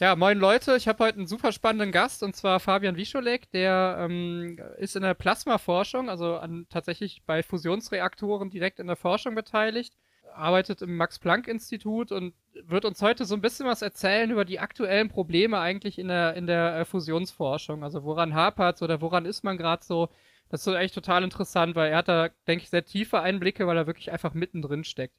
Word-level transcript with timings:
Ja, 0.00 0.14
moin 0.14 0.38
Leute, 0.38 0.76
ich 0.76 0.86
habe 0.86 1.02
heute 1.02 1.18
einen 1.18 1.26
super 1.26 1.50
spannenden 1.50 1.90
Gast 1.90 2.22
und 2.22 2.36
zwar 2.36 2.60
Fabian 2.60 2.96
Wischolek, 2.96 3.50
der 3.50 3.96
ähm, 3.98 4.56
ist 4.76 4.94
in 4.94 5.02
der 5.02 5.14
Plasmaforschung, 5.14 6.08
also 6.08 6.36
an, 6.36 6.66
tatsächlich 6.70 7.24
bei 7.26 7.42
Fusionsreaktoren 7.42 8.48
direkt 8.48 8.78
in 8.78 8.86
der 8.86 8.94
Forschung 8.94 9.34
beteiligt, 9.34 9.96
arbeitet 10.32 10.82
im 10.82 10.96
Max-Planck-Institut 10.96 12.12
und 12.12 12.32
wird 12.62 12.84
uns 12.84 13.02
heute 13.02 13.24
so 13.24 13.34
ein 13.34 13.40
bisschen 13.40 13.66
was 13.66 13.82
erzählen 13.82 14.30
über 14.30 14.44
die 14.44 14.60
aktuellen 14.60 15.08
Probleme 15.08 15.58
eigentlich 15.58 15.98
in 15.98 16.06
der, 16.06 16.34
in 16.34 16.46
der 16.46 16.76
äh, 16.76 16.84
Fusionsforschung. 16.84 17.82
Also 17.82 18.04
woran 18.04 18.34
hapert 18.34 18.80
oder 18.82 19.00
woran 19.00 19.26
ist 19.26 19.42
man 19.42 19.58
gerade 19.58 19.84
so? 19.84 20.10
Das 20.48 20.60
ist 20.60 20.64
so 20.64 20.76
echt 20.76 20.94
total 20.94 21.24
interessant, 21.24 21.74
weil 21.74 21.90
er 21.90 21.98
hat 21.98 22.08
da, 22.08 22.28
denke 22.46 22.62
ich, 22.62 22.70
sehr 22.70 22.84
tiefe 22.84 23.20
Einblicke, 23.20 23.66
weil 23.66 23.76
er 23.76 23.88
wirklich 23.88 24.12
einfach 24.12 24.32
mittendrin 24.32 24.84
steckt. 24.84 25.16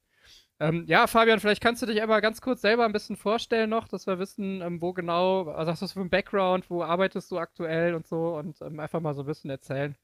Ähm, 0.62 0.84
ja, 0.88 1.07
Fabian, 1.07 1.39
vielleicht 1.39 1.62
kannst 1.62 1.82
du 1.82 1.86
dich 1.86 2.02
einmal 2.02 2.20
ganz 2.20 2.42
kurz 2.42 2.62
selber 2.62 2.84
ein 2.84 2.92
bisschen 2.92 3.16
vorstellen 3.16 3.70
noch, 3.70 3.88
dass 3.88 4.07
wir 4.07 4.20
wissen, 4.20 4.62
ähm, 4.62 4.82
wo 4.82 4.92
genau, 4.92 5.50
also 5.50 5.71
hast 5.71 5.82
du 5.82 5.88
für 5.88 6.02
einen 6.02 6.10
Background, 6.10 6.70
wo 6.70 6.84
arbeitest 6.84 7.32
du 7.32 7.38
aktuell 7.38 7.96
und 7.96 8.06
so 8.06 8.36
und 8.36 8.61
ähm, 8.61 8.79
einfach 8.79 9.00
mal 9.00 9.15
so 9.15 9.21
ein 9.21 9.28
bisschen 9.28 9.50
erzählen. 9.50 9.96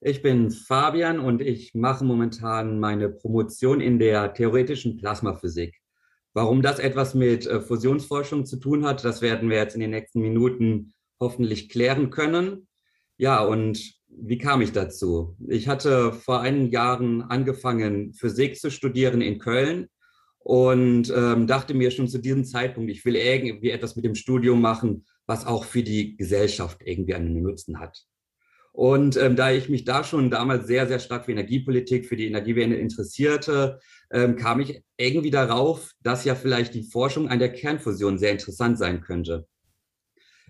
Ich 0.00 0.20
bin 0.20 0.50
Fabian 0.50 1.20
und 1.20 1.40
ich 1.40 1.74
mache 1.74 2.04
momentan 2.04 2.80
meine 2.80 3.08
Promotion 3.08 3.80
in 3.80 3.98
der 4.00 4.34
theoretischen 4.34 4.96
Plasmaphysik. 4.96 5.80
Warum 6.32 6.60
das 6.60 6.80
etwas 6.80 7.14
mit 7.14 7.46
äh, 7.46 7.60
Fusionsforschung 7.60 8.44
zu 8.44 8.56
tun 8.56 8.84
hat, 8.84 9.04
das 9.04 9.22
werden 9.22 9.48
wir 9.48 9.58
jetzt 9.58 9.74
in 9.74 9.80
den 9.80 9.90
nächsten 9.90 10.20
Minuten 10.20 10.92
hoffentlich 11.20 11.68
klären 11.68 12.10
können. 12.10 12.66
Ja, 13.16 13.44
und 13.44 13.94
wie 14.16 14.38
kam 14.38 14.60
ich 14.60 14.72
dazu? 14.72 15.36
Ich 15.48 15.68
hatte 15.68 16.12
vor 16.12 16.40
einigen 16.40 16.70
Jahren 16.70 17.22
angefangen, 17.22 18.12
Physik 18.14 18.58
zu 18.58 18.70
studieren 18.70 19.20
in 19.20 19.38
Köln 19.38 19.88
und 20.38 21.12
ähm, 21.14 21.46
dachte 21.46 21.74
mir 21.74 21.90
schon 21.90 22.08
zu 22.08 22.18
diesem 22.18 22.44
Zeitpunkt, 22.44 22.90
ich 22.90 23.04
will 23.04 23.16
irgendwie 23.16 23.70
etwas 23.70 23.96
mit 23.96 24.04
dem 24.04 24.14
Studium 24.14 24.60
machen, 24.60 25.04
was 25.26 25.46
auch 25.46 25.64
für 25.64 25.82
die 25.82 26.16
Gesellschaft 26.16 26.80
irgendwie 26.84 27.14
einen 27.14 27.42
Nutzen 27.42 27.80
hat. 27.80 28.04
Und 28.72 29.16
ähm, 29.16 29.36
da 29.36 29.52
ich 29.52 29.68
mich 29.68 29.84
da 29.84 30.02
schon 30.02 30.30
damals 30.30 30.66
sehr, 30.66 30.88
sehr 30.88 30.98
stark 30.98 31.26
für 31.26 31.32
Energiepolitik, 31.32 32.06
für 32.06 32.16
die 32.16 32.26
Energiewende 32.26 32.76
interessierte, 32.76 33.78
ähm, 34.10 34.34
kam 34.34 34.58
ich 34.58 34.82
irgendwie 34.96 35.30
darauf, 35.30 35.92
dass 36.02 36.24
ja 36.24 36.34
vielleicht 36.34 36.74
die 36.74 36.82
Forschung 36.82 37.28
an 37.28 37.38
der 37.38 37.52
Kernfusion 37.52 38.18
sehr 38.18 38.32
interessant 38.32 38.76
sein 38.76 39.00
könnte. 39.00 39.46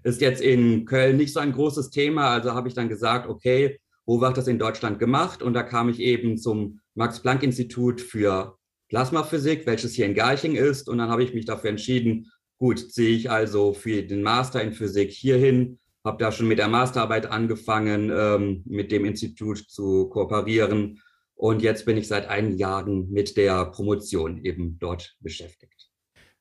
Ist 0.04 0.20
jetzt 0.20 0.42
in 0.42 0.84
Köln 0.84 1.16
nicht 1.16 1.32
so 1.32 1.40
ein 1.40 1.52
großes 1.52 1.90
Thema, 1.90 2.30
also 2.30 2.52
habe 2.52 2.68
ich 2.68 2.74
dann 2.74 2.90
gesagt, 2.90 3.28
okay, 3.28 3.80
wo 4.06 4.20
wird 4.20 4.36
das 4.36 4.48
in 4.48 4.58
Deutschland 4.58 4.98
gemacht? 4.98 5.42
Und 5.42 5.54
da 5.54 5.62
kam 5.62 5.88
ich 5.88 5.98
eben 5.98 6.36
zum 6.36 6.80
Max-Planck-Institut 6.94 8.02
für 8.02 8.58
Plasmaphysik, 8.90 9.66
welches 9.66 9.94
hier 9.94 10.04
in 10.04 10.14
Garching 10.14 10.56
ist. 10.56 10.88
Und 10.90 10.98
dann 10.98 11.08
habe 11.08 11.24
ich 11.24 11.32
mich 11.32 11.46
dafür 11.46 11.70
entschieden, 11.70 12.30
gut, 12.58 12.78
ziehe 12.92 13.16
ich 13.16 13.30
also 13.30 13.72
für 13.72 14.02
den 14.02 14.22
Master 14.22 14.62
in 14.62 14.74
Physik 14.74 15.10
hierhin, 15.10 15.78
habe 16.04 16.22
da 16.22 16.30
schon 16.30 16.48
mit 16.48 16.58
der 16.58 16.68
Masterarbeit 16.68 17.26
angefangen, 17.26 18.12
ähm, 18.14 18.62
mit 18.66 18.92
dem 18.92 19.06
Institut 19.06 19.58
zu 19.58 20.10
kooperieren. 20.10 21.00
Und 21.34 21.62
jetzt 21.62 21.86
bin 21.86 21.96
ich 21.96 22.08
seit 22.08 22.28
einigen 22.28 22.58
Jahren 22.58 23.10
mit 23.10 23.36
der 23.38 23.64
Promotion 23.66 24.44
eben 24.44 24.78
dort 24.78 25.16
beschäftigt. 25.20 25.93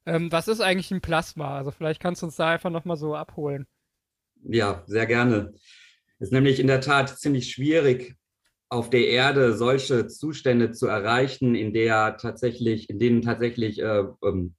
Ähm, 0.05 0.31
was 0.31 0.47
ist 0.47 0.61
eigentlich 0.61 0.91
ein 0.91 1.01
Plasma? 1.01 1.57
Also 1.57 1.71
vielleicht 1.71 2.01
kannst 2.01 2.21
du 2.21 2.27
uns 2.27 2.35
da 2.35 2.49
einfach 2.49 2.69
nochmal 2.69 2.97
so 2.97 3.15
abholen. 3.15 3.67
Ja, 4.43 4.83
sehr 4.87 5.05
gerne. 5.05 5.53
Es 6.19 6.27
ist 6.27 6.33
nämlich 6.33 6.59
in 6.59 6.67
der 6.67 6.81
Tat 6.81 7.17
ziemlich 7.17 7.51
schwierig, 7.51 8.15
auf 8.69 8.89
der 8.89 9.07
Erde 9.07 9.53
solche 9.53 10.07
Zustände 10.07 10.71
zu 10.71 10.87
erreichen, 10.87 11.53
in 11.53 11.73
der 11.73 12.17
tatsächlich, 12.17 12.89
in 12.89 12.99
denen 12.99 13.21
tatsächlich 13.21 13.79
äh, 13.79 14.03
ähm, 14.23 14.55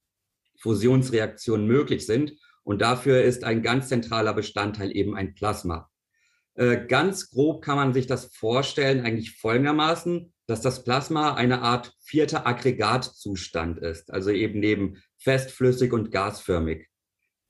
Fusionsreaktionen 0.57 1.67
möglich 1.67 2.05
sind. 2.05 2.33
Und 2.63 2.81
dafür 2.81 3.21
ist 3.23 3.43
ein 3.43 3.61
ganz 3.61 3.89
zentraler 3.89 4.33
Bestandteil 4.33 4.95
eben 4.95 5.15
ein 5.15 5.35
Plasma. 5.35 5.89
Äh, 6.55 6.85
ganz 6.87 7.29
grob 7.29 7.61
kann 7.61 7.75
man 7.75 7.93
sich 7.93 8.07
das 8.07 8.33
vorstellen, 8.33 9.05
eigentlich 9.05 9.37
folgendermaßen, 9.37 10.33
dass 10.47 10.61
das 10.61 10.83
Plasma 10.83 11.33
eine 11.33 11.61
Art 11.61 11.93
vierter 11.99 12.47
Aggregatzustand 12.47 13.79
ist, 13.79 14.11
also 14.11 14.29
eben 14.29 14.59
neben 14.59 15.01
fest, 15.25 15.51
flüssig 15.51 15.91
und 15.91 16.11
gasförmig. 16.11 16.87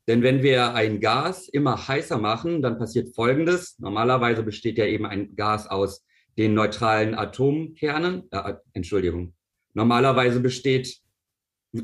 Denn 0.08 0.24
wenn 0.24 0.42
wir 0.42 0.74
ein 0.74 1.02
Gas 1.02 1.50
immer 1.50 1.88
heißer 1.88 2.18
machen, 2.18 2.62
dann 2.62 2.78
passiert 2.78 3.14
Folgendes. 3.14 3.78
Normalerweise 3.80 4.44
besteht 4.44 4.78
ja 4.78 4.86
eben 4.86 5.06
ein 5.06 5.36
Gas 5.36 5.68
aus 5.68 6.06
den 6.38 6.54
neutralen 6.54 7.16
Atomkernen. 7.16 8.32
Äh, 8.32 8.54
Entschuldigung. 8.74 9.34
Normalerweise 9.74 10.40
besteht 10.40 11.00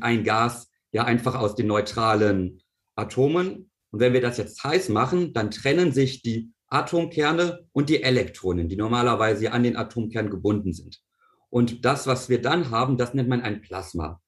ein 0.00 0.24
Gas 0.24 0.70
ja 0.92 1.04
einfach 1.04 1.34
aus 1.34 1.56
den 1.56 1.66
neutralen 1.66 2.62
Atomen. 2.96 3.70
Und 3.90 4.00
wenn 4.00 4.14
wir 4.14 4.22
das 4.22 4.38
jetzt 4.38 4.64
heiß 4.64 4.88
machen, 4.88 5.34
dann 5.34 5.50
trennen 5.50 5.92
sich 5.92 6.22
die 6.22 6.52
Atomkerne 6.68 7.66
und 7.72 7.90
die 7.90 8.02
Elektronen, 8.02 8.68
die 8.68 8.76
normalerweise 8.76 9.52
an 9.52 9.62
den 9.62 9.76
Atomkern 9.76 10.30
gebunden 10.30 10.72
sind. 10.72 11.02
Und 11.50 11.84
das, 11.84 12.06
was 12.06 12.30
wir 12.30 12.40
dann 12.40 12.70
haben, 12.70 12.96
das 12.96 13.12
nennt 13.12 13.28
man 13.28 13.42
ein 13.42 13.60
Plasma. 13.60 14.21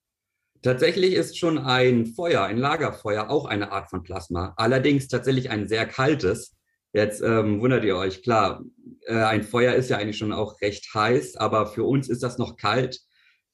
Tatsächlich 0.65 1.13
ist 1.15 1.39
schon 1.39 1.59
ein 1.59 2.07
Feuer, 2.07 2.43
ein 2.43 2.57
Lagerfeuer, 2.57 3.29
auch 3.29 3.45
eine 3.45 3.71
Art 3.71 3.91
von 3.91 4.03
Plasma. 4.03 4.55
Allerdings 4.57 5.09
tatsächlich 5.09 5.51
ein 5.51 5.69
sehr 5.69 5.87
kaltes. 5.87 6.57
Jetzt 6.93 7.21
ähm, 7.21 7.61
wundert 7.61 7.85
ihr 7.85 7.97
euch, 7.97 8.23
klar, 8.23 8.65
äh, 9.07 9.15
ein 9.15 9.43
Feuer 9.43 9.75
ist 9.75 9.91
ja 9.91 9.99
eigentlich 9.99 10.17
schon 10.17 10.33
auch 10.33 10.61
recht 10.63 10.93
heiß, 10.95 11.37
aber 11.37 11.67
für 11.67 11.85
uns 11.85 12.09
ist 12.09 12.23
das 12.23 12.39
noch 12.39 12.57
kalt. 12.57 12.99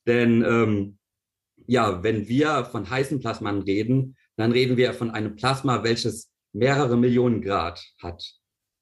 Denn 0.06 0.44
ähm, 0.44 0.98
ja, 1.66 2.02
wenn 2.02 2.28
wir 2.28 2.64
von 2.64 2.88
heißen 2.88 3.18
Plasmen 3.18 3.62
reden, 3.62 4.16
dann 4.36 4.52
reden 4.52 4.76
wir 4.76 4.94
von 4.94 5.10
einem 5.10 5.34
Plasma, 5.34 5.82
welches 5.82 6.30
mehrere 6.52 6.96
Millionen 6.96 7.42
Grad 7.42 7.84
hat 8.00 8.40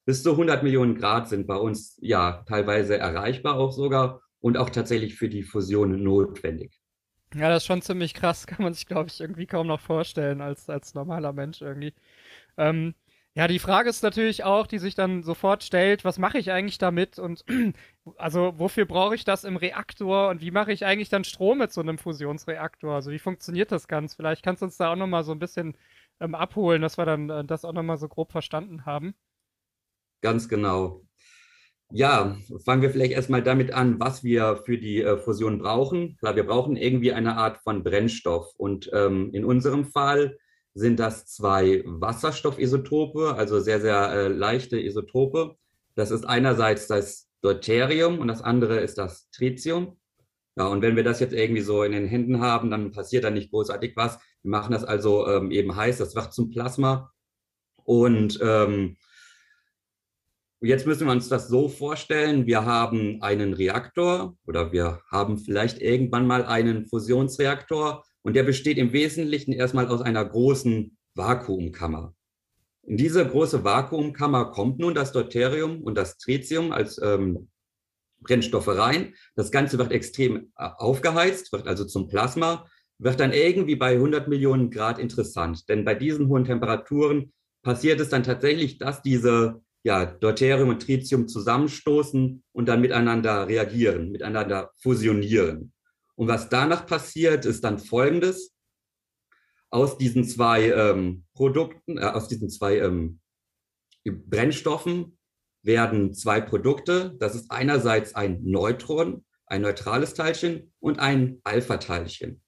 bis 0.09 0.23
zu 0.23 0.31
100 0.31 0.63
Millionen 0.63 0.95
Grad 0.95 1.29
sind 1.29 1.47
bei 1.47 1.57
uns 1.57 1.99
ja 2.01 2.43
teilweise 2.49 2.97
erreichbar 2.97 3.57
auch 3.57 3.73
sogar 3.73 4.23
und 4.41 4.57
auch 4.57 4.71
tatsächlich 4.71 5.17
für 5.17 5.29
die 5.29 5.43
Fusion 5.43 6.03
notwendig. 6.03 6.81
Ja, 7.35 7.49
das 7.51 7.63
ist 7.63 7.67
schon 7.67 7.83
ziemlich 7.83 8.15
krass, 8.15 8.47
kann 8.47 8.63
man 8.63 8.75
sich, 8.75 8.87
glaube 8.87 9.09
ich, 9.11 9.21
irgendwie 9.21 9.47
kaum 9.47 9.67
noch 9.67 9.81
vorstellen 9.81 10.41
als, 10.41 10.69
als 10.71 10.95
normaler 10.95 11.33
Mensch 11.33 11.61
irgendwie. 11.61 11.95
Ähm, 12.59 12.95
ja, 13.35 13.49
die 13.49 13.59
Frage 13.61 13.91
ist 13.91 14.03
natürlich 14.03 14.45
auch, 14.45 14.67
die 14.67 14.79
sich 14.79 14.95
dann 14.97 15.23
sofort 15.23 15.65
stellt, 15.65 16.05
was 16.05 16.19
mache 16.19 16.39
ich 16.39 16.53
eigentlich 16.53 16.79
damit 16.79 17.19
und 17.19 17.45
also 18.19 18.55
wofür 18.59 18.87
brauche 18.87 19.15
ich 19.15 19.25
das 19.25 19.45
im 19.45 19.57
Reaktor 19.57 20.31
und 20.31 20.41
wie 20.43 20.51
mache 20.53 20.73
ich 20.73 20.87
eigentlich 20.87 21.11
dann 21.11 21.25
Strom 21.25 21.59
mit 21.59 21.73
so 21.73 21.81
einem 21.83 21.99
Fusionsreaktor? 21.99 22.95
Also 22.95 23.11
wie 23.13 23.19
funktioniert 23.21 23.73
das 23.73 23.89
ganz? 23.89 24.15
Vielleicht 24.17 24.45
kannst 24.45 24.63
du 24.63 24.67
uns 24.67 24.77
da 24.79 24.93
auch 24.93 24.97
nochmal 24.97 25.25
so 25.25 25.33
ein 25.33 25.39
bisschen 25.41 25.77
ähm, 26.21 26.35
abholen, 26.35 26.83
dass 26.83 26.99
wir 26.99 27.07
dann 27.07 27.31
äh, 27.31 27.45
das 27.45 27.65
auch 27.65 27.73
nochmal 27.75 27.99
so 27.99 28.09
grob 28.09 28.33
verstanden 28.33 28.87
haben. 28.87 29.15
Ganz 30.21 30.49
genau. 30.49 31.08
Ja, 31.91 32.37
fangen 32.65 32.83
wir 32.83 32.91
vielleicht 32.91 33.13
erstmal 33.13 33.43
damit 33.43 33.73
an, 33.73 33.99
was 33.99 34.23
wir 34.23 34.59
für 34.65 34.77
die 34.77 35.01
äh, 35.01 35.17
Fusion 35.17 35.59
brauchen. 35.59 36.19
Klar, 36.19 36.37
wir 36.37 36.45
brauchen 36.45 36.77
irgendwie 36.77 37.13
eine 37.13 37.37
Art 37.37 37.59
von 37.59 37.83
Brennstoff. 37.83 38.53
Und 38.59 38.91
ähm, 38.93 39.31
in 39.33 39.45
unserem 39.45 39.87
Fall 39.87 40.37
sind 40.75 41.01
das 41.01 41.27
zwei 41.27 41.83
Wasserstoffisotope, 41.87 43.35
also 43.37 43.61
sehr, 43.61 43.81
sehr 43.81 44.13
äh, 44.13 44.29
leichte 44.29 44.79
Isotope. 44.79 45.57
Das 45.95 46.11
ist 46.11 46.27
einerseits 46.27 46.89
das 46.89 47.29
Deuterium 47.41 48.19
und 48.19 48.29
das 48.29 48.43
andere 48.43 48.81
ist 48.81 48.99
das 48.99 49.31
Tritium. 49.31 49.99
Ja, 50.57 50.67
und 50.67 50.83
wenn 50.83 50.97
wir 50.97 51.05
das 51.05 51.21
jetzt 51.21 51.33
irgendwie 51.33 51.63
so 51.63 51.85
in 51.85 51.93
den 51.93 52.07
Händen 52.07 52.41
haben, 52.41 52.71
dann 52.71 52.93
passiert 52.93 53.25
da 53.25 53.31
nicht 53.31 53.51
großartig 53.51 53.97
was. 53.97 54.19
Wir 54.43 54.51
machen 54.51 54.73
das 54.73 54.85
also 54.85 55.27
ähm, 55.27 55.51
eben 55.51 55.75
heiß, 55.75 55.99
das 55.99 56.15
wird 56.15 56.35
zum 56.35 56.51
Plasma. 56.51 57.13
Und 57.85 58.39
ähm, 58.43 58.97
Jetzt 60.61 60.87
müssen 60.87 61.07
wir 61.07 61.13
uns 61.13 61.29
das 61.29 61.49
so 61.49 61.69
vorstellen, 61.69 62.47
wir 62.47 62.65
haben 62.65 63.23
einen 63.23 63.53
Reaktor 63.53 64.37
oder 64.45 64.73
wir 64.73 65.01
haben 65.09 65.39
vielleicht 65.39 65.81
irgendwann 65.81 66.27
mal 66.27 66.45
einen 66.45 66.87
Fusionsreaktor 66.87 68.05
und 68.23 68.35
der 68.35 68.43
besteht 68.43 68.77
im 68.77 68.93
Wesentlichen 68.93 69.53
erstmal 69.53 69.87
aus 69.87 70.03
einer 70.03 70.25
großen 70.25 70.97
Vakuumkammer. 71.15 72.13
In 72.83 72.97
diese 72.97 73.25
große 73.25 73.63
Vakuumkammer 73.63 74.47
kommt 74.47 74.81
nun 74.81 74.95
das 74.95 75.13
Deuterium 75.13 75.81
und 75.83 75.95
das 75.95 76.19
Tritium 76.19 76.73
als 76.73 77.01
ähm, 77.01 77.49
Brennstoffe 78.21 78.69
rein. 78.69 79.15
Das 79.37 79.53
Ganze 79.53 79.79
wird 79.79 79.93
extrem 79.93 80.51
äh, 80.57 80.69
aufgeheizt, 80.77 81.53
wird 81.53 81.69
also 81.69 81.85
zum 81.85 82.09
Plasma, 82.09 82.67
wird 82.99 83.21
dann 83.21 83.33
irgendwie 83.33 83.77
bei 83.77 83.93
100 83.93 84.27
Millionen 84.27 84.71
Grad 84.71 84.99
interessant. 84.99 85.69
Denn 85.69 85.85
bei 85.85 85.95
diesen 85.95 86.27
hohen 86.29 86.45
Temperaturen 86.45 87.33
passiert 87.63 88.01
es 88.01 88.09
dann 88.09 88.25
tatsächlich, 88.25 88.79
dass 88.79 89.03
diese 89.03 89.63
ja, 89.85 90.07
Deuterium 90.07 90.71
und 90.71 90.83
Tritium 90.83 91.29
zusammenstoßen 91.29 92.43
und 92.53 92.67
dann 92.67 92.81
miteinander 92.81 93.47
reagieren, 93.47 94.11
miteinander 94.11 94.73
fusionieren. 94.77 95.73
Und 96.17 96.29
was 96.29 96.49
danach 96.49 96.87
passiert, 96.87 97.47
ist 97.47 97.63
dann 97.63 97.79
folgendes. 97.79 98.55
Aus 99.71 99.99
diesen 99.99 100.25
zwei 100.25 100.71
ähm, 100.71 101.25
Produkten, 101.35 101.99
äh, 101.99 102.03
aus 102.03 102.29
diesen 102.29 102.51
zwei 102.51 102.79
ähm, 102.79 103.21
Brennstoffen 104.05 105.19
werden 105.63 106.15
zwei 106.15 106.41
Produkte. 106.41 107.15
Das 107.19 107.35
ist 107.35 107.51
einerseits 107.51 108.15
ein 108.15 108.43
Neutron, 108.43 109.25
ein 109.47 109.63
neutrales 109.63 110.15
Teilchen 110.15 110.73
und 110.81 110.99
ein 110.99 111.41
Alpha-Teilchen. 111.45 112.43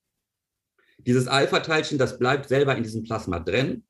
Dieses 0.98 1.28
Alpha-Teilchen, 1.28 1.98
das 1.98 2.18
bleibt 2.18 2.48
selber 2.48 2.76
in 2.76 2.82
diesem 2.82 3.04
Plasma 3.04 3.38
drin 3.38 3.84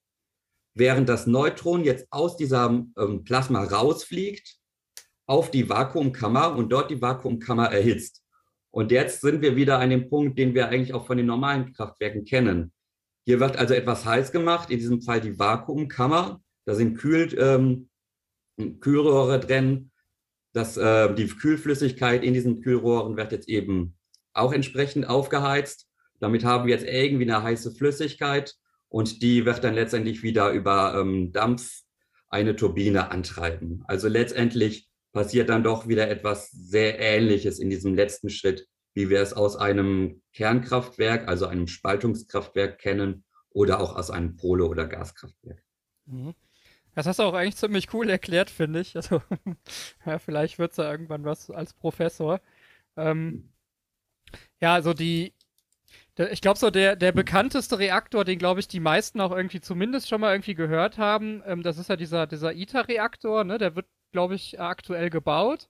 während 0.75 1.08
das 1.08 1.26
Neutron 1.26 1.84
jetzt 1.84 2.06
aus 2.11 2.37
diesem 2.37 2.94
ähm, 2.99 3.25
Plasma 3.25 3.64
rausfliegt 3.64 4.56
auf 5.26 5.50
die 5.50 5.69
Vakuumkammer 5.69 6.56
und 6.56 6.70
dort 6.70 6.90
die 6.90 7.00
Vakuumkammer 7.00 7.67
erhitzt. 7.67 8.22
Und 8.72 8.90
jetzt 8.93 9.20
sind 9.20 9.43
wir 9.43 9.56
wieder 9.56 9.78
an 9.78 9.90
dem 9.90 10.08
Punkt, 10.08 10.38
den 10.38 10.55
wir 10.55 10.69
eigentlich 10.69 10.94
auch 10.94 11.06
von 11.06 11.17
den 11.17 11.26
normalen 11.26 11.72
Kraftwerken 11.72 12.25
kennen. 12.25 12.72
Hier 13.26 13.40
wird 13.40 13.56
also 13.56 13.75
etwas 13.75 14.05
heiß 14.05 14.32
gemacht, 14.32 14.70
in 14.70 14.78
diesem 14.78 15.02
Fall 15.02 15.20
die 15.20 15.38
Vakuumkammer. 15.38 16.40
Da 16.64 16.75
sind 16.75 16.96
Kühl, 16.96 17.32
ähm, 17.38 17.88
Kühlrohre 18.81 19.40
drin. 19.40 19.90
Das, 20.52 20.76
äh, 20.76 21.14
die 21.14 21.28
Kühlflüssigkeit 21.28 22.25
in 22.25 22.34
diesen 22.34 22.61
Kühlrohren 22.61 23.16
wird 23.16 23.32
jetzt 23.32 23.49
eben 23.49 23.96
auch 24.32 24.52
entsprechend 24.52 25.08
aufgeheizt. 25.08 25.88
Damit 26.19 26.44
haben 26.44 26.66
wir 26.66 26.75
jetzt 26.75 26.87
irgendwie 26.87 27.25
eine 27.25 27.43
heiße 27.43 27.73
Flüssigkeit 27.73 28.55
und 28.90 29.22
die 29.22 29.46
wird 29.46 29.64
dann 29.64 29.75
letztendlich 29.75 30.22
wieder 30.22 30.50
über 30.50 30.94
ähm, 31.00 31.32
Dampf 31.32 31.82
eine 32.28 32.54
Turbine 32.54 33.10
antreiben. 33.10 33.82
Also 33.87 34.08
letztendlich 34.08 34.90
passiert 35.12 35.48
dann 35.48 35.64
doch 35.64 35.88
wieder 35.88 36.10
etwas 36.10 36.50
sehr 36.50 36.98
Ähnliches 36.98 37.58
in 37.58 37.70
diesem 37.70 37.94
letzten 37.94 38.31
Schritt, 38.31 38.66
wie 38.94 39.08
wir 39.08 39.20
es 39.20 39.32
aus 39.32 39.56
einem 39.56 40.22
Kernkraftwerk, 40.34 41.28
also 41.28 41.46
einem 41.46 41.66
Spaltungskraftwerk 41.66 42.78
kennen 42.78 43.25
oder 43.50 43.81
auch 43.81 43.96
aus 43.96 44.10
einem 44.10 44.37
Kohle- 44.37 44.69
oder 44.69 44.87
Gaskraftwerk. 44.87 45.62
Mhm. 46.06 46.34
Das 46.94 47.06
hast 47.06 47.20
du 47.20 47.22
auch 47.22 47.34
eigentlich 47.34 47.56
ziemlich 47.56 47.94
cool 47.94 48.10
erklärt, 48.10 48.50
finde 48.50 48.81
ich. 48.81 48.96
Also, 48.96 49.22
ja, 50.06 50.19
vielleicht 50.19 50.58
wird 50.58 50.72
es 50.72 50.78
ja 50.78 50.90
irgendwann 50.90 51.25
was 51.25 51.50
als 51.50 51.72
Professor. 51.72 52.40
Ähm, 52.96 53.52
ja, 54.60 54.75
also 54.75 54.92
die, 54.94 55.32
ich 56.28 56.40
glaube 56.40 56.58
so 56.58 56.70
der, 56.70 56.96
der 56.96 57.12
bekannteste 57.12 57.78
Reaktor, 57.78 58.25
den 58.25 58.38
glaube 58.38 58.61
ich 58.61 58.69
die 58.69 58.81
meisten 58.81 59.20
auch 59.20 59.32
irgendwie 59.32 59.61
zumindest 59.61 60.08
schon 60.08 60.20
mal 60.20 60.32
irgendwie 60.34 60.55
gehört 60.55 60.99
haben, 60.99 61.43
ähm, 61.46 61.62
das 61.62 61.78
ist 61.78 61.88
ja 61.88 61.96
dieser, 61.96 62.26
dieser 62.26 62.55
ITER-Reaktor, 62.55 63.44
ne? 63.44 63.58
Der 63.58 63.76
wird, 63.76 63.87
glaube 64.12 64.34
ich, 64.34 64.61
aktuell 64.61 65.11
gebaut. 65.11 65.69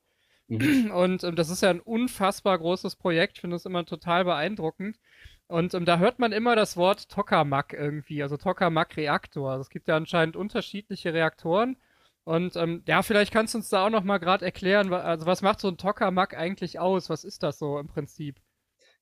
Mhm. 0.49 0.91
Und 0.93 1.25
ähm, 1.25 1.37
das 1.37 1.51
ist 1.51 1.63
ja 1.63 1.71
ein 1.71 1.81
unfassbar 1.81 2.59
großes 2.59 2.97
Projekt. 2.97 3.37
Ich 3.37 3.41
finde 3.43 3.57
das 3.57 3.67
immer 3.67 3.85
total 3.85 4.25
beeindruckend. 4.25 4.99
Und 5.47 5.75
ähm, 5.75 5.85
da 5.85 5.99
hört 5.99 6.19
man 6.19 6.33
immer 6.33 6.57
das 6.57 6.77
Wort 6.77 7.09
Tokamak 7.09 7.73
irgendwie, 7.73 8.23
also 8.23 8.37
Tokamak-Reaktor. 8.37 9.51
Also 9.51 9.63
es 9.63 9.71
gibt 9.71 9.89
ja 9.89 9.97
anscheinend 9.97 10.37
unterschiedliche 10.37 11.13
Reaktoren. 11.13 11.77
Und 12.25 12.57
ähm, 12.57 12.83
ja, 12.87 13.03
vielleicht 13.03 13.33
kannst 13.33 13.55
du 13.55 13.59
uns 13.59 13.69
da 13.69 13.87
auch 13.87 13.91
noch 13.91 14.05
mal 14.05 14.19
gerade 14.19 14.45
erklären, 14.45 14.93
also 14.93 15.27
was 15.27 15.43
macht 15.43 15.61
so 15.61 15.69
ein 15.69 15.79
Tokamak 15.79 16.37
eigentlich 16.37 16.79
aus? 16.79 17.11
Was 17.11 17.25
ist 17.25 17.43
das 17.43 17.59
so 17.59 17.79
im 17.79 17.89
Prinzip? 17.89 18.41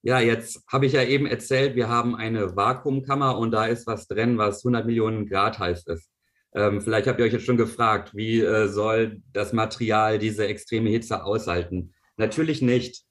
Ja, 0.03 0.21
jetzt 0.21 0.63
habe 0.69 0.87
ich 0.87 0.93
ja 0.93 1.03
eben 1.03 1.27
erzählt, 1.27 1.75
wir 1.75 1.89
haben 1.89 2.15
eine 2.15 2.55
Vakuumkammer 2.55 3.37
und 3.37 3.51
da 3.51 3.67
ist 3.67 3.87
was 3.87 4.07
drin, 4.07 4.39
was 4.39 4.65
100 4.65 4.87
Millionen 4.87 5.27
Grad 5.27 5.59
heiß 5.59 5.87
ist. 5.87 6.11
Ähm, 6.55 6.81
vielleicht 6.81 7.07
habt 7.07 7.19
ihr 7.19 7.27
euch 7.27 7.33
jetzt 7.33 7.45
schon 7.45 7.57
gefragt, 7.57 8.15
wie 8.15 8.41
äh, 8.41 8.69
soll 8.69 9.23
das 9.33 9.53
Material 9.53 10.19
diese 10.19 10.47
extreme 10.47 10.91
Hitze 10.91 11.25
aushalten? 11.25 11.95
Natürlich 12.17 12.63
nicht. 12.63 13.03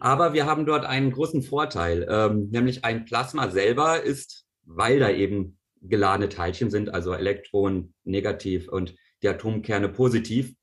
Aber 0.00 0.32
wir 0.32 0.46
haben 0.46 0.64
dort 0.64 0.84
einen 0.84 1.12
großen 1.12 1.42
Vorteil, 1.42 2.06
ähm, 2.08 2.50
nämlich 2.50 2.84
ein 2.84 3.04
Plasma 3.04 3.50
selber 3.50 4.02
ist, 4.02 4.46
weil 4.64 5.00
da 5.00 5.10
eben 5.10 5.58
geladene 5.82 6.28
Teilchen 6.28 6.70
sind, 6.70 6.94
also 6.94 7.12
Elektronen 7.12 7.94
negativ 8.04 8.68
und 8.68 8.94
die 9.22 9.28
Atomkerne 9.28 9.88
positiv, 9.88 10.54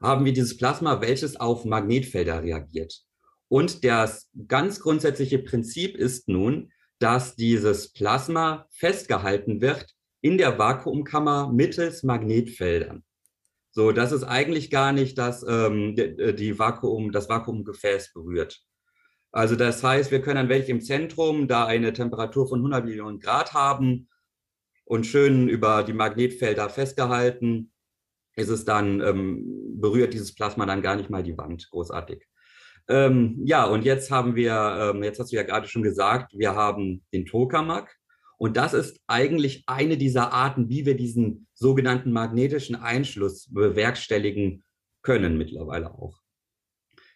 haben 0.00 0.24
wir 0.24 0.32
dieses 0.32 0.56
Plasma, 0.56 1.00
welches 1.00 1.38
auf 1.38 1.64
Magnetfelder 1.64 2.42
reagiert. 2.42 3.02
Und 3.52 3.84
das 3.84 4.30
ganz 4.48 4.80
grundsätzliche 4.80 5.38
Prinzip 5.38 5.94
ist 5.94 6.26
nun, 6.26 6.72
dass 6.98 7.36
dieses 7.36 7.92
Plasma 7.92 8.66
festgehalten 8.70 9.60
wird 9.60 9.94
in 10.22 10.38
der 10.38 10.58
Vakuumkammer 10.58 11.52
mittels 11.52 12.02
Magnetfeldern. 12.02 13.04
So, 13.70 13.92
dass 13.92 14.10
es 14.10 14.24
eigentlich 14.24 14.70
gar 14.70 14.92
nicht 14.92 15.18
das, 15.18 15.44
ähm, 15.46 15.94
die, 15.94 16.34
die 16.34 16.58
Vakuum, 16.58 17.12
das 17.12 17.28
Vakuumgefäß 17.28 18.14
berührt. 18.14 18.58
Also 19.32 19.54
das 19.54 19.84
heißt, 19.84 20.10
wir 20.10 20.22
können 20.22 20.38
an 20.38 20.48
welchem 20.48 20.80
Zentrum 20.80 21.46
da 21.46 21.66
eine 21.66 21.92
Temperatur 21.92 22.48
von 22.48 22.60
100 22.60 22.86
Millionen 22.86 23.20
Grad 23.20 23.52
haben 23.52 24.08
und 24.86 25.04
schön 25.04 25.50
über 25.50 25.82
die 25.82 25.92
Magnetfelder 25.92 26.70
festgehalten, 26.70 27.70
ist 28.34 28.48
es 28.48 28.64
dann, 28.64 29.02
ähm, 29.02 29.78
berührt 29.78 30.14
dieses 30.14 30.34
Plasma 30.34 30.64
dann 30.64 30.80
gar 30.80 30.96
nicht 30.96 31.10
mal 31.10 31.22
die 31.22 31.36
Wand 31.36 31.68
großartig. 31.70 32.26
Ähm, 32.88 33.40
ja, 33.44 33.64
und 33.64 33.84
jetzt 33.84 34.10
haben 34.10 34.34
wir, 34.34 34.92
ähm, 34.94 35.02
jetzt 35.02 35.18
hast 35.18 35.32
du 35.32 35.36
ja 35.36 35.42
gerade 35.42 35.68
schon 35.68 35.82
gesagt, 35.82 36.32
wir 36.36 36.54
haben 36.54 37.04
den 37.12 37.26
Tokamak. 37.26 37.96
Und 38.38 38.56
das 38.56 38.74
ist 38.74 39.00
eigentlich 39.06 39.62
eine 39.66 39.96
dieser 39.96 40.32
Arten, 40.32 40.68
wie 40.68 40.84
wir 40.84 40.96
diesen 40.96 41.46
sogenannten 41.54 42.10
magnetischen 42.10 42.74
Einschluss 42.74 43.48
bewerkstelligen 43.52 44.64
können 45.02 45.38
mittlerweile 45.38 45.92
auch. 45.92 46.18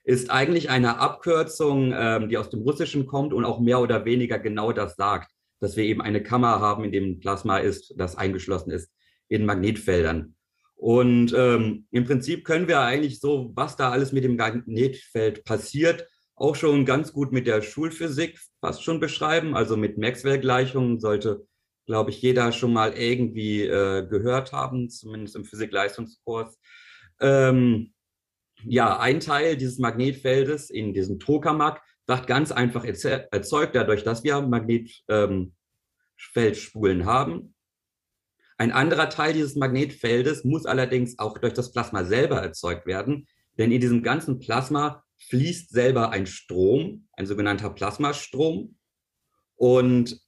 Ist 0.04 0.30
eigentlich 0.30 0.70
eine 0.70 1.00
Abkürzung, 1.00 1.92
ähm, 1.92 2.28
die 2.28 2.38
aus 2.38 2.50
dem 2.50 2.62
Russischen 2.62 3.06
kommt 3.06 3.32
und 3.32 3.44
auch 3.44 3.58
mehr 3.58 3.80
oder 3.80 4.04
weniger 4.04 4.38
genau 4.38 4.70
das 4.70 4.94
sagt, 4.94 5.32
dass 5.58 5.76
wir 5.76 5.82
eben 5.82 6.00
eine 6.00 6.22
Kammer 6.22 6.60
haben, 6.60 6.84
in 6.84 6.92
dem 6.92 7.18
Plasma 7.18 7.58
ist, 7.58 7.94
das 7.96 8.16
eingeschlossen 8.16 8.70
ist 8.70 8.92
in 9.26 9.44
Magnetfeldern. 9.44 10.35
Und 10.76 11.32
ähm, 11.34 11.86
im 11.90 12.04
Prinzip 12.04 12.44
können 12.44 12.68
wir 12.68 12.80
eigentlich 12.80 13.18
so, 13.18 13.50
was 13.54 13.76
da 13.76 13.90
alles 13.90 14.12
mit 14.12 14.24
dem 14.24 14.36
Magnetfeld 14.36 15.44
passiert, 15.44 16.06
auch 16.34 16.54
schon 16.54 16.84
ganz 16.84 17.12
gut 17.12 17.32
mit 17.32 17.46
der 17.46 17.62
Schulphysik 17.62 18.38
fast 18.60 18.84
schon 18.84 19.00
beschreiben. 19.00 19.56
Also 19.56 19.76
mit 19.76 19.96
Maxwell-Gleichungen 19.96 21.00
sollte, 21.00 21.46
glaube 21.86 22.10
ich, 22.10 22.20
jeder 22.20 22.52
schon 22.52 22.74
mal 22.74 22.92
irgendwie 22.92 23.62
äh, 23.62 24.06
gehört 24.06 24.52
haben, 24.52 24.90
zumindest 24.90 25.36
im 25.36 25.46
Physik-Leistungskurs. 25.46 26.58
Ähm, 27.20 27.94
ja, 28.64 28.98
ein 28.98 29.20
Teil 29.20 29.56
dieses 29.56 29.78
Magnetfeldes 29.78 30.68
in 30.68 30.92
diesem 30.92 31.18
Tokamak 31.18 31.80
wird 32.06 32.26
ganz 32.26 32.52
einfach 32.52 32.84
erzeugt, 32.84 33.74
dadurch, 33.74 34.04
dass 34.04 34.24
wir 34.24 34.42
Magnetfeldspulen 34.42 37.00
ähm, 37.00 37.06
haben. 37.06 37.54
Ein 38.58 38.72
anderer 38.72 39.10
Teil 39.10 39.34
dieses 39.34 39.54
Magnetfeldes 39.56 40.44
muss 40.44 40.66
allerdings 40.66 41.18
auch 41.18 41.38
durch 41.38 41.52
das 41.52 41.72
Plasma 41.72 42.04
selber 42.04 42.40
erzeugt 42.40 42.86
werden, 42.86 43.26
denn 43.58 43.72
in 43.72 43.80
diesem 43.80 44.02
ganzen 44.02 44.38
Plasma 44.38 45.04
fließt 45.28 45.70
selber 45.70 46.10
ein 46.10 46.26
Strom, 46.26 47.08
ein 47.12 47.26
sogenannter 47.26 47.70
Plasmastrom. 47.70 48.76
Und 49.56 50.20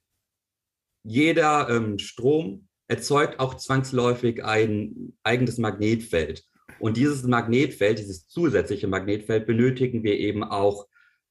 jeder 1.05 1.69
ähm, 1.69 1.99
Strom 1.99 2.69
erzeugt 2.87 3.39
auch 3.39 3.55
zwangsläufig 3.55 4.45
ein 4.45 5.17
eigenes 5.23 5.59
Magnetfeld. 5.59 6.45
Und 6.81 6.97
dieses 6.97 7.23
Magnetfeld, 7.25 7.99
dieses 7.99 8.27
zusätzliche 8.29 8.89
Magnetfeld 8.89 9.47
benötigen 9.47 10.03
wir 10.03 10.19
eben 10.19 10.43
auch 10.45 10.88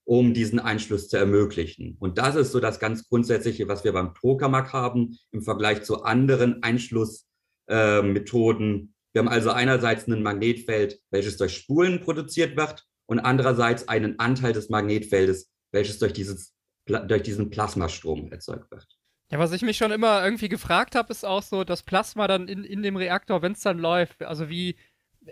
um 0.08 0.34
diesen 0.34 0.60
Einschluss 0.60 1.10
zu 1.10 1.18
ermöglichen. 1.18 1.98
Und 2.00 2.18
das 2.18 2.36
ist 2.36 2.54
so 2.54 2.62
das 2.62 2.80
ganz 2.80 3.10
Grundsätzliche, 3.10 3.68
was 3.68 3.84
wir 3.84 3.92
beim 3.92 4.14
Tokamak 4.14 4.72
haben 4.72 5.18
im 5.32 5.42
Vergleich 5.42 5.84
zu 5.84 6.04
anderen 6.04 6.64
Einschlussmethoden. 6.64 7.28
Äh, 7.68 8.88
wir 9.12 9.20
haben 9.20 9.28
also 9.28 9.52
einerseits 9.52 10.08
ein 10.08 10.24
Magnetfeld, 10.24 11.02
welches 11.12 11.36
durch 11.36 11.58
Spulen 11.58 12.00
produziert 12.00 12.56
wird 12.56 12.86
und 13.06 13.20
andererseits 13.20 13.90
einen 13.90 14.18
Anteil 14.18 14.54
des 14.54 14.70
Magnetfeldes, 14.70 15.52
welches 15.74 16.00
durch, 16.00 16.14
dieses, 16.14 16.56
durch 16.86 17.24
diesen 17.24 17.50
Plasmastrom 17.50 18.32
erzeugt 18.32 18.72
wird. 18.72 18.88
Ja, 19.30 19.40
was 19.40 19.52
ich 19.52 19.62
mich 19.62 19.76
schon 19.76 19.92
immer 19.92 20.24
irgendwie 20.24 20.48
gefragt 20.48 20.96
habe, 20.96 21.12
ist 21.12 21.26
auch 21.26 21.44
so, 21.44 21.66
das 21.66 21.84
Plasma 21.84 22.30
dann 22.30 22.48
in, 22.48 22.64
in 22.64 22.82
dem 22.82 22.96
Reaktor, 22.96 23.42
wenn 23.42 23.52
es 23.52 23.60
dann 23.60 23.78
läuft, 23.78 24.24
also 24.24 24.48
wie, 24.48 24.78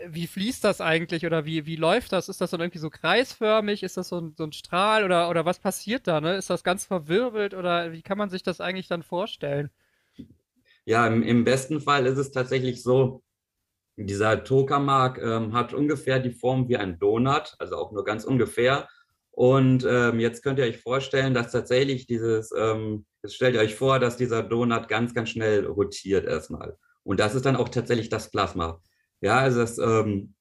wie 0.07 0.27
fließt 0.27 0.63
das 0.63 0.81
eigentlich 0.81 1.25
oder 1.25 1.45
wie, 1.45 1.65
wie 1.65 1.75
läuft 1.75 2.11
das? 2.11 2.29
Ist 2.29 2.41
das 2.41 2.51
dann 2.51 2.61
irgendwie 2.61 2.79
so 2.79 2.89
kreisförmig? 2.89 3.83
Ist 3.83 3.97
das 3.97 4.09
so 4.09 4.19
ein, 4.19 4.33
so 4.37 4.43
ein 4.43 4.51
Strahl 4.51 5.03
oder, 5.03 5.29
oder 5.29 5.45
was 5.45 5.59
passiert 5.59 6.07
da? 6.07 6.21
Ne? 6.21 6.35
Ist 6.35 6.49
das 6.49 6.63
ganz 6.63 6.85
verwirbelt 6.85 7.53
oder 7.53 7.91
wie 7.91 8.01
kann 8.01 8.17
man 8.17 8.29
sich 8.29 8.43
das 8.43 8.61
eigentlich 8.61 8.87
dann 8.87 9.03
vorstellen? 9.03 9.69
Ja, 10.85 11.07
im, 11.07 11.23
im 11.23 11.43
besten 11.43 11.81
Fall 11.81 12.05
ist 12.05 12.17
es 12.17 12.31
tatsächlich 12.31 12.83
so, 12.83 13.23
dieser 13.97 14.43
Tokamak 14.43 15.21
ähm, 15.21 15.53
hat 15.53 15.73
ungefähr 15.73 16.19
die 16.19 16.31
Form 16.31 16.67
wie 16.67 16.77
ein 16.77 16.99
Donut, 16.99 17.55
also 17.59 17.77
auch 17.77 17.91
nur 17.91 18.03
ganz 18.03 18.25
ungefähr. 18.25 18.87
Und 19.31 19.85
ähm, 19.89 20.19
jetzt 20.19 20.43
könnt 20.43 20.59
ihr 20.59 20.65
euch 20.65 20.77
vorstellen, 20.77 21.33
dass 21.33 21.51
tatsächlich 21.51 22.05
dieses, 22.05 22.51
ähm, 22.57 23.05
jetzt 23.23 23.35
stellt 23.35 23.55
ihr 23.55 23.61
euch 23.61 23.75
vor, 23.75 23.99
dass 23.99 24.17
dieser 24.17 24.43
Donut 24.43 24.87
ganz, 24.87 25.13
ganz 25.13 25.29
schnell 25.29 25.65
rotiert 25.65 26.25
erstmal. 26.25 26.77
Und 27.03 27.19
das 27.19 27.35
ist 27.35 27.45
dann 27.45 27.55
auch 27.55 27.69
tatsächlich 27.69 28.09
das 28.09 28.31
Plasma. 28.31 28.81
Ja, 29.25 29.39
also 29.39 29.59
das 29.61 29.79
ähm, 29.79 30.35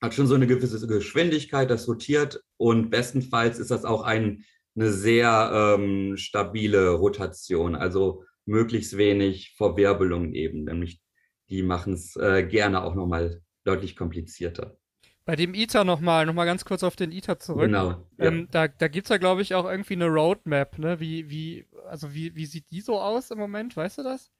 hat 0.00 0.14
schon 0.14 0.26
so 0.26 0.34
eine 0.34 0.46
gewisse 0.46 0.86
Geschwindigkeit, 0.86 1.68
das 1.68 1.86
rotiert 1.86 2.42
und 2.56 2.88
bestenfalls 2.88 3.58
ist 3.58 3.70
das 3.70 3.84
auch 3.84 4.04
ein, 4.04 4.46
eine 4.74 4.90
sehr 4.90 5.76
ähm, 5.78 6.16
stabile 6.16 6.92
Rotation, 6.92 7.74
also 7.74 8.24
möglichst 8.46 8.96
wenig 8.96 9.52
Verwirbelung 9.58 10.32
eben, 10.32 10.64
nämlich 10.64 11.02
die 11.50 11.62
machen 11.62 11.92
es 11.92 12.16
äh, 12.16 12.42
gerne 12.42 12.84
auch 12.84 12.94
nochmal 12.94 13.42
deutlich 13.64 13.96
komplizierter. 13.96 14.78
Bei 15.26 15.36
dem 15.36 15.52
ITER 15.52 15.84
nochmal, 15.84 16.24
nochmal 16.24 16.46
ganz 16.46 16.64
kurz 16.64 16.82
auf 16.84 16.96
den 16.96 17.12
ITER 17.12 17.38
zurück. 17.38 17.66
Genau. 17.66 18.08
Ähm, 18.18 18.48
ja. 18.50 18.66
Da, 18.66 18.68
da 18.68 18.88
gibt 18.88 19.04
es 19.04 19.10
ja, 19.10 19.18
glaube 19.18 19.42
ich, 19.42 19.54
auch 19.54 19.70
irgendwie 19.70 19.94
eine 19.94 20.06
Roadmap, 20.06 20.78
ne? 20.78 20.98
Wie, 21.00 21.28
wie, 21.28 21.66
also 21.86 22.14
wie, 22.14 22.34
wie 22.34 22.46
sieht 22.46 22.70
die 22.70 22.80
so 22.80 22.98
aus 22.98 23.30
im 23.30 23.38
Moment, 23.38 23.76
weißt 23.76 23.98
du 23.98 24.02
das? 24.04 24.32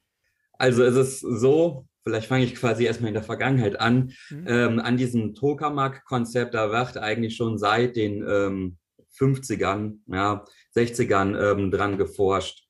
Also 0.55 0.83
es 0.83 0.97
ist 0.97 1.21
so, 1.21 1.87
vielleicht 2.05 2.29
fange 2.29 2.45
ich 2.45 2.55
quasi 2.55 2.85
erstmal 2.85 3.09
in 3.09 3.15
der 3.15 3.23
Vergangenheit 3.23 3.79
an, 3.81 4.13
mhm. 4.31 4.45
ähm, 4.47 4.81
an 4.81 4.97
diesem 4.97 5.35
Tokamak-Konzept, 5.35 6.55
da 6.55 6.71
wird 6.71 6.99
eigentlich 6.99 7.37
schon 7.37 7.59
seit 7.59 7.97
den 7.97 8.25
ähm, 8.29 8.79
50ern, 9.19 9.99
ja, 10.07 10.45
60ern 10.75 11.39
ähm, 11.39 11.71
dran 11.71 11.99
geforscht. 11.99 12.67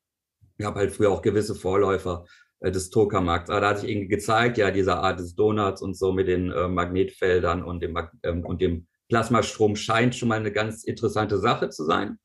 Ich 0.58 0.66
habe 0.66 0.80
halt 0.80 0.92
früher 0.92 1.10
auch 1.10 1.22
gewisse 1.22 1.54
Vorläufer 1.54 2.24
äh, 2.60 2.70
des 2.70 2.90
Tokamarks. 2.90 3.50
Aber 3.50 3.60
da 3.60 3.70
hat 3.70 3.80
sich 3.80 3.90
irgendwie 3.90 4.08
gezeigt, 4.08 4.58
ja, 4.58 4.70
diese 4.70 4.96
Art 4.96 5.18
des 5.18 5.34
Donuts 5.34 5.82
und 5.82 5.96
so 5.96 6.12
mit 6.12 6.28
den 6.28 6.50
äh, 6.50 6.68
Magnetfeldern 6.68 7.62
und 7.62 7.82
dem, 7.82 7.96
ähm, 8.22 8.44
und 8.44 8.60
dem 8.60 8.86
Plasmastrom 9.08 9.76
scheint 9.76 10.14
schon 10.14 10.28
mal 10.28 10.38
eine 10.38 10.52
ganz 10.52 10.84
interessante 10.84 11.38
Sache 11.38 11.68
zu 11.70 11.84
sein. 11.84 12.18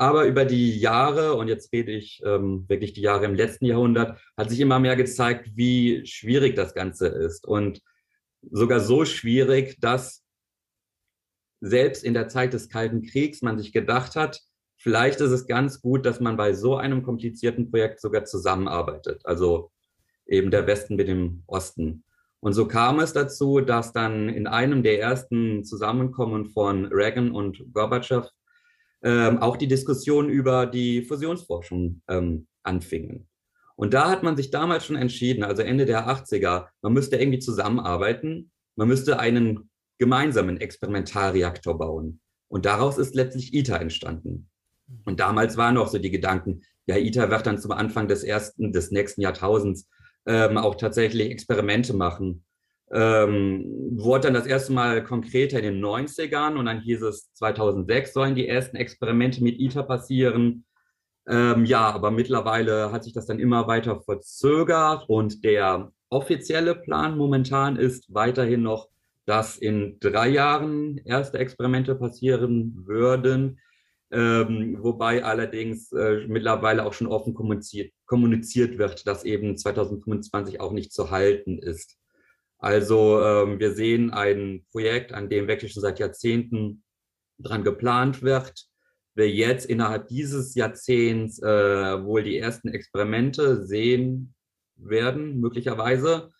Aber 0.00 0.24
über 0.24 0.46
die 0.46 0.78
Jahre, 0.78 1.34
und 1.34 1.48
jetzt 1.48 1.74
rede 1.74 1.92
ich 1.92 2.22
ähm, 2.24 2.64
wirklich 2.68 2.94
die 2.94 3.02
Jahre 3.02 3.26
im 3.26 3.34
letzten 3.34 3.66
Jahrhundert, 3.66 4.18
hat 4.34 4.48
sich 4.48 4.58
immer 4.60 4.78
mehr 4.78 4.96
gezeigt, 4.96 5.50
wie 5.56 6.06
schwierig 6.06 6.56
das 6.56 6.72
Ganze 6.72 7.08
ist. 7.08 7.46
Und 7.46 7.82
sogar 8.50 8.80
so 8.80 9.04
schwierig, 9.04 9.78
dass 9.78 10.24
selbst 11.60 12.02
in 12.02 12.14
der 12.14 12.28
Zeit 12.28 12.54
des 12.54 12.70
Kalten 12.70 13.02
Kriegs 13.02 13.42
man 13.42 13.58
sich 13.58 13.74
gedacht 13.74 14.16
hat, 14.16 14.40
vielleicht 14.78 15.20
ist 15.20 15.32
es 15.32 15.46
ganz 15.46 15.82
gut, 15.82 16.06
dass 16.06 16.18
man 16.18 16.38
bei 16.38 16.54
so 16.54 16.76
einem 16.76 17.02
komplizierten 17.02 17.70
Projekt 17.70 18.00
sogar 18.00 18.24
zusammenarbeitet. 18.24 19.20
Also 19.26 19.70
eben 20.26 20.50
der 20.50 20.66
Westen 20.66 20.96
mit 20.96 21.08
dem 21.08 21.42
Osten. 21.46 22.04
Und 22.40 22.54
so 22.54 22.66
kam 22.66 23.00
es 23.00 23.12
dazu, 23.12 23.60
dass 23.60 23.92
dann 23.92 24.30
in 24.30 24.46
einem 24.46 24.82
der 24.82 24.98
ersten 24.98 25.62
Zusammenkommen 25.62 26.46
von 26.46 26.86
Reagan 26.86 27.32
und 27.32 27.62
Gorbatschow 27.74 28.30
ähm, 29.02 29.38
auch 29.38 29.56
die 29.56 29.68
Diskussion 29.68 30.28
über 30.28 30.66
die 30.66 31.02
Fusionsforschung 31.02 32.02
ähm, 32.08 32.46
anfingen. 32.62 33.28
Und 33.76 33.94
da 33.94 34.10
hat 34.10 34.22
man 34.22 34.36
sich 34.36 34.50
damals 34.50 34.84
schon 34.84 34.96
entschieden, 34.96 35.42
also 35.42 35.62
Ende 35.62 35.86
der 35.86 36.06
80er, 36.06 36.66
man 36.82 36.92
müsste 36.92 37.16
irgendwie 37.16 37.38
zusammenarbeiten, 37.38 38.50
man 38.76 38.88
müsste 38.88 39.18
einen 39.18 39.70
gemeinsamen 39.98 40.58
Experimentalreaktor 40.58 41.78
bauen. 41.78 42.20
Und 42.48 42.66
daraus 42.66 42.98
ist 42.98 43.14
letztlich 43.14 43.54
ITER 43.54 43.80
entstanden. 43.80 44.50
Und 45.04 45.20
damals 45.20 45.56
waren 45.56 45.76
noch 45.76 45.88
so 45.88 45.98
die 45.98 46.10
Gedanken, 46.10 46.62
ja, 46.86 46.96
ITER 46.96 47.30
wird 47.30 47.46
dann 47.46 47.58
zum 47.58 47.72
Anfang 47.72 48.08
des 48.08 48.24
ersten, 48.24 48.72
des 48.72 48.90
nächsten 48.90 49.20
Jahrtausends 49.20 49.88
ähm, 50.26 50.58
auch 50.58 50.74
tatsächlich 50.74 51.30
Experimente 51.30 51.94
machen. 51.94 52.44
Ähm, 52.92 53.64
wurde 53.96 54.22
dann 54.24 54.34
das 54.34 54.46
erste 54.46 54.72
Mal 54.72 55.04
konkreter 55.04 55.58
in 55.58 55.64
den 55.64 55.84
90ern 55.84 56.56
und 56.56 56.66
dann 56.66 56.80
hieß 56.80 57.02
es, 57.02 57.32
2006 57.34 58.12
sollen 58.12 58.34
die 58.34 58.48
ersten 58.48 58.76
Experimente 58.76 59.42
mit 59.44 59.60
ITER 59.60 59.84
passieren. 59.84 60.64
Ähm, 61.28 61.64
ja, 61.64 61.90
aber 61.90 62.10
mittlerweile 62.10 62.90
hat 62.90 63.04
sich 63.04 63.12
das 63.12 63.26
dann 63.26 63.38
immer 63.38 63.68
weiter 63.68 64.00
verzögert 64.00 65.08
und 65.08 65.44
der 65.44 65.92
offizielle 66.08 66.74
Plan 66.74 67.16
momentan 67.16 67.76
ist 67.76 68.12
weiterhin 68.12 68.62
noch, 68.62 68.88
dass 69.26 69.56
in 69.56 69.98
drei 70.00 70.28
Jahren 70.28 70.98
erste 71.04 71.38
Experimente 71.38 71.94
passieren 71.94 72.84
würden. 72.86 73.60
Ähm, 74.12 74.78
wobei 74.80 75.22
allerdings 75.22 75.92
äh, 75.92 76.26
mittlerweile 76.26 76.84
auch 76.84 76.94
schon 76.94 77.06
offen 77.06 77.32
kommuniziert, 77.32 77.92
kommuniziert, 78.06 78.76
wird, 78.76 79.06
dass 79.06 79.22
eben 79.22 79.56
2025 79.56 80.60
auch 80.60 80.72
nicht 80.72 80.92
zu 80.92 81.12
halten 81.12 81.60
ist. 81.60 81.99
Also 82.60 83.22
ähm, 83.22 83.58
wir 83.58 83.72
sehen 83.72 84.10
ein 84.10 84.64
Projekt, 84.70 85.12
an 85.12 85.28
dem 85.28 85.48
wirklich 85.48 85.72
schon 85.72 85.80
seit 85.80 85.98
Jahrzehnten 85.98 86.84
dran 87.38 87.64
geplant 87.64 88.22
wird. 88.22 88.66
Wir 89.14 89.30
jetzt 89.30 89.66
innerhalb 89.66 90.08
dieses 90.08 90.54
Jahrzehnts 90.54 91.42
äh, 91.42 92.04
wohl 92.04 92.22
die 92.22 92.38
ersten 92.38 92.68
Experimente 92.68 93.64
sehen 93.66 94.34
werden, 94.76 95.40
möglicherweise. 95.40 96.30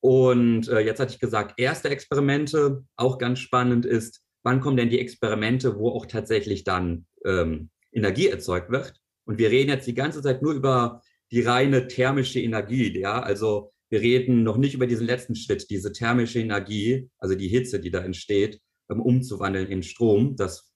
Und 0.00 0.68
äh, 0.68 0.80
jetzt 0.80 1.00
hatte 1.00 1.12
ich 1.12 1.20
gesagt, 1.20 1.54
erste 1.58 1.90
Experimente, 1.90 2.84
auch 2.96 3.18
ganz 3.18 3.40
spannend 3.40 3.84
ist, 3.84 4.22
wann 4.44 4.60
kommen 4.60 4.76
denn 4.76 4.90
die 4.90 5.00
Experimente, 5.00 5.76
wo 5.78 5.90
auch 5.90 6.06
tatsächlich 6.06 6.62
dann 6.62 7.06
ähm, 7.24 7.70
Energie 7.90 8.28
erzeugt 8.28 8.70
wird. 8.70 8.94
Und 9.24 9.38
wir 9.38 9.50
reden 9.50 9.70
jetzt 9.70 9.88
die 9.88 9.94
ganze 9.94 10.22
Zeit 10.22 10.42
nur 10.42 10.52
über 10.52 11.02
die 11.32 11.42
reine 11.42 11.88
thermische 11.88 12.40
Energie. 12.40 12.96
Ja, 12.98 13.20
also 13.20 13.72
wir 13.88 14.00
reden 14.00 14.42
noch 14.42 14.56
nicht 14.56 14.74
über 14.74 14.86
diesen 14.86 15.06
letzten 15.06 15.36
Schritt, 15.36 15.70
diese 15.70 15.92
thermische 15.92 16.40
Energie, 16.40 17.10
also 17.18 17.34
die 17.34 17.48
Hitze, 17.48 17.80
die 17.80 17.90
da 17.90 18.00
entsteht, 18.00 18.60
ähm, 18.90 19.00
umzuwandeln 19.00 19.68
in 19.68 19.82
Strom. 19.82 20.36
Das 20.36 20.72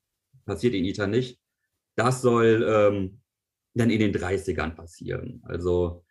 passiert 0.46 0.74
in 0.74 0.84
ITER 0.84 1.06
nicht. 1.06 1.40
Das 1.96 2.22
soll 2.22 2.64
ähm, 2.68 3.20
dann 3.74 3.90
in 3.90 4.00
den 4.00 4.12
30ern 4.12 4.74
passieren. 4.74 5.42
Also 5.44 6.04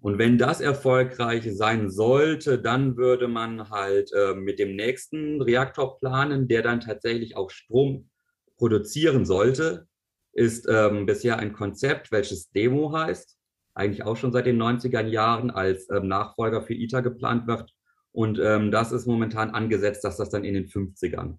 und 0.00 0.18
wenn 0.18 0.38
das 0.38 0.60
erfolgreich 0.60 1.48
sein 1.56 1.90
sollte, 1.90 2.60
dann 2.60 2.96
würde 2.96 3.28
man 3.28 3.70
halt 3.70 4.12
äh, 4.12 4.34
mit 4.34 4.58
dem 4.58 4.76
nächsten 4.76 5.42
Reaktor 5.42 5.98
planen, 5.98 6.48
der 6.48 6.62
dann 6.62 6.80
tatsächlich 6.80 7.36
auch 7.36 7.50
Strom 7.50 8.10
produzieren 8.56 9.24
sollte. 9.24 9.88
Ist 10.32 10.68
ähm, 10.68 11.06
bisher 11.06 11.38
ein 11.38 11.52
Konzept, 11.52 12.12
welches 12.12 12.50
Demo 12.50 12.92
heißt, 12.92 13.36
eigentlich 13.76 14.04
auch 14.04 14.16
schon 14.16 14.32
seit 14.32 14.46
den 14.46 14.60
90er 14.60 15.04
Jahren 15.06 15.50
als 15.50 15.88
ähm, 15.90 16.08
Nachfolger 16.08 16.62
für 16.62 16.74
ITER 16.74 17.02
geplant 17.02 17.46
wird. 17.46 17.74
Und 18.12 18.38
ähm, 18.38 18.70
das 18.70 18.92
ist 18.92 19.06
momentan 19.06 19.50
angesetzt, 19.50 20.02
dass 20.04 20.16
das 20.16 20.30
dann 20.30 20.44
in 20.44 20.54
den 20.54 20.66
50ern 20.66 21.38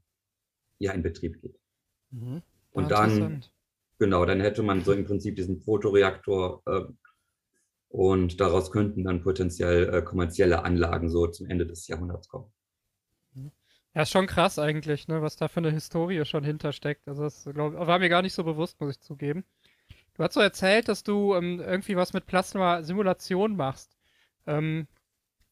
ja 0.77 0.91
in 0.91 1.01
Betrieb 1.01 1.41
geht. 1.41 1.60
Mhm. 2.12 2.44
Und 2.72 2.91
dann, 2.91 3.44
genau, 3.98 4.25
dann 4.25 4.39
hätte 4.39 4.62
man 4.62 4.84
so 4.84 4.94
im 4.94 5.06
Prinzip 5.06 5.36
diesen 5.36 5.60
Fotoreaktor 5.60 6.62
äh, 6.67 6.82
und 7.89 8.39
daraus 8.39 8.72
könnten 8.72 9.03
dann 9.03 9.24
potenziell 9.24 9.91
äh, 9.91 10.01
kommerzielle 10.03 10.63
Anlagen 10.63 11.10
so 11.10 11.25
zum 11.25 11.48
Ende 11.48 11.65
des 11.65 11.88
Jahrhunderts 11.88 12.27
kommen. 12.27 12.51
Ja, 13.96 14.03
ist 14.03 14.12
schon 14.12 14.27
krass 14.27 14.60
eigentlich, 14.60 15.08
ne, 15.08 15.24
was 15.24 15.38
da 15.38 15.48
für 15.48 15.58
eine 15.58 15.72
Historie 15.72 16.24
schon 16.24 16.44
hintersteckt. 16.44 17.08
Also 17.08 17.24
das 17.24 17.50
glaub, 17.51 17.74
war 17.74 17.98
mir 17.98 18.10
gar 18.10 18.22
nicht 18.22 18.36
so 18.36 18.44
bewusst, 18.44 18.79
muss 18.79 18.91
ich 18.91 19.01
zugeben. 19.01 19.44
Du 20.18 20.24
hast 20.24 20.34
so 20.34 20.40
erzählt, 20.42 20.88
dass 20.90 21.04
du 21.04 21.36
ähm, 21.36 21.60
irgendwie 21.60 21.96
was 21.96 22.14
mit 22.14 22.26
Plasma-Simulation 22.26 23.56
machst. 23.56 23.96
Ähm, 24.48 24.88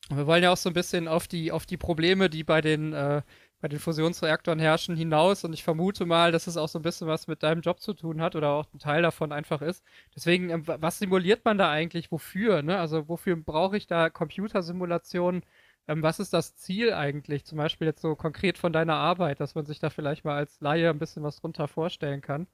wir 0.09 0.27
wollen 0.27 0.43
ja 0.43 0.51
auch 0.51 0.57
so 0.57 0.69
ein 0.69 0.73
bisschen 0.73 1.07
auf 1.07 1.27
die, 1.27 1.51
auf 1.51 1.65
die 1.65 1.77
Probleme, 1.77 2.29
die 2.29 2.43
bei 2.43 2.61
den, 2.61 2.93
äh, 2.93 3.21
bei 3.61 3.67
den 3.67 3.79
Fusionsreaktoren 3.79 4.59
herrschen, 4.59 4.95
hinaus. 4.97 5.43
Und 5.45 5.53
ich 5.53 5.63
vermute 5.63 6.05
mal, 6.05 6.31
dass 6.31 6.47
es 6.47 6.57
auch 6.57 6.69
so 6.69 6.79
ein 6.79 6.83
bisschen 6.83 7.07
was 7.07 7.27
mit 7.27 7.43
deinem 7.43 7.61
Job 7.61 7.79
zu 7.81 7.93
tun 7.93 8.21
hat 8.21 8.35
oder 8.35 8.49
auch 8.51 8.67
ein 8.73 8.79
Teil 8.79 9.01
davon 9.03 9.31
einfach 9.31 9.61
ist. 9.61 9.83
Deswegen, 10.15 10.49
ähm, 10.51 10.63
was 10.67 10.99
simuliert 10.99 11.45
man 11.45 11.57
da 11.57 11.71
eigentlich? 11.71 12.11
Wofür? 12.11 12.61
Ne? 12.63 12.79
Also 12.79 13.07
wofür 13.09 13.35
brauche 13.37 13.77
ich 13.77 13.87
da 13.87 14.09
Computersimulationen? 14.09 15.43
Ähm, 15.87 16.03
was 16.03 16.19
ist 16.19 16.33
das 16.33 16.55
Ziel 16.55 16.93
eigentlich? 16.93 17.45
Zum 17.45 17.57
Beispiel 17.59 17.87
jetzt 17.87 18.01
so 18.01 18.15
konkret 18.15 18.57
von 18.57 18.73
deiner 18.73 18.95
Arbeit, 18.95 19.39
dass 19.39 19.55
man 19.55 19.65
sich 19.65 19.79
da 19.79 19.89
vielleicht 19.91 20.25
mal 20.25 20.37
als 20.37 20.59
Laie 20.61 20.89
ein 20.89 20.99
bisschen 20.99 21.23
was 21.23 21.37
drunter 21.41 21.67
vorstellen 21.67 22.21
kann. 22.21 22.47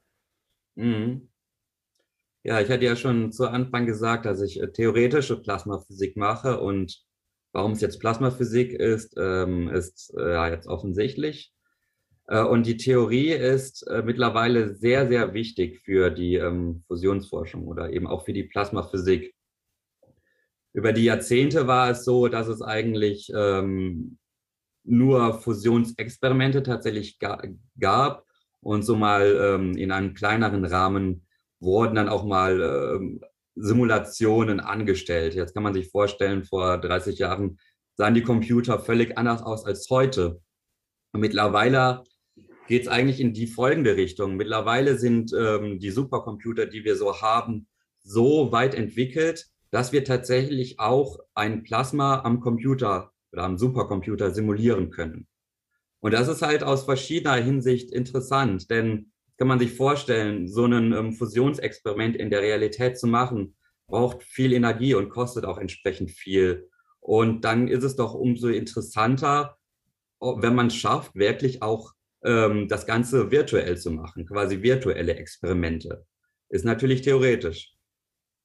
Mhm. 0.76 1.31
Ja, 2.44 2.60
ich 2.60 2.70
hatte 2.72 2.86
ja 2.86 2.96
schon 2.96 3.32
zu 3.32 3.48
Anfang 3.48 3.86
gesagt, 3.86 4.26
dass 4.26 4.42
ich 4.42 4.60
äh, 4.60 4.72
theoretische 4.72 5.40
Plasmaphysik 5.40 6.18
mache 6.18 6.60
und 6.60 7.04
warum 7.54 7.74
es 7.74 7.82
jetzt 7.82 8.00
Plasmaphysik 8.00 8.74
ist, 8.74 9.16
ähm, 9.16 9.70
ist 9.70 10.12
äh, 10.18 10.32
ja 10.32 10.50
jetzt 10.50 10.68
offensichtlich. 10.68 11.54
Äh, 12.28 12.42
und 12.42 12.66
die 12.66 12.78
Theorie 12.78 13.30
ist 13.30 13.86
mittlerweile 14.04 14.74
sehr, 14.74 15.08
sehr 15.08 15.36
wichtig 15.36 15.82
für 15.82 16.10
die 16.10 16.36
ähm, 16.36 16.84
Fusionsforschung 16.88 17.68
oder 17.68 17.92
eben 17.92 18.08
auch 18.08 18.26
für 18.26 18.34
die 18.34 18.46
Plasmaphysik. 18.46 19.36
Über 20.74 20.94
die 20.94 21.04
Jahrzehnte 21.04 21.68
war 21.68 21.92
es 21.92 22.06
so, 22.06 22.28
dass 22.28 22.48
es 22.48 22.64
eigentlich 22.64 23.32
ähm, 23.36 24.18
nur 24.84 25.40
Fusionsexperimente 25.42 26.64
tatsächlich 26.64 27.20
ga 27.20 27.44
gab 27.80 28.26
und 28.62 28.84
so 28.84 28.96
mal 28.96 29.74
in 29.76 29.92
einem 29.92 30.14
kleineren 30.14 30.66
Rahmen 30.66 31.26
wurden 31.62 31.96
dann 31.96 32.10
auch 32.10 32.26
mal 32.26 32.60
ähm, 32.62 33.22
Simulationen 33.56 34.60
angestellt. 34.60 35.36
Jetzt 35.36 35.54
kann 35.54 35.64
man 35.64 35.74
sich 35.74 35.90
vorstellen, 35.90 36.44
vor 36.44 36.78
30 36.78 37.20
Jahren 37.20 37.60
sahen 37.96 38.16
die 38.16 38.24
Computer 38.24 38.80
völlig 38.80 39.18
anders 39.18 39.44
aus 39.44 39.66
als 39.66 39.90
heute. 39.90 40.42
Und 41.14 41.22
mittlerweile 41.22 42.04
geht 42.68 42.84
es 42.84 42.88
eigentlich 42.88 43.20
in 43.20 43.34
die 43.34 43.48
folgende 43.48 43.96
Richtung. 43.96 44.36
Mittlerweile 44.36 44.98
sind 44.98 45.34
ähm, 45.38 45.80
die 45.80 45.92
Supercomputer, 45.92 46.66
die 46.66 46.84
wir 46.84 46.96
so 46.96 47.22
haben, 47.22 47.68
so 48.04 48.52
weit 48.52 48.74
entwickelt, 48.74 49.48
dass 49.70 49.92
wir 49.92 50.04
tatsächlich 50.04 50.80
auch 50.80 51.20
ein 51.36 51.64
Plasma 51.64 52.22
am 52.24 52.40
Computer 52.40 53.12
oder 53.32 53.44
am 53.44 53.58
Supercomputer 53.58 54.32
simulieren 54.32 54.90
können. 54.90 55.28
Und 56.00 56.14
das 56.14 56.28
ist 56.28 56.42
halt 56.42 56.64
aus 56.64 56.84
verschiedener 56.84 57.36
Hinsicht 57.36 57.92
interessant, 57.92 58.70
denn 58.70 59.11
kann 59.42 59.48
man 59.48 59.58
sich 59.58 59.74
vorstellen, 59.74 60.48
so 60.48 60.66
ein 60.66 60.94
ähm, 60.94 61.14
Fusionsexperiment 61.14 62.16
in 62.16 62.30
der 62.30 62.44
Realität 62.44 63.00
zu 63.00 63.08
machen, 63.08 63.56
braucht 63.88 64.22
viel 64.22 64.54
Energie 64.54 64.94
und 64.94 65.10
kostet 65.10 65.46
auch 65.46 65.58
entsprechend 65.58 66.12
viel. 66.12 66.70
Und 67.00 67.44
dann 67.44 67.68
ist 67.68 67.84
es 67.84 67.96
doch 67.96 68.14
umso 68.14 68.50
interessanter, 68.50 69.58
wenn 70.20 70.54
man 70.54 70.68
es 70.68 70.76
schafft, 70.76 71.16
wirklich 71.16 71.64
auch 71.64 71.94
ähm, 72.24 72.68
das 72.68 72.86
Ganze 72.86 73.32
virtuell 73.32 73.80
zu 73.80 73.90
machen, 73.90 74.28
quasi 74.28 74.62
virtuelle 74.62 75.16
Experimente. 75.16 76.06
Ist 76.50 76.64
natürlich 76.64 77.02
theoretisch. 77.02 77.74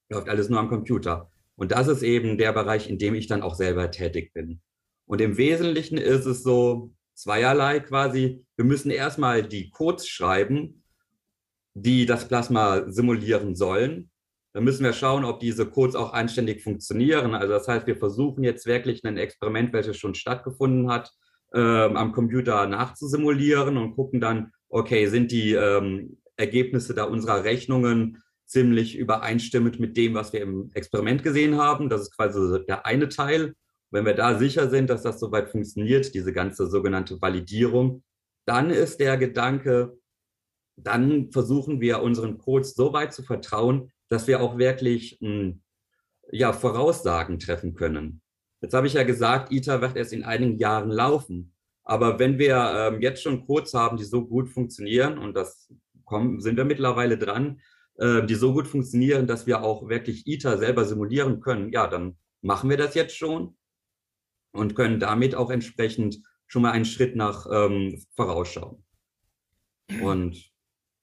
Läuft 0.09 0.31
alles 0.31 0.49
nur 0.49 0.61
am 0.61 0.71
Computer. 0.71 1.31
Und 1.57 1.73
das 1.73 1.89
ist 1.89 2.05
eben 2.05 2.39
der 2.39 2.55
Bereich, 2.55 2.89
in 2.89 2.97
dem 2.97 3.15
ich 3.15 3.27
dann 3.27 3.43
auch 3.43 3.55
selber 3.55 3.91
tätig 3.91 4.33
bin. 4.33 4.63
Und 5.05 5.21
im 5.21 5.37
Wesentlichen 5.37 5.99
ist 5.99 6.25
es 6.25 6.43
so 6.43 6.95
zweierlei 7.13 7.81
quasi. 7.81 8.47
Wir 8.57 8.65
müssen 8.65 8.91
erstmal 8.91 9.47
die 9.47 9.69
Codes 9.69 10.09
schreiben, 10.09 10.83
die 11.79 12.07
das 12.07 12.27
Plasma 12.27 12.91
simulieren 12.91 13.55
sollen. 13.55 14.11
Dann 14.55 14.65
müssen 14.65 14.85
wir 14.85 14.95
schauen, 14.95 15.27
ob 15.27 15.41
diese 15.41 15.67
Codes 15.67 15.95
auch 15.95 16.15
anständig 16.15 16.63
funktionieren. 16.63 17.35
Also 17.35 17.53
das 17.53 17.69
heißt, 17.69 17.87
wir 17.87 17.99
versuchen 17.99 18.43
jetzt 18.45 18.65
wirklich 18.65 19.05
ein 19.05 19.19
Experiment, 19.19 19.75
welches 19.75 19.99
schon 19.99 20.15
stattgefunden 20.15 20.91
hat, 20.91 21.13
äh, 21.53 21.61
am 21.61 22.13
Computer 22.13 22.67
nachzusimulieren 22.67 23.77
und 23.77 23.95
gucken 23.95 24.23
dann, 24.23 24.53
okay, 24.71 25.07
sind 25.09 25.31
die 25.31 25.53
ähm, 25.53 26.17
Ergebnisse 26.39 26.95
da 26.95 27.05
unserer 27.05 27.45
Rechnungen 27.45 28.23
ziemlich 28.47 28.97
übereinstimmend 28.97 29.79
mit 29.79 29.99
dem, 29.99 30.15
was 30.15 30.33
wir 30.33 30.41
im 30.41 30.71
Experiment 30.73 31.23
gesehen 31.23 31.59
haben. 31.59 31.91
Das 31.91 32.01
ist 32.01 32.17
quasi 32.17 32.65
der 32.67 32.87
eine 32.87 33.11
Teil. 33.11 33.53
Wenn 33.91 34.07
wir 34.07 34.15
da 34.15 34.39
sicher 34.39 34.71
sind, 34.71 34.89
dass 34.89 35.03
das 35.03 35.21
soweit 35.21 35.51
funktioniert, 35.51 36.15
diese 36.15 36.33
ganze 36.33 36.69
sogenannte 36.69 37.21
Validierung, 37.21 38.03
dann 38.47 38.71
ist 38.71 38.99
der 39.01 39.19
Gedanke, 39.19 39.99
dann 40.77 41.33
versuchen 41.33 41.81
wir 41.81 42.03
unseren 42.03 42.39
Codes 42.39 42.75
so 42.75 42.93
weit 42.93 43.13
zu 43.13 43.23
vertrauen, 43.23 43.91
dass 44.09 44.27
wir 44.27 44.41
auch 44.41 44.59
wirklich 44.59 45.19
hm, 45.21 45.63
ja, 46.31 46.53
Voraussagen 46.53 47.39
treffen 47.39 47.75
können. 47.75 48.21
Jetzt 48.61 48.75
habe 48.75 48.87
ich 48.87 48.95
ja 48.95 49.03
gesagt, 49.03 49.53
ITER 49.53 49.81
wird 49.81 49.97
erst 49.97 50.13
in 50.13 50.25
einigen 50.25 50.59
Jahren 50.59 50.91
laufen. 50.91 51.53
Aber 51.85 52.19
wenn 52.19 52.39
wir 52.39 52.57
ähm, 52.57 53.01
jetzt 53.01 53.23
schon 53.23 53.47
Codes 53.47 53.75
haben, 53.75 53.97
die 53.97 54.05
so 54.05 54.27
gut 54.27 54.49
funktionieren, 54.49 55.19
und 55.19 55.35
das 55.35 55.73
kommen, 56.05 56.41
sind 56.41 56.57
wir 56.57 56.65
mittlerweile 56.65 57.17
dran, 57.17 57.61
äh, 57.97 58.25
die 58.25 58.35
so 58.35 58.53
gut 58.53 58.67
funktionieren, 58.67 59.27
dass 59.27 59.47
wir 59.47 59.63
auch 59.63 59.89
wirklich 59.89 60.27
ITER 60.27 60.59
selber 60.59 60.85
simulieren 60.85 61.41
können, 61.41 61.71
ja, 61.71 61.87
dann 61.87 62.17
machen 62.43 62.71
wir 62.71 62.77
das 62.77 62.95
jetzt 62.95 63.17
schon 63.17 63.57
und 64.53 64.75
können 64.75 65.01
damit 65.01 65.35
auch 65.35 65.51
entsprechend 65.51 66.19
schon 66.47 66.63
mal 66.63 66.73
einen 66.73 66.85
Schritt 66.85 67.15
nach 67.15 67.47
ähm, 67.51 68.03
vorausschauen. 68.15 68.85
Und 70.03 70.56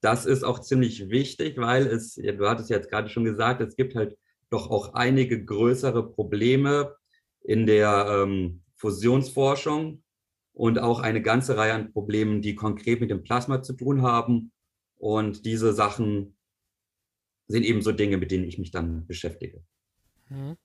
das 0.03 0.25
ist 0.25 0.43
auch 0.43 0.59
ziemlich 0.59 1.09
wichtig, 1.09 1.57
weil 1.57 1.87
es, 1.87 2.15
du 2.15 2.49
hattest 2.49 2.69
jetzt 2.69 2.89
gerade 2.89 3.07
schon 3.07 3.23
gesagt, 3.23 3.61
es 3.61 3.77
gibt 3.77 3.95
halt 3.95 4.17
doch 4.49 4.69
auch 4.69 4.93
einige 4.93 5.43
größere 5.43 6.11
Probleme 6.11 6.95
in 7.41 7.65
der 7.65 8.07
ähm, 8.09 8.63
Fusionsforschung 8.75 10.03
und 10.51 10.77
auch 10.77 10.99
eine 10.99 11.21
ganze 11.21 11.55
Reihe 11.55 11.73
an 11.73 11.93
Problemen, 11.93 12.41
die 12.41 12.53
konkret 12.53 12.99
mit 12.99 13.11
dem 13.11 13.23
Plasma 13.23 13.61
zu 13.61 13.73
tun 13.73 14.01
haben. 14.01 14.51
Und 14.97 15.45
diese 15.45 15.71
Sachen 15.73 16.35
sind 17.47 17.63
eben 17.63 17.81
so 17.81 17.93
Dinge, 17.93 18.17
mit 18.17 18.31
denen 18.31 18.43
ich 18.43 18.59
mich 18.59 18.71
dann 18.71 19.07
beschäftige. 19.07 19.63
Mhm. 20.29 20.57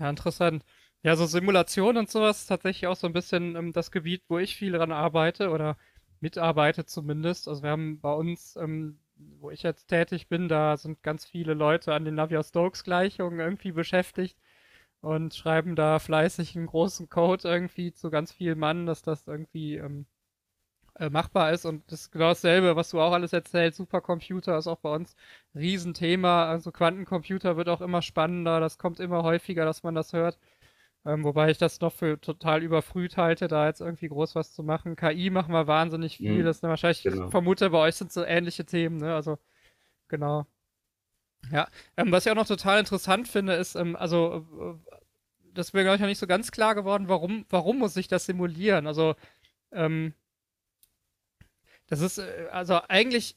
Ja, 0.00 0.10
interessant. 0.10 0.64
Ja, 1.04 1.14
so 1.14 1.26
Simulation 1.26 1.96
und 1.96 2.10
sowas 2.10 2.40
ist 2.40 2.46
tatsächlich 2.46 2.88
auch 2.88 2.96
so 2.96 3.06
ein 3.06 3.12
bisschen 3.12 3.54
ähm, 3.54 3.72
das 3.72 3.92
Gebiet, 3.92 4.24
wo 4.28 4.38
ich 4.38 4.56
viel 4.56 4.72
dran 4.72 4.90
arbeite 4.90 5.50
oder 5.50 5.76
mitarbeite 6.24 6.86
zumindest. 6.86 7.48
Also 7.48 7.62
wir 7.62 7.70
haben 7.70 8.00
bei 8.00 8.12
uns, 8.12 8.56
ähm, 8.56 8.98
wo 9.40 9.50
ich 9.50 9.62
jetzt 9.62 9.88
tätig 9.88 10.28
bin, 10.28 10.48
da 10.48 10.76
sind 10.76 11.02
ganz 11.02 11.24
viele 11.26 11.54
Leute 11.54 11.94
an 11.94 12.04
den 12.04 12.14
Navier-Stokes-Gleichungen 12.16 13.40
irgendwie 13.40 13.72
beschäftigt 13.72 14.38
und 15.02 15.34
schreiben 15.34 15.76
da 15.76 15.98
fleißig 15.98 16.56
einen 16.56 16.66
großen 16.66 17.08
Code 17.10 17.46
irgendwie 17.48 17.92
zu 17.92 18.10
ganz 18.10 18.32
vielen 18.32 18.58
Mann, 18.58 18.86
dass 18.86 19.02
das 19.02 19.26
irgendwie 19.28 19.76
ähm, 19.76 20.06
äh, 20.98 21.10
machbar 21.10 21.52
ist. 21.52 21.64
Und 21.66 21.90
das 21.92 22.02
ist 22.02 22.12
genau 22.12 22.28
dasselbe, 22.30 22.76
was 22.76 22.90
du 22.90 23.00
auch 23.00 23.12
alles 23.12 23.32
erzählst. 23.32 23.78
Supercomputer 23.78 24.56
ist 24.58 24.66
auch 24.66 24.78
bei 24.80 24.94
uns 24.94 25.16
ein 25.54 25.58
Riesenthema. 25.60 26.46
Also 26.46 26.72
Quantencomputer 26.72 27.56
wird 27.56 27.68
auch 27.68 27.80
immer 27.80 28.02
spannender. 28.02 28.60
Das 28.60 28.78
kommt 28.78 29.00
immer 29.00 29.22
häufiger, 29.24 29.64
dass 29.64 29.82
man 29.82 29.94
das 29.94 30.12
hört. 30.12 30.38
Ähm, 31.06 31.22
wobei 31.22 31.50
ich 31.50 31.58
das 31.58 31.80
noch 31.80 31.92
für 31.92 32.18
total 32.18 32.62
überfrüht 32.62 33.18
halte, 33.18 33.46
da 33.46 33.66
jetzt 33.66 33.80
irgendwie 33.80 34.08
groß 34.08 34.34
was 34.34 34.54
zu 34.54 34.62
machen. 34.62 34.96
KI 34.96 35.28
machen 35.28 35.52
wir 35.52 35.66
wahnsinnig 35.66 36.16
viel. 36.16 36.40
Mhm. 36.40 36.44
Das 36.44 36.56
ist 36.56 36.62
wahrscheinlich, 36.62 37.02
genau. 37.02 37.26
ich 37.26 37.30
vermute, 37.30 37.70
bei 37.70 37.78
euch 37.78 37.96
sind 37.96 38.10
so 38.10 38.24
ähnliche 38.24 38.64
Themen, 38.64 38.96
ne? 38.96 39.14
Also, 39.14 39.38
genau. 40.08 40.46
Ja, 41.50 41.68
ähm, 41.98 42.10
was 42.10 42.24
ich 42.24 42.32
auch 42.32 42.36
noch 42.36 42.46
total 42.46 42.78
interessant 42.78 43.28
finde, 43.28 43.52
ist, 43.54 43.74
ähm, 43.74 43.96
also, 43.96 44.46
äh, 44.60 44.96
das 45.52 45.74
wäre, 45.74 45.84
glaube 45.84 45.96
ich, 45.96 46.00
noch 46.00 46.08
nicht 46.08 46.18
so 46.18 46.26
ganz 46.26 46.50
klar 46.50 46.74
geworden, 46.74 47.08
warum, 47.08 47.44
warum 47.50 47.78
muss 47.78 47.96
ich 47.96 48.08
das 48.08 48.24
simulieren? 48.24 48.86
Also, 48.86 49.14
ähm, 49.72 50.14
das 51.86 52.00
ist, 52.00 52.18
äh, 52.18 52.48
also 52.50 52.80
eigentlich 52.88 53.36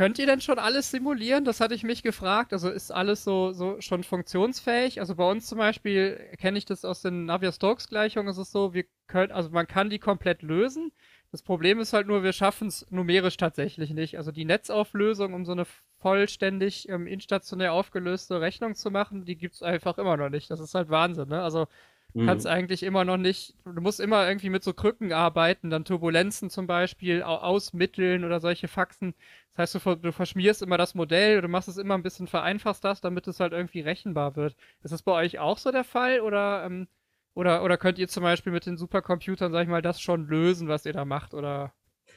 Könnt 0.00 0.18
ihr 0.18 0.24
denn 0.24 0.40
schon 0.40 0.58
alles 0.58 0.90
simulieren? 0.90 1.44
Das 1.44 1.60
hatte 1.60 1.74
ich 1.74 1.82
mich 1.82 2.02
gefragt. 2.02 2.54
Also 2.54 2.70
ist 2.70 2.90
alles 2.90 3.22
so, 3.22 3.52
so 3.52 3.82
schon 3.82 4.02
funktionsfähig? 4.02 4.98
Also 4.98 5.14
bei 5.14 5.30
uns 5.30 5.46
zum 5.46 5.58
Beispiel 5.58 6.16
kenne 6.38 6.56
ich 6.56 6.64
das 6.64 6.86
aus 6.86 7.02
den 7.02 7.26
Navier-Stokes-Gleichungen. 7.26 8.30
Ist 8.30 8.38
es 8.38 8.50
so, 8.50 8.72
wir 8.72 8.86
können, 9.08 9.30
also 9.30 9.50
man 9.50 9.66
kann 9.66 9.90
die 9.90 9.98
komplett 9.98 10.40
lösen. 10.40 10.90
Das 11.32 11.42
Problem 11.42 11.80
ist 11.80 11.92
halt 11.92 12.06
nur, 12.06 12.22
wir 12.22 12.32
schaffen 12.32 12.68
es 12.68 12.86
numerisch 12.90 13.36
tatsächlich 13.36 13.90
nicht. 13.90 14.16
Also 14.16 14.32
die 14.32 14.46
Netzauflösung, 14.46 15.34
um 15.34 15.44
so 15.44 15.52
eine 15.52 15.66
vollständig 15.98 16.88
ähm, 16.88 17.06
instationär 17.06 17.74
aufgelöste 17.74 18.40
Rechnung 18.40 18.76
zu 18.76 18.90
machen, 18.90 19.26
die 19.26 19.36
gibt 19.36 19.56
es 19.56 19.62
einfach 19.62 19.98
immer 19.98 20.16
noch 20.16 20.30
nicht. 20.30 20.50
Das 20.50 20.60
ist 20.60 20.74
halt 20.74 20.88
Wahnsinn, 20.88 21.28
ne? 21.28 21.42
Also 21.42 21.66
Du 22.14 22.26
kannst 22.26 22.44
mhm. 22.44 22.52
eigentlich 22.52 22.82
immer 22.82 23.04
noch 23.04 23.16
nicht, 23.16 23.54
du 23.64 23.80
musst 23.80 24.00
immer 24.00 24.26
irgendwie 24.26 24.50
mit 24.50 24.64
so 24.64 24.72
Krücken 24.72 25.12
arbeiten, 25.12 25.70
dann 25.70 25.84
Turbulenzen 25.84 26.50
zum 26.50 26.66
Beispiel 26.66 27.22
ausmitteln 27.22 28.24
oder 28.24 28.40
solche 28.40 28.68
Faxen. 28.68 29.14
Das 29.54 29.74
heißt, 29.74 29.86
du, 29.86 29.94
du 29.96 30.12
verschmierst 30.12 30.62
immer 30.62 30.76
das 30.76 30.94
Modell 30.94 31.34
oder 31.34 31.42
du 31.42 31.48
machst 31.48 31.68
es 31.68 31.76
immer 31.76 31.94
ein 31.94 32.02
bisschen 32.02 32.26
vereinfachst 32.26 32.84
das, 32.84 33.00
damit 33.00 33.28
es 33.28 33.38
halt 33.38 33.52
irgendwie 33.52 33.80
rechenbar 33.80 34.34
wird. 34.36 34.56
Ist 34.82 34.92
das 34.92 35.02
bei 35.02 35.12
euch 35.12 35.38
auch 35.38 35.58
so 35.58 35.70
der 35.70 35.84
Fall 35.84 36.20
oder, 36.20 36.64
ähm, 36.64 36.88
oder, 37.34 37.62
oder 37.62 37.76
könnt 37.76 37.98
ihr 37.98 38.08
zum 38.08 38.24
Beispiel 38.24 38.52
mit 38.52 38.66
den 38.66 38.76
Supercomputern, 38.76 39.52
sag 39.52 39.62
ich 39.62 39.68
mal, 39.68 39.82
das 39.82 40.00
schon 40.00 40.26
lösen, 40.26 40.68
was 40.68 40.86
ihr 40.86 40.92
da 40.92 41.04
macht 41.04 41.32
oder? 41.32 41.72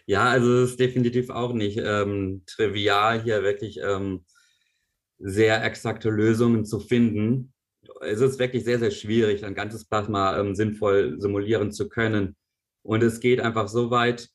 Ja, 0.06 0.26
also 0.26 0.64
es 0.64 0.72
ist 0.72 0.80
definitiv 0.80 1.30
auch 1.30 1.54
nicht 1.54 1.78
ähm, 1.78 2.44
trivial, 2.48 3.22
hier 3.22 3.44
wirklich 3.44 3.80
ähm, 3.80 4.26
sehr 5.20 5.64
exakte 5.64 6.10
Lösungen 6.10 6.66
zu 6.66 6.80
finden 6.80 7.53
es 8.06 8.22
ist 8.22 8.40
wirklich 8.40 8.64
sehr, 8.64 8.80
sehr 8.80 8.92
schwierig, 8.92 9.46
ein 9.46 9.56
ganzes 9.56 9.86
Plasma 9.86 10.38
ähm, 10.38 10.56
sinnvoll 10.56 11.20
simulieren 11.20 11.72
zu 11.72 11.90
können. 11.90 12.36
Und 12.84 13.04
es 13.04 13.20
geht 13.20 13.40
einfach 13.40 13.68
so 13.68 13.92
weit, 13.92 14.30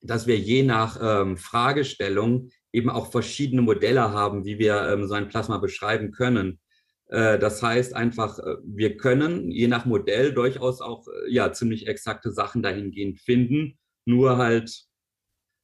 dass 0.00 0.26
wir 0.26 0.38
je 0.38 0.62
nach 0.62 0.98
ähm, 1.02 1.36
Fragestellung 1.36 2.50
eben 2.72 2.90
auch 2.90 3.10
verschiedene 3.10 3.62
Modelle 3.62 4.12
haben, 4.12 4.44
wie 4.44 4.58
wir 4.58 4.88
ähm, 4.88 5.06
so 5.06 5.14
ein 5.14 5.28
Plasma 5.28 5.58
beschreiben 5.58 6.12
können. 6.12 6.60
Äh, 7.08 7.38
das 7.38 7.62
heißt 7.62 7.94
einfach, 7.94 8.38
äh, 8.38 8.56
wir 8.64 8.96
können 8.96 9.50
je 9.50 9.68
nach 9.68 9.86
Modell 9.86 10.32
durchaus 10.32 10.80
auch 10.80 11.06
äh, 11.08 11.32
ja, 11.32 11.52
ziemlich 11.52 11.86
exakte 11.86 12.32
Sachen 12.32 12.62
dahingehend 12.62 13.20
finden. 13.20 13.78
Nur 14.04 14.36
halt, 14.36 14.84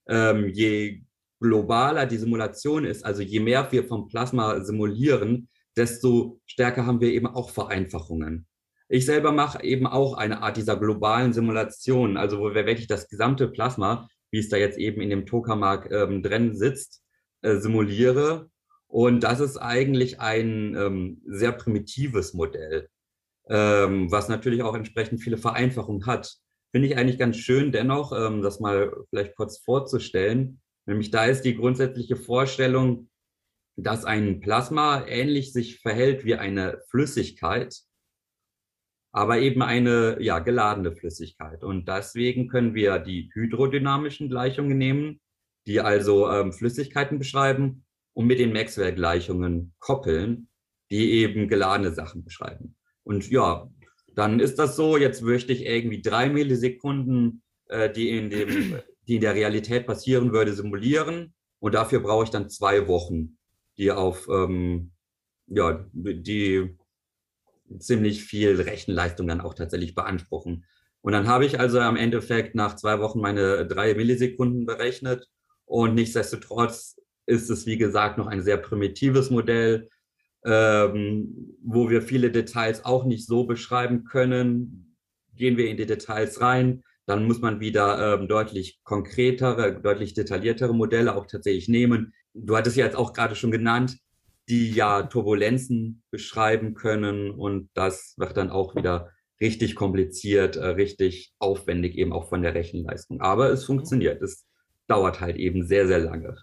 ähm, 0.08 0.48
je 0.48 1.02
globaler 1.40 2.06
die 2.06 2.18
Simulation 2.18 2.84
ist, 2.84 3.04
also 3.04 3.22
je 3.22 3.40
mehr 3.40 3.70
wir 3.72 3.84
vom 3.84 4.06
Plasma 4.06 4.62
simulieren, 4.62 5.48
desto 5.76 6.40
stärker 6.46 6.86
haben 6.86 7.00
wir 7.00 7.12
eben 7.12 7.26
auch 7.26 7.50
Vereinfachungen. 7.50 8.46
Ich 8.88 9.06
selber 9.06 9.32
mache 9.32 9.62
eben 9.64 9.86
auch 9.86 10.14
eine 10.18 10.42
Art 10.42 10.58
dieser 10.58 10.76
globalen 10.76 11.32
Simulation, 11.32 12.16
also 12.18 12.40
wo 12.40 12.54
wir 12.54 12.66
wirklich 12.66 12.88
das 12.88 13.08
gesamte 13.08 13.48
Plasma, 13.48 14.08
wie 14.30 14.38
es 14.38 14.48
da 14.48 14.56
jetzt 14.56 14.78
eben 14.78 15.00
in 15.00 15.10
dem 15.10 15.24
Tokamark 15.24 15.90
ähm, 15.90 16.22
drin 16.22 16.54
sitzt, 16.54 17.02
äh, 17.40 17.56
simuliere. 17.56 18.50
Und 18.88 19.20
das 19.22 19.40
ist 19.40 19.56
eigentlich 19.56 20.20
ein 20.20 20.76
ähm, 20.76 21.22
sehr 21.26 21.52
primitives 21.52 22.34
Modell, 22.34 22.88
ähm, 23.48 24.12
was 24.12 24.28
natürlich 24.28 24.62
auch 24.62 24.74
entsprechend 24.74 25.22
viele 25.22 25.38
Vereinfachungen 25.38 26.04
hat. 26.04 26.36
Finde 26.70 26.88
ich 26.88 26.96
eigentlich 26.96 27.18
ganz 27.18 27.38
schön 27.38 27.72
dennoch, 27.72 28.12
ähm, 28.12 28.42
das 28.42 28.60
mal 28.60 28.92
vielleicht 29.08 29.36
kurz 29.36 29.58
vorzustellen. 29.58 30.60
Nämlich 30.84 31.10
da 31.10 31.24
ist 31.24 31.42
die 31.42 31.56
grundsätzliche 31.56 32.16
Vorstellung, 32.16 33.08
dass 33.76 34.04
ein 34.04 34.40
Plasma 34.40 35.06
ähnlich 35.06 35.52
sich 35.52 35.80
verhält 35.80 36.24
wie 36.24 36.34
eine 36.34 36.80
Flüssigkeit, 36.90 37.74
aber 39.12 39.38
eben 39.38 39.62
eine 39.62 40.16
ja, 40.20 40.38
geladene 40.38 40.94
Flüssigkeit. 40.94 41.64
Und 41.64 41.88
deswegen 41.88 42.48
können 42.48 42.74
wir 42.74 42.98
die 42.98 43.30
hydrodynamischen 43.34 44.28
Gleichungen 44.28 44.78
nehmen, 44.78 45.20
die 45.66 45.80
also 45.80 46.30
ähm, 46.30 46.52
Flüssigkeiten 46.52 47.18
beschreiben, 47.18 47.84
und 48.14 48.26
mit 48.26 48.38
den 48.38 48.52
Maxwell-Gleichungen 48.52 49.74
koppeln, 49.78 50.48
die 50.90 51.12
eben 51.12 51.48
geladene 51.48 51.92
Sachen 51.92 52.24
beschreiben. 52.24 52.76
Und 53.04 53.30
ja, 53.30 53.70
dann 54.14 54.40
ist 54.40 54.58
das 54.58 54.76
so, 54.76 54.96
jetzt 54.96 55.22
möchte 55.22 55.52
ich 55.52 55.64
irgendwie 55.64 56.02
drei 56.02 56.28
Millisekunden, 56.28 57.42
äh, 57.68 57.90
die, 57.90 58.10
in 58.10 58.28
dem, 58.30 58.78
die 59.08 59.14
in 59.16 59.20
der 59.22 59.34
Realität 59.34 59.86
passieren 59.86 60.32
würde, 60.32 60.52
simulieren. 60.52 61.34
Und 61.58 61.74
dafür 61.74 62.00
brauche 62.00 62.24
ich 62.24 62.30
dann 62.30 62.50
zwei 62.50 62.86
Wochen 62.86 63.38
die 63.82 63.90
auf, 63.92 64.28
ähm, 64.28 64.92
ja, 65.48 65.84
die 65.92 66.76
ziemlich 67.78 68.24
viel 68.24 68.60
Rechenleistung 68.60 69.26
dann 69.26 69.40
auch 69.40 69.54
tatsächlich 69.54 69.94
beanspruchen. 69.94 70.64
Und 71.02 71.12
dann 71.12 71.26
habe 71.26 71.44
ich 71.46 71.58
also 71.58 71.80
am 71.80 71.96
Endeffekt 71.96 72.54
nach 72.54 72.76
zwei 72.76 73.00
Wochen 73.00 73.20
meine 73.20 73.66
drei 73.66 73.94
Millisekunden 73.94 74.66
berechnet 74.66 75.28
und 75.66 75.94
nichtsdestotrotz 75.94 76.96
ist 77.26 77.50
es, 77.50 77.66
wie 77.66 77.78
gesagt, 77.78 78.18
noch 78.18 78.26
ein 78.26 78.42
sehr 78.42 78.56
primitives 78.58 79.30
Modell. 79.30 79.88
ähm, 80.44 81.56
wo 81.62 81.88
wir 81.88 82.02
viele 82.02 82.30
Details 82.30 82.84
auch 82.84 83.04
nicht 83.04 83.26
so 83.26 83.44
beschreiben 83.44 84.04
können. 84.04 84.96
Gehen 85.36 85.56
wir 85.56 85.68
in 85.68 85.76
die 85.76 85.86
Details 85.86 86.40
rein, 86.40 86.82
dann 87.06 87.24
muss 87.26 87.40
man 87.40 87.60
wieder 87.60 88.14
ähm, 88.14 88.28
deutlich 88.28 88.80
konkretere, 88.84 89.80
deutlich 89.80 90.14
detailliertere 90.14 90.74
Modelle 90.74 91.14
auch 91.14 91.26
tatsächlich 91.26 91.68
nehmen. 91.68 92.12
Du 92.34 92.56
hattest 92.56 92.76
ja 92.76 92.84
jetzt 92.84 92.96
auch 92.96 93.12
gerade 93.12 93.34
schon 93.34 93.50
genannt, 93.50 93.98
die 94.48 94.70
ja 94.70 95.02
Turbulenzen 95.02 96.02
beschreiben 96.10 96.74
können 96.74 97.30
und 97.30 97.70
das 97.74 98.14
wird 98.16 98.36
dann 98.36 98.50
auch 98.50 98.74
wieder 98.74 99.10
richtig 99.40 99.74
kompliziert, 99.74 100.56
äh, 100.56 100.66
richtig 100.66 101.32
aufwendig 101.38 101.96
eben 101.96 102.12
auch 102.12 102.28
von 102.28 102.42
der 102.42 102.54
Rechenleistung. 102.54 103.20
Aber 103.20 103.50
es 103.50 103.64
funktioniert. 103.64 104.22
Es 104.22 104.46
dauert 104.86 105.20
halt 105.20 105.36
eben 105.36 105.66
sehr, 105.66 105.86
sehr 105.86 105.98
lange. 105.98 106.36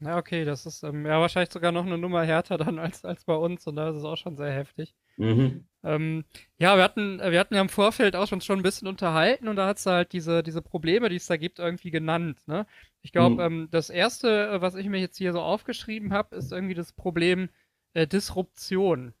Ja, 0.00 0.16
okay, 0.16 0.44
das 0.44 0.64
ist 0.64 0.84
ähm, 0.84 1.04
ja 1.04 1.20
wahrscheinlich 1.20 1.52
sogar 1.52 1.72
noch 1.72 1.84
eine 1.84 1.98
Nummer 1.98 2.24
härter 2.24 2.56
dann 2.56 2.78
als, 2.78 3.04
als 3.04 3.24
bei 3.24 3.34
uns 3.34 3.66
und 3.66 3.76
da 3.76 3.90
ist 3.90 3.96
es 3.96 4.04
auch 4.04 4.16
schon 4.16 4.36
sehr 4.36 4.52
heftig. 4.52 4.94
Mhm. 5.16 5.66
Ähm, 5.82 6.24
ja, 6.58 6.76
wir 6.76 6.84
hatten, 6.84 7.18
wir 7.18 7.40
hatten 7.40 7.54
ja 7.54 7.60
im 7.60 7.68
Vorfeld 7.68 8.14
auch 8.14 8.28
schon, 8.28 8.40
schon 8.40 8.60
ein 8.60 8.62
bisschen 8.62 8.86
unterhalten 8.86 9.48
und 9.48 9.56
da 9.56 9.66
hat 9.66 9.78
es 9.78 9.86
halt 9.86 10.12
diese, 10.12 10.44
diese 10.44 10.62
Probleme, 10.62 11.08
die 11.08 11.16
es 11.16 11.26
da 11.26 11.36
gibt, 11.36 11.58
irgendwie 11.58 11.90
genannt. 11.90 12.38
Ne? 12.46 12.66
Ich 13.02 13.12
glaube, 13.12 13.48
mhm. 13.48 13.60
ähm, 13.60 13.68
das 13.70 13.90
erste, 13.90 14.48
äh, 14.48 14.60
was 14.60 14.74
ich 14.74 14.88
mir 14.88 15.00
jetzt 15.00 15.16
hier 15.16 15.32
so 15.32 15.40
aufgeschrieben 15.40 16.12
habe, 16.12 16.36
ist 16.36 16.52
irgendwie 16.52 16.74
das 16.74 16.92
Problem 16.92 17.48
äh, 17.94 18.06
Disruption. 18.06 19.14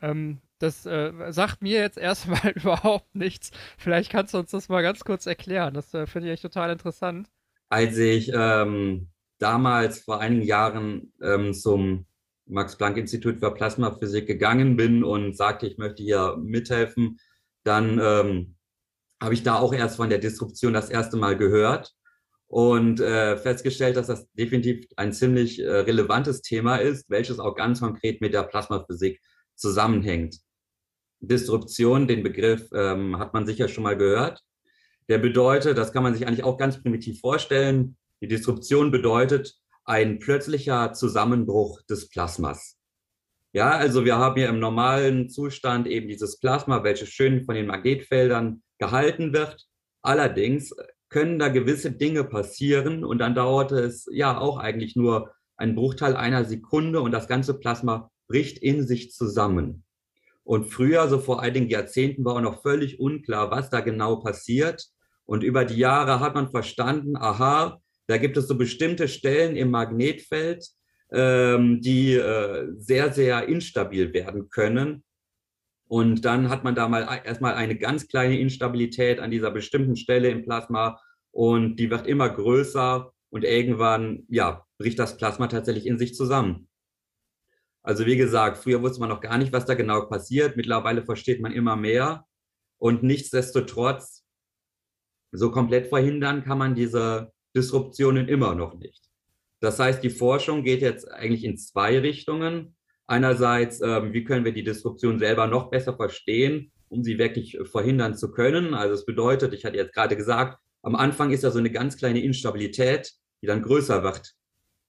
Ähm, 0.00 0.40
das 0.58 0.86
äh, 0.86 1.12
sagt 1.30 1.62
mir 1.62 1.80
jetzt 1.80 1.98
erstmal 1.98 2.50
überhaupt 2.54 3.14
nichts. 3.14 3.50
Vielleicht 3.78 4.10
kannst 4.10 4.34
du 4.34 4.38
uns 4.38 4.50
das 4.50 4.68
mal 4.68 4.82
ganz 4.82 5.04
kurz 5.04 5.26
erklären. 5.26 5.74
Das 5.74 5.92
äh, 5.94 6.06
finde 6.06 6.28
ich 6.28 6.34
echt 6.34 6.42
total 6.42 6.70
interessant. 6.70 7.28
Als 7.68 7.96
ich 7.96 8.30
ähm, 8.34 9.08
damals 9.38 10.00
vor 10.00 10.20
einigen 10.20 10.42
Jahren 10.42 11.12
ähm, 11.22 11.54
zum 11.54 12.06
Max-Planck-Institut 12.46 13.38
für 13.38 13.54
Plasmaphysik 13.54 14.26
gegangen 14.26 14.76
bin 14.76 15.04
und 15.04 15.36
sagte, 15.36 15.66
ich 15.66 15.78
möchte 15.78 16.02
hier 16.02 16.36
mithelfen, 16.36 17.18
dann 17.64 17.98
ähm, 18.02 18.56
habe 19.20 19.34
ich 19.34 19.42
da 19.42 19.58
auch 19.58 19.72
erst 19.72 19.96
von 19.96 20.10
der 20.10 20.18
Disruption 20.18 20.74
das 20.74 20.90
erste 20.90 21.16
Mal 21.16 21.36
gehört 21.36 21.94
und 22.52 23.00
äh, 23.00 23.38
festgestellt, 23.38 23.96
dass 23.96 24.08
das 24.08 24.30
definitiv 24.34 24.84
ein 24.96 25.14
ziemlich 25.14 25.58
äh, 25.58 25.70
relevantes 25.70 26.42
Thema 26.42 26.76
ist, 26.76 27.08
welches 27.08 27.38
auch 27.38 27.54
ganz 27.54 27.80
konkret 27.80 28.20
mit 28.20 28.34
der 28.34 28.42
Plasmaphysik 28.42 29.22
zusammenhängt. 29.54 30.36
Disruption, 31.20 32.06
den 32.06 32.22
Begriff 32.22 32.68
ähm, 32.74 33.18
hat 33.18 33.32
man 33.32 33.46
sicher 33.46 33.68
schon 33.68 33.84
mal 33.84 33.96
gehört. 33.96 34.42
Der 35.08 35.16
bedeutet, 35.16 35.78
das 35.78 35.94
kann 35.94 36.02
man 36.02 36.12
sich 36.12 36.26
eigentlich 36.26 36.44
auch 36.44 36.58
ganz 36.58 36.82
primitiv 36.82 37.20
vorstellen, 37.20 37.96
die 38.20 38.28
Disruption 38.28 38.90
bedeutet 38.90 39.54
ein 39.86 40.18
plötzlicher 40.18 40.92
Zusammenbruch 40.92 41.80
des 41.88 42.10
Plasmas. 42.10 42.76
Ja, 43.54 43.70
also 43.70 44.04
wir 44.04 44.18
haben 44.18 44.36
hier 44.36 44.50
im 44.50 44.60
normalen 44.60 45.30
Zustand 45.30 45.86
eben 45.86 46.06
dieses 46.06 46.38
Plasma, 46.38 46.84
welches 46.84 47.08
schön 47.08 47.44
von 47.44 47.54
den 47.54 47.66
Magnetfeldern 47.66 48.62
gehalten 48.78 49.32
wird. 49.32 49.64
Allerdings 50.02 50.74
können 51.12 51.38
da 51.38 51.48
gewisse 51.48 51.92
Dinge 51.92 52.24
passieren 52.24 53.04
und 53.04 53.18
dann 53.18 53.34
dauert 53.34 53.70
es 53.70 54.08
ja 54.10 54.38
auch 54.38 54.56
eigentlich 54.56 54.96
nur 54.96 55.30
einen 55.56 55.76
Bruchteil 55.76 56.16
einer 56.16 56.44
Sekunde 56.44 57.00
und 57.00 57.12
das 57.12 57.28
ganze 57.28 57.54
Plasma 57.54 58.10
bricht 58.26 58.58
in 58.58 58.84
sich 58.86 59.12
zusammen. 59.12 59.84
Und 60.42 60.64
früher, 60.64 61.06
so 61.08 61.20
vor 61.20 61.40
einigen 61.40 61.68
Jahrzehnten, 61.68 62.24
war 62.24 62.36
auch 62.36 62.40
noch 62.40 62.62
völlig 62.62 62.98
unklar, 62.98 63.50
was 63.50 63.70
da 63.70 63.80
genau 63.80 64.16
passiert. 64.16 64.86
Und 65.24 65.44
über 65.44 65.64
die 65.64 65.76
Jahre 65.76 66.18
hat 66.18 66.34
man 66.34 66.50
verstanden, 66.50 67.16
aha, 67.16 67.78
da 68.08 68.16
gibt 68.16 68.36
es 68.36 68.48
so 68.48 68.56
bestimmte 68.56 69.06
Stellen 69.06 69.54
im 69.54 69.70
Magnetfeld, 69.70 70.66
ähm, 71.12 71.80
die 71.80 72.14
äh, 72.14 72.68
sehr, 72.76 73.12
sehr 73.12 73.46
instabil 73.48 74.12
werden 74.12 74.48
können. 74.48 75.04
Und 75.92 76.24
dann 76.24 76.48
hat 76.48 76.64
man 76.64 76.74
da 76.74 76.88
mal 76.88 77.20
erstmal 77.22 77.52
eine 77.52 77.76
ganz 77.76 78.08
kleine 78.08 78.38
Instabilität 78.38 79.20
an 79.20 79.30
dieser 79.30 79.50
bestimmten 79.50 79.94
Stelle 79.94 80.30
im 80.30 80.42
Plasma 80.42 80.98
und 81.32 81.76
die 81.76 81.90
wird 81.90 82.06
immer 82.06 82.30
größer 82.30 83.12
und 83.28 83.44
irgendwann, 83.44 84.24
ja, 84.30 84.64
bricht 84.78 84.98
das 84.98 85.18
Plasma 85.18 85.48
tatsächlich 85.48 85.84
in 85.84 85.98
sich 85.98 86.14
zusammen. 86.14 86.66
Also 87.82 88.06
wie 88.06 88.16
gesagt, 88.16 88.56
früher 88.56 88.80
wusste 88.80 89.00
man 89.00 89.10
noch 89.10 89.20
gar 89.20 89.36
nicht, 89.36 89.52
was 89.52 89.66
da 89.66 89.74
genau 89.74 90.06
passiert. 90.06 90.56
Mittlerweile 90.56 91.04
versteht 91.04 91.42
man 91.42 91.52
immer 91.52 91.76
mehr. 91.76 92.24
Und 92.78 93.02
nichtsdestotrotz, 93.02 94.24
so 95.30 95.50
komplett 95.50 95.88
verhindern 95.88 96.42
kann 96.42 96.56
man 96.56 96.74
diese 96.74 97.34
Disruptionen 97.54 98.28
immer 98.28 98.54
noch 98.54 98.78
nicht. 98.78 99.10
Das 99.60 99.78
heißt, 99.78 100.02
die 100.02 100.08
Forschung 100.08 100.64
geht 100.64 100.80
jetzt 100.80 101.10
eigentlich 101.10 101.44
in 101.44 101.58
zwei 101.58 101.98
Richtungen. 101.98 102.76
Einerseits, 103.12 103.82
ähm, 103.82 104.14
wie 104.14 104.24
können 104.24 104.46
wir 104.46 104.52
die 104.52 104.64
Disruption 104.64 105.18
selber 105.18 105.46
noch 105.46 105.68
besser 105.68 105.94
verstehen, 105.94 106.72
um 106.88 107.04
sie 107.04 107.18
wirklich 107.18 107.58
verhindern 107.64 108.16
zu 108.16 108.30
können. 108.30 108.72
Also 108.72 108.94
es 108.94 109.04
bedeutet, 109.04 109.52
ich 109.52 109.66
hatte 109.66 109.76
jetzt 109.76 109.92
gerade 109.92 110.16
gesagt, 110.16 110.58
am 110.80 110.96
Anfang 110.96 111.30
ist 111.30 111.44
da 111.44 111.50
so 111.50 111.58
eine 111.58 111.70
ganz 111.70 111.98
kleine 111.98 112.22
Instabilität, 112.22 113.12
die 113.42 113.46
dann 113.46 113.60
größer 113.60 114.02
wird. 114.02 114.32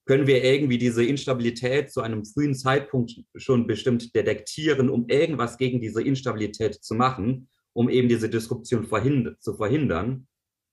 Können 0.06 0.26
wir 0.26 0.42
irgendwie 0.42 0.78
diese 0.78 1.04
Instabilität 1.04 1.92
zu 1.92 2.00
einem 2.00 2.24
frühen 2.24 2.54
Zeitpunkt 2.54 3.12
schon 3.34 3.66
bestimmt 3.66 4.14
detektieren, 4.14 4.88
um 4.88 5.06
irgendwas 5.08 5.58
gegen 5.58 5.82
diese 5.82 6.02
Instabilität 6.02 6.82
zu 6.82 6.94
machen, 6.94 7.50
um 7.74 7.90
eben 7.90 8.08
diese 8.08 8.30
Disruption 8.30 8.86
verhind 8.86 9.36
zu 9.42 9.52
verhindern? 9.52 10.28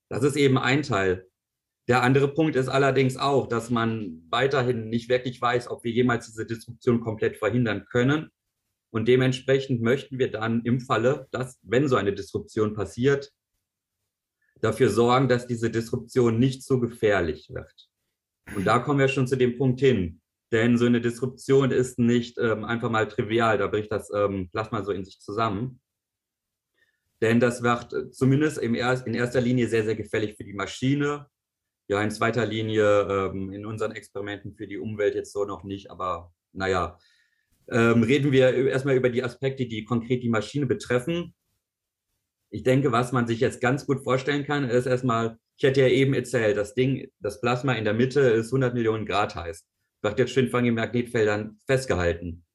Das 0.07 0.23
ist 0.23 0.37
eben 0.37 0.57
ein 0.57 0.83
Teil. 0.83 1.27
Der 1.87 2.03
andere 2.03 2.27
Punkt 2.27 2.55
ist 2.55 2.69
allerdings 2.69 3.17
auch, 3.17 3.47
dass 3.47 3.69
man 3.69 4.23
weiterhin 4.29 4.89
nicht 4.89 5.09
wirklich 5.09 5.41
weiß, 5.41 5.69
ob 5.69 5.83
wir 5.83 5.91
jemals 5.91 6.27
diese 6.27 6.45
Disruption 6.45 7.01
komplett 7.01 7.37
verhindern 7.37 7.85
können. 7.85 8.29
Und 8.91 9.07
dementsprechend 9.07 9.81
möchten 9.81 10.19
wir 10.19 10.31
dann 10.31 10.61
im 10.63 10.79
Falle, 10.79 11.27
dass, 11.31 11.59
wenn 11.63 11.87
so 11.87 11.95
eine 11.95 12.13
Disruption 12.13 12.73
passiert, 12.73 13.31
dafür 14.61 14.89
sorgen, 14.89 15.27
dass 15.27 15.47
diese 15.47 15.71
Disruption 15.71 16.37
nicht 16.39 16.63
so 16.63 16.79
gefährlich 16.79 17.49
wird. 17.51 17.89
Und 18.55 18.65
da 18.65 18.79
kommen 18.79 18.99
wir 18.99 19.07
schon 19.07 19.27
zu 19.27 19.35
dem 19.35 19.57
Punkt 19.57 19.79
hin. 19.79 20.21
Denn 20.51 20.77
so 20.77 20.85
eine 20.85 20.99
Disruption 20.99 21.71
ist 21.71 21.97
nicht 21.97 22.37
ähm, 22.37 22.65
einfach 22.65 22.89
mal 22.89 23.07
trivial, 23.07 23.57
da 23.57 23.67
bricht 23.67 23.91
das 23.91 24.11
ähm, 24.13 24.49
Plasma 24.51 24.83
so 24.83 24.91
in 24.91 25.05
sich 25.05 25.19
zusammen. 25.19 25.79
Denn 27.21 27.39
das 27.39 27.63
wird 27.63 28.13
zumindest 28.13 28.57
im 28.57 28.75
er 28.75 29.05
in 29.05 29.13
erster 29.13 29.39
Linie 29.39 29.67
sehr, 29.67 29.85
sehr 29.85 29.95
gefährlich 29.95 30.35
für 30.35 30.43
die 30.43 30.53
Maschine, 30.53 31.27
ja, 31.91 32.01
in 32.01 32.09
zweiter 32.09 32.45
Linie 32.45 33.01
ähm, 33.01 33.51
in 33.51 33.65
unseren 33.65 33.91
Experimenten 33.91 34.53
für 34.55 34.65
die 34.65 34.77
Umwelt 34.77 35.13
jetzt 35.13 35.33
so 35.33 35.43
noch 35.43 35.65
nicht, 35.65 35.91
aber 35.91 36.33
naja, 36.53 36.97
ähm, 37.69 38.03
reden 38.03 38.31
wir 38.31 38.69
erstmal 38.69 38.95
über 38.95 39.09
die 39.09 39.25
Aspekte, 39.25 39.65
die 39.65 39.83
konkret 39.83 40.23
die 40.23 40.29
Maschine 40.29 40.67
betreffen. 40.67 41.35
Ich 42.49 42.63
denke, 42.63 42.93
was 42.93 43.11
man 43.11 43.27
sich 43.27 43.41
jetzt 43.41 43.59
ganz 43.59 43.85
gut 43.85 44.05
vorstellen 44.05 44.45
kann, 44.45 44.69
ist 44.69 44.85
erstmal, 44.85 45.37
ich 45.57 45.65
hätte 45.65 45.81
ja 45.81 45.89
eben 45.89 46.13
erzählt, 46.13 46.55
das 46.55 46.75
Ding, 46.75 47.09
das 47.19 47.41
Plasma 47.41 47.73
in 47.73 47.83
der 47.83 47.93
Mitte 47.93 48.21
ist 48.21 48.53
100 48.53 48.73
Millionen 48.73 49.05
Grad 49.05 49.35
heiß. 49.35 49.67
Wird 50.01 50.17
jetzt 50.17 50.31
schön 50.31 50.49
von 50.49 50.63
den 50.63 50.75
Magnetfeldern 50.75 51.59
festgehalten. 51.67 52.45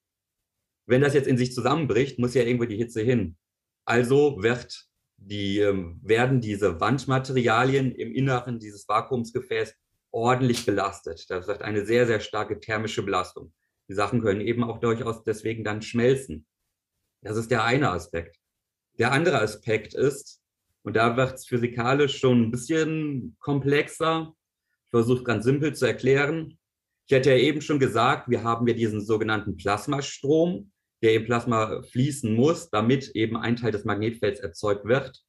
Wenn 0.86 1.02
das 1.02 1.12
jetzt 1.12 1.28
in 1.28 1.36
sich 1.36 1.52
zusammenbricht, 1.52 2.18
muss 2.18 2.32
ja 2.32 2.42
irgendwo 2.42 2.64
die 2.64 2.78
Hitze 2.78 3.02
hin. 3.02 3.36
Also 3.84 4.42
wird 4.42 4.88
die 5.16 5.58
ähm, 5.58 6.00
werden 6.02 6.40
diese 6.40 6.80
Wandmaterialien 6.80 7.92
im 7.92 8.12
Inneren 8.12 8.58
dieses 8.58 8.88
Vakuumsgefäß 8.88 9.74
ordentlich 10.10 10.64
belastet. 10.64 11.28
Das 11.28 11.48
ist 11.48 11.62
eine 11.62 11.84
sehr, 11.84 12.06
sehr 12.06 12.20
starke 12.20 12.60
thermische 12.60 13.02
Belastung. 13.02 13.52
Die 13.88 13.94
Sachen 13.94 14.22
können 14.22 14.40
eben 14.40 14.64
auch 14.64 14.78
durchaus 14.78 15.22
deswegen 15.24 15.64
dann 15.64 15.82
schmelzen. 15.82 16.46
Das 17.22 17.36
ist 17.36 17.50
der 17.50 17.64
eine 17.64 17.90
Aspekt. 17.90 18.38
Der 18.98 19.12
andere 19.12 19.40
Aspekt 19.40 19.94
ist, 19.94 20.40
und 20.82 20.96
da 20.96 21.16
wird 21.16 21.34
es 21.34 21.46
physikalisch 21.46 22.18
schon 22.18 22.44
ein 22.44 22.50
bisschen 22.50 23.36
komplexer, 23.40 24.34
ich 24.84 24.90
versuche 24.90 25.24
ganz 25.24 25.44
simpel 25.44 25.74
zu 25.74 25.84
erklären. 25.84 26.58
Ich 27.08 27.14
hatte 27.14 27.30
ja 27.30 27.36
eben 27.36 27.60
schon 27.60 27.78
gesagt, 27.78 28.30
wir 28.30 28.42
haben 28.44 28.66
ja 28.68 28.74
diesen 28.74 29.04
sogenannten 29.04 29.56
Plasmastrom, 29.56 30.70
der 31.02 31.14
im 31.14 31.24
Plasma 31.24 31.82
fließen 31.82 32.34
muss, 32.34 32.70
damit 32.70 33.10
eben 33.10 33.36
ein 33.36 33.56
Teil 33.56 33.72
des 33.72 33.84
Magnetfelds 33.84 34.40
erzeugt 34.40 34.84
wird. 34.84 35.22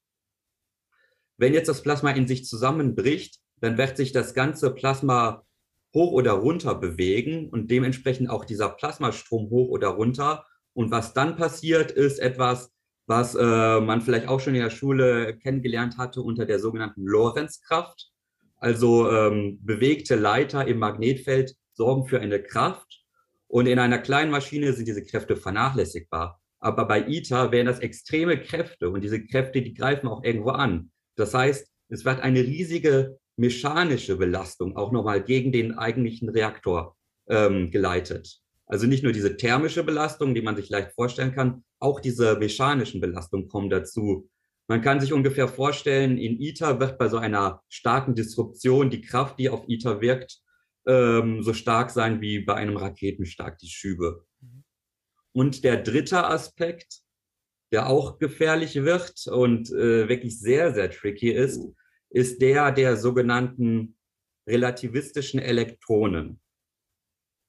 Wenn 1.37 1.53
jetzt 1.53 1.67
das 1.67 1.83
Plasma 1.83 2.11
in 2.11 2.27
sich 2.27 2.45
zusammenbricht, 2.45 3.39
dann 3.59 3.77
wird 3.77 3.97
sich 3.97 4.11
das 4.11 4.33
ganze 4.33 4.73
Plasma 4.73 5.43
hoch 5.93 6.11
oder 6.11 6.33
runter 6.33 6.75
bewegen 6.75 7.49
und 7.49 7.69
dementsprechend 7.71 8.29
auch 8.29 8.45
dieser 8.45 8.69
Plasmastrom 8.69 9.49
hoch 9.49 9.69
oder 9.69 9.89
runter. 9.89 10.45
Und 10.73 10.91
was 10.91 11.13
dann 11.13 11.35
passiert, 11.35 11.91
ist 11.91 12.19
etwas, 12.19 12.71
was 13.07 13.35
äh, 13.35 13.79
man 13.79 14.01
vielleicht 14.01 14.27
auch 14.27 14.39
schon 14.39 14.55
in 14.55 14.61
der 14.61 14.69
Schule 14.69 15.37
kennengelernt 15.37 15.97
hatte 15.97 16.21
unter 16.21 16.45
der 16.45 16.59
sogenannten 16.59 17.05
Lorenzkraft. 17.05 18.11
Also 18.57 19.09
ähm, 19.09 19.59
bewegte 19.61 20.15
Leiter 20.15 20.67
im 20.67 20.79
Magnetfeld 20.79 21.55
sorgen 21.73 22.07
für 22.07 22.19
eine 22.19 22.41
Kraft 22.41 23.05
und 23.47 23.67
in 23.67 23.79
einer 23.79 23.99
kleinen 23.99 24.31
Maschine 24.31 24.73
sind 24.73 24.87
diese 24.87 25.03
Kräfte 25.03 25.35
vernachlässigbar. 25.35 26.39
Aber 26.59 26.85
bei 26.85 27.07
ITER 27.07 27.51
wären 27.51 27.67
das 27.67 27.79
extreme 27.79 28.41
Kräfte 28.41 28.89
und 28.89 29.01
diese 29.01 29.23
Kräfte, 29.23 29.61
die 29.61 29.73
greifen 29.73 30.07
auch 30.07 30.23
irgendwo 30.23 30.49
an. 30.49 30.91
Das 31.15 31.33
heißt, 31.33 31.67
es 31.89 32.05
wird 32.05 32.19
eine 32.19 32.39
riesige 32.39 33.17
mechanische 33.37 34.17
Belastung 34.17 34.75
auch 34.75 34.91
nochmal 34.91 35.23
gegen 35.23 35.51
den 35.51 35.77
eigentlichen 35.77 36.29
Reaktor 36.29 36.95
ähm, 37.29 37.71
geleitet. 37.71 38.41
Also 38.65 38.85
nicht 38.87 39.03
nur 39.03 39.13
diese 39.13 39.37
thermische 39.37 39.83
Belastung, 39.83 40.35
die 40.35 40.41
man 40.41 40.55
sich 40.55 40.69
leicht 40.69 40.93
vorstellen 40.93 41.33
kann, 41.33 41.63
auch 41.79 41.99
diese 41.99 42.35
mechanischen 42.37 42.99
Belastungen 42.99 43.47
kommen 43.47 43.69
dazu. 43.69 44.29
Man 44.67 44.81
kann 44.81 44.99
sich 44.99 45.13
ungefähr 45.13 45.47
vorstellen, 45.47 46.17
in 46.17 46.41
ITER 46.41 46.79
wird 46.79 46.97
bei 46.97 47.07
so 47.07 47.17
einer 47.17 47.61
starken 47.69 48.15
Disruption 48.15 48.89
die 48.89 49.01
Kraft, 49.01 49.39
die 49.39 49.49
auf 49.49 49.63
ITER 49.69 50.01
wirkt, 50.01 50.41
ähm, 50.87 51.43
so 51.43 51.53
stark 51.53 51.91
sein 51.91 52.21
wie 52.21 52.39
bei 52.39 52.55
einem 52.55 52.77
Raketenstart 52.77 53.61
die 53.61 53.69
Schübe. 53.69 54.25
Mhm. 54.39 54.63
Und 55.33 55.63
der 55.63 55.77
dritte 55.83 56.25
Aspekt, 56.25 57.01
der 57.71 57.87
auch 57.87 58.17
gefährlich 58.17 58.75
wird 58.75 59.27
und 59.27 59.69
äh, 59.71 60.07
wirklich 60.07 60.39
sehr, 60.39 60.73
sehr 60.73 60.89
tricky 60.89 61.31
ist, 61.31 61.61
ist 62.09 62.41
der 62.41 62.71
der 62.71 62.95
sogenannten 62.95 63.97
relativistischen 64.47 65.39
Elektronen. 65.39 66.39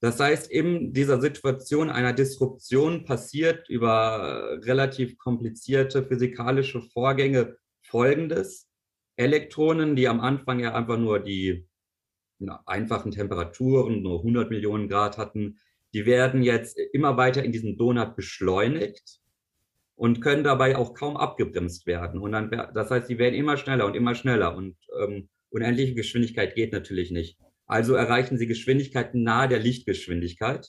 Das 0.01 0.21
heißt, 0.21 0.51
in 0.51 0.93
dieser 0.93 1.21
Situation 1.21 1.91
einer 1.91 2.13
Disruption 2.13 3.05
passiert 3.05 3.69
über 3.69 4.59
relativ 4.63 5.19
komplizierte 5.19 6.05
physikalische 6.05 6.83
Vorgänge 6.83 7.57
Folgendes. 7.83 8.69
Elektronen, 9.17 9.97
die 9.97 10.07
am 10.07 10.21
Anfang 10.21 10.61
ja 10.61 10.75
einfach 10.75 10.99
nur 10.99 11.19
die 11.19 11.67
na, 12.39 12.63
einfachen 12.67 13.11
Temperaturen, 13.11 14.03
nur 14.03 14.19
100 14.19 14.51
Millionen 14.51 14.89
Grad 14.89 15.19
hatten, 15.19 15.59
die 15.95 16.07
werden 16.07 16.43
jetzt 16.43 16.79
immer 16.93 17.17
weiter 17.17 17.43
in 17.43 17.53
diesem 17.53 17.77
Donut 17.77 18.15
beschleunigt 18.17 19.21
und 19.95 20.21
können 20.21 20.45
dabei 20.45 20.77
auch 20.77 20.95
kaum 20.95 21.17
abgebremst 21.17 21.87
werden. 21.87 22.21
Und 22.21 22.33
dann, 22.33 22.51
das 22.75 22.91
heißt, 22.91 23.09
sie 23.09 23.19
werden 23.19 23.35
immer 23.35 23.57
schneller 23.57 23.87
und 23.87 23.97
immer 23.97 24.15
schneller 24.15 24.55
und 24.55 24.77
ähm, 25.01 25.29
unendliche 25.51 25.95
Geschwindigkeit 25.95 26.55
geht 26.55 26.73
natürlich 26.73 27.11
nicht. 27.11 27.39
Also 27.67 27.95
erreichen 27.95 28.39
sie 28.39 28.47
Geschwindigkeiten 28.47 29.23
nahe 29.23 29.49
der 29.49 29.59
Lichtgeschwindigkeit 29.59 30.69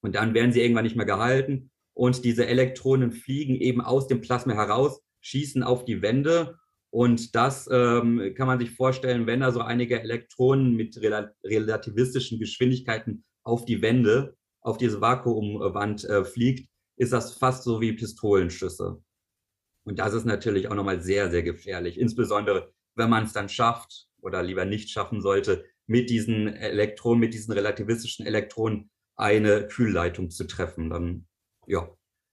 und 0.00 0.14
dann 0.14 0.34
werden 0.34 0.52
sie 0.52 0.60
irgendwann 0.60 0.84
nicht 0.84 0.96
mehr 0.96 1.06
gehalten 1.06 1.70
und 1.92 2.24
diese 2.24 2.46
Elektronen 2.46 3.12
fliegen 3.12 3.56
eben 3.56 3.80
aus 3.80 4.06
dem 4.06 4.20
Plasma 4.20 4.54
heraus, 4.54 5.02
schießen 5.20 5.62
auf 5.62 5.84
die 5.84 6.02
Wände 6.02 6.58
und 6.90 7.36
das 7.36 7.68
ähm, 7.70 8.34
kann 8.36 8.48
man 8.48 8.58
sich 8.58 8.72
vorstellen, 8.72 9.26
wenn 9.26 9.40
da 9.40 9.52
so 9.52 9.60
einige 9.60 10.00
Elektronen 10.00 10.74
mit 10.74 11.00
rel 11.00 11.32
relativistischen 11.44 12.38
Geschwindigkeiten 12.40 13.24
auf 13.44 13.64
die 13.64 13.80
Wände, 13.80 14.36
auf 14.60 14.76
diese 14.76 15.00
Vakuumwand 15.00 16.04
äh, 16.04 16.24
fliegt, 16.24 16.68
ist 16.96 17.12
das 17.12 17.34
fast 17.34 17.62
so 17.62 17.80
wie 17.80 17.92
Pistolenschüsse. 17.92 19.02
Und 19.84 19.98
das 19.98 20.14
ist 20.14 20.26
natürlich 20.26 20.68
auch 20.68 20.74
nochmal 20.74 21.00
sehr, 21.00 21.30
sehr 21.30 21.42
gefährlich. 21.42 21.98
Insbesondere, 21.98 22.72
wenn 22.96 23.08
man 23.08 23.24
es 23.24 23.32
dann 23.32 23.48
schafft 23.48 24.08
oder 24.20 24.42
lieber 24.42 24.64
nicht 24.64 24.90
schaffen 24.90 25.22
sollte, 25.22 25.64
mit 25.86 26.10
diesen 26.10 26.48
Elektronen, 26.48 27.20
mit 27.20 27.34
diesen 27.34 27.52
relativistischen 27.52 28.26
Elektronen 28.26 28.90
eine 29.16 29.66
Kühlleitung 29.68 30.30
zu 30.30 30.46
treffen. 30.46 30.90
Dann, 30.90 31.26
ja, 31.66 31.88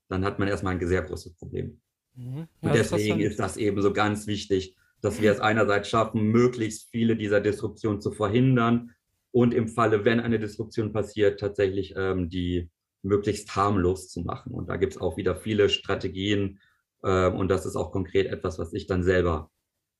dann 0.09 0.25
hat 0.25 0.39
man 0.39 0.47
erstmal 0.47 0.75
ein 0.75 0.87
sehr 0.87 1.01
großes 1.03 1.35
Problem. 1.35 1.81
Mhm. 2.17 2.47
Ja, 2.61 2.69
Und 2.69 2.75
deswegen 2.75 3.19
ist 3.19 3.39
das 3.39 3.57
eben 3.57 3.81
so 3.81 3.93
ganz 3.93 4.27
wichtig, 4.27 4.75
dass 5.01 5.21
wir 5.21 5.31
es 5.31 5.39
einerseits 5.39 5.89
schaffen, 5.89 6.23
möglichst 6.23 6.89
viele 6.89 7.15
dieser 7.15 7.39
Disruptionen 7.39 8.01
zu 8.01 8.11
verhindern 8.11 8.95
und 9.31 9.53
im 9.53 9.67
Falle, 9.67 10.03
wenn 10.05 10.19
eine 10.19 10.39
Disruption 10.39 10.91
passiert, 10.91 11.39
tatsächlich 11.39 11.93
ähm, 11.95 12.29
die 12.29 12.69
möglichst 13.03 13.55
harmlos 13.55 14.09
zu 14.09 14.21
machen. 14.21 14.53
Und 14.53 14.67
da 14.69 14.77
gibt 14.77 14.93
es 14.93 15.01
auch 15.01 15.17
wieder 15.17 15.35
viele 15.35 15.69
Strategien. 15.69 16.59
Äh, 17.03 17.29
und 17.29 17.49
das 17.49 17.65
ist 17.65 17.75
auch 17.75 17.91
konkret 17.91 18.25
etwas, 18.27 18.57
was 18.57 18.73
ich 18.73 18.87
dann 18.87 19.03
selber 19.03 19.51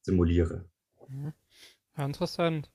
simuliere. 0.02 0.66
Mhm. 1.08 1.34
Ja, 1.96 2.06
interessant. 2.06 2.72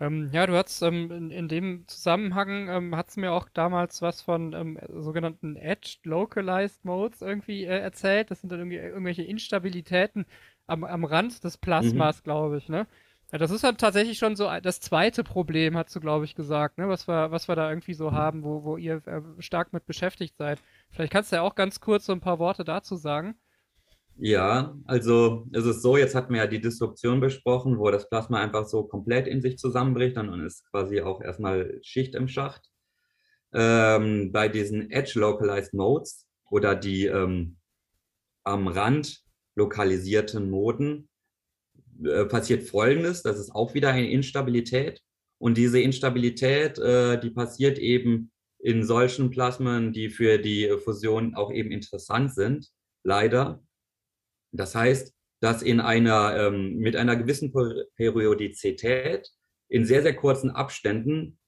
Ähm, 0.00 0.30
ja, 0.32 0.46
du 0.46 0.54
hast 0.54 0.82
ähm, 0.82 1.10
in, 1.12 1.30
in, 1.30 1.48
dem 1.48 1.86
Zusammenhang 1.86 2.68
ähm, 2.68 2.96
hat's 2.96 3.16
mir 3.16 3.32
auch 3.32 3.48
damals 3.54 4.02
was 4.02 4.22
von 4.22 4.52
ähm, 4.52 4.78
sogenannten 4.88 5.56
Edge 5.56 5.98
Localized 6.02 6.84
Modes 6.84 7.22
irgendwie 7.22 7.64
äh, 7.64 7.78
erzählt. 7.78 8.30
Das 8.30 8.40
sind 8.40 8.50
dann 8.50 8.58
irgendwie 8.58 8.78
irgendwelche 8.78 9.22
Instabilitäten 9.22 10.26
am, 10.66 10.82
am 10.82 11.04
Rand 11.04 11.44
des 11.44 11.58
Plasmas, 11.58 12.18
mhm. 12.18 12.24
glaube 12.24 12.56
ich, 12.58 12.68
ne? 12.68 12.86
Ja, 13.32 13.38
das 13.38 13.50
ist 13.50 13.64
dann 13.64 13.76
tatsächlich 13.76 14.18
schon 14.18 14.36
so 14.36 14.48
das 14.62 14.80
zweite 14.80 15.24
Problem, 15.24 15.76
hast 15.76 15.94
du, 15.96 16.00
glaube 16.00 16.24
ich, 16.24 16.34
gesagt, 16.36 16.78
ne? 16.78 16.88
was, 16.88 17.08
wir, 17.08 17.32
was 17.32 17.48
wir 17.48 17.56
da 17.56 17.68
irgendwie 17.68 17.94
so 17.94 18.12
haben, 18.12 18.44
wo, 18.44 18.62
wo 18.62 18.76
ihr 18.76 19.02
äh, 19.06 19.22
stark 19.40 19.72
mit 19.72 19.86
beschäftigt 19.86 20.36
seid. 20.36 20.60
Vielleicht 20.90 21.12
kannst 21.12 21.32
du 21.32 21.36
ja 21.36 21.42
auch 21.42 21.56
ganz 21.56 21.80
kurz 21.80 22.06
so 22.06 22.12
ein 22.12 22.20
paar 22.20 22.38
Worte 22.38 22.64
dazu 22.64 22.94
sagen. 22.94 23.34
Ja, 24.16 24.76
also 24.84 25.46
es 25.52 25.66
ist 25.66 25.82
so, 25.82 25.96
jetzt 25.96 26.14
hatten 26.14 26.32
wir 26.32 26.42
ja 26.42 26.46
die 26.46 26.60
Disruption 26.60 27.20
besprochen, 27.20 27.78
wo 27.78 27.90
das 27.90 28.08
Plasma 28.08 28.40
einfach 28.40 28.66
so 28.66 28.84
komplett 28.84 29.26
in 29.26 29.42
sich 29.42 29.58
zusammenbricht 29.58 30.16
und 30.16 30.28
dann 30.28 30.44
ist 30.46 30.64
quasi 30.70 31.00
auch 31.00 31.20
erstmal 31.20 31.78
Schicht 31.82 32.14
im 32.14 32.28
Schacht. 32.28 32.70
Ähm, 33.52 34.30
bei 34.32 34.48
diesen 34.48 34.90
Edge 34.90 35.18
Localized 35.18 35.74
Modes 35.74 36.26
oder 36.50 36.76
die 36.76 37.06
ähm, 37.06 37.56
am 38.44 38.68
Rand 38.68 39.22
lokalisierten 39.56 40.48
Moden 40.48 41.08
äh, 42.04 42.24
passiert 42.24 42.64
Folgendes, 42.64 43.22
das 43.22 43.38
ist 43.38 43.54
auch 43.54 43.74
wieder 43.74 43.90
eine 43.90 44.10
Instabilität. 44.10 45.00
Und 45.38 45.58
diese 45.58 45.80
Instabilität, 45.80 46.78
äh, 46.78 47.18
die 47.18 47.30
passiert 47.30 47.78
eben 47.78 48.30
in 48.60 48.84
solchen 48.84 49.30
Plasmen, 49.30 49.92
die 49.92 50.08
für 50.08 50.38
die 50.38 50.70
Fusion 50.82 51.34
auch 51.34 51.52
eben 51.52 51.70
interessant 51.70 52.34
sind, 52.34 52.70
leider. 53.02 53.62
Das 54.56 54.74
heißt, 54.74 55.12
dass 55.40 55.62
in 55.62 55.80
einer, 55.80 56.36
ähm, 56.36 56.76
mit 56.76 56.96
einer 56.96 57.16
gewissen 57.16 57.52
Periodizität 57.96 59.30
in 59.68 59.84
sehr, 59.84 60.02
sehr 60.02 60.14
kurzen 60.14 60.50
Abständen 60.50 61.38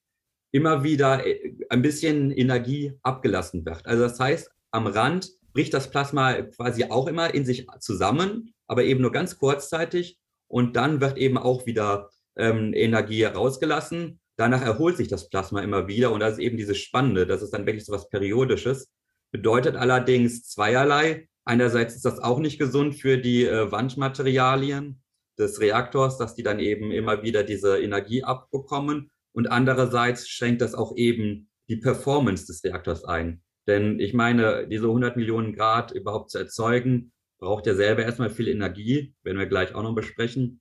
immer 0.51 0.83
wieder 0.83 1.25
äh, 1.25 1.55
ein 1.69 1.81
bisschen 1.81 2.31
Energie 2.31 2.93
abgelassen 3.01 3.65
wird. 3.65 3.85
Also 3.85 4.03
das 4.03 4.19
heißt, 4.19 4.51
am 4.71 4.87
Rand 4.87 5.31
bricht 5.53 5.73
das 5.73 5.89
Plasma 5.89 6.33
quasi 6.41 6.85
auch 6.85 7.07
immer 7.07 7.33
in 7.33 7.45
sich 7.45 7.65
zusammen, 7.79 8.53
aber 8.67 8.83
eben 8.83 9.01
nur 9.01 9.11
ganz 9.11 9.37
kurzzeitig 9.39 10.19
und 10.47 10.75
dann 10.75 11.01
wird 11.01 11.17
eben 11.17 11.37
auch 11.37 11.65
wieder 11.65 12.09
ähm, 12.35 12.73
Energie 12.73 13.23
rausgelassen. 13.23 14.19
Danach 14.35 14.61
erholt 14.61 14.97
sich 14.97 15.07
das 15.07 15.29
Plasma 15.29 15.61
immer 15.61 15.87
wieder 15.87 16.11
und 16.11 16.19
das 16.19 16.33
ist 16.33 16.39
eben 16.39 16.57
dieses 16.57 16.77
Spannende, 16.77 17.25
das 17.25 17.41
ist 17.41 17.51
dann 17.51 17.65
wirklich 17.65 17.85
so 17.85 17.93
was 17.93 18.09
Periodisches. 18.09 18.91
Bedeutet 19.31 19.75
allerdings 19.75 20.43
zweierlei. 20.43 21.27
Einerseits 21.47 21.95
ist 21.95 22.03
das 22.03 22.19
auch 22.19 22.39
nicht 22.39 22.59
gesund 22.59 22.95
für 22.95 23.17
die 23.17 23.45
äh, 23.45 23.71
Wandmaterialien 23.71 25.01
des 25.39 25.61
Reaktors, 25.61 26.17
dass 26.17 26.35
die 26.35 26.43
dann 26.43 26.59
eben 26.59 26.91
immer 26.91 27.23
wieder 27.23 27.43
diese 27.43 27.79
Energie 27.79 28.21
abbekommen. 28.21 29.09
Und 29.31 29.49
andererseits 29.49 30.27
schränkt 30.27 30.61
das 30.61 30.75
auch 30.75 30.97
eben 30.97 31.49
die 31.69 31.77
Performance 31.77 32.47
des 32.47 32.61
Reaktors 32.65 33.05
ein. 33.05 33.43
Denn 33.65 33.97
ich 34.01 34.13
meine, 34.13 34.67
diese 34.67 34.87
100 34.87 35.15
Millionen 35.15 35.53
Grad 35.53 35.93
überhaupt 35.93 36.31
zu 36.31 36.37
erzeugen, 36.37 37.13
braucht 37.39 37.65
ja 37.65 37.75
selber 37.75 38.03
erstmal 38.03 38.29
viel 38.29 38.49
Energie, 38.49 39.15
werden 39.23 39.39
wir 39.39 39.45
gleich 39.45 39.73
auch 39.73 39.83
noch 39.83 39.95
besprechen. 39.95 40.59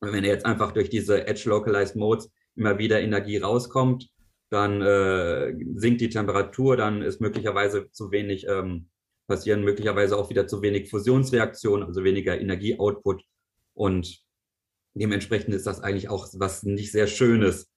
Und 0.00 0.12
wenn 0.12 0.24
er 0.24 0.32
jetzt 0.32 0.44
einfach 0.44 0.72
durch 0.72 0.90
diese 0.90 1.26
Edge 1.26 1.48
Localized 1.48 1.96
Modes 1.96 2.30
immer 2.56 2.78
wieder 2.78 3.00
Energie 3.00 3.38
rauskommt, 3.38 4.10
dann 4.50 4.82
äh, 4.82 5.54
sinkt 5.76 6.02
die 6.02 6.10
Temperatur, 6.10 6.76
dann 6.76 7.00
ist 7.00 7.22
möglicherweise 7.22 7.90
zu 7.90 8.10
wenig, 8.10 8.46
ähm, 8.46 8.90
passieren 9.30 9.64
möglicherweise 9.64 10.18
auch 10.18 10.28
wieder 10.28 10.46
zu 10.46 10.60
wenig 10.60 10.90
Fusionsreaktionen, 10.90 11.86
also 11.86 12.04
weniger 12.04 12.38
Energieoutput. 12.38 13.22
Und 13.72 14.22
dementsprechend 14.92 15.54
ist 15.54 15.66
das 15.66 15.80
eigentlich 15.80 16.10
auch 16.10 16.28
was 16.34 16.64
nicht 16.64 16.92
sehr 16.92 17.06
Schönes. 17.06 17.70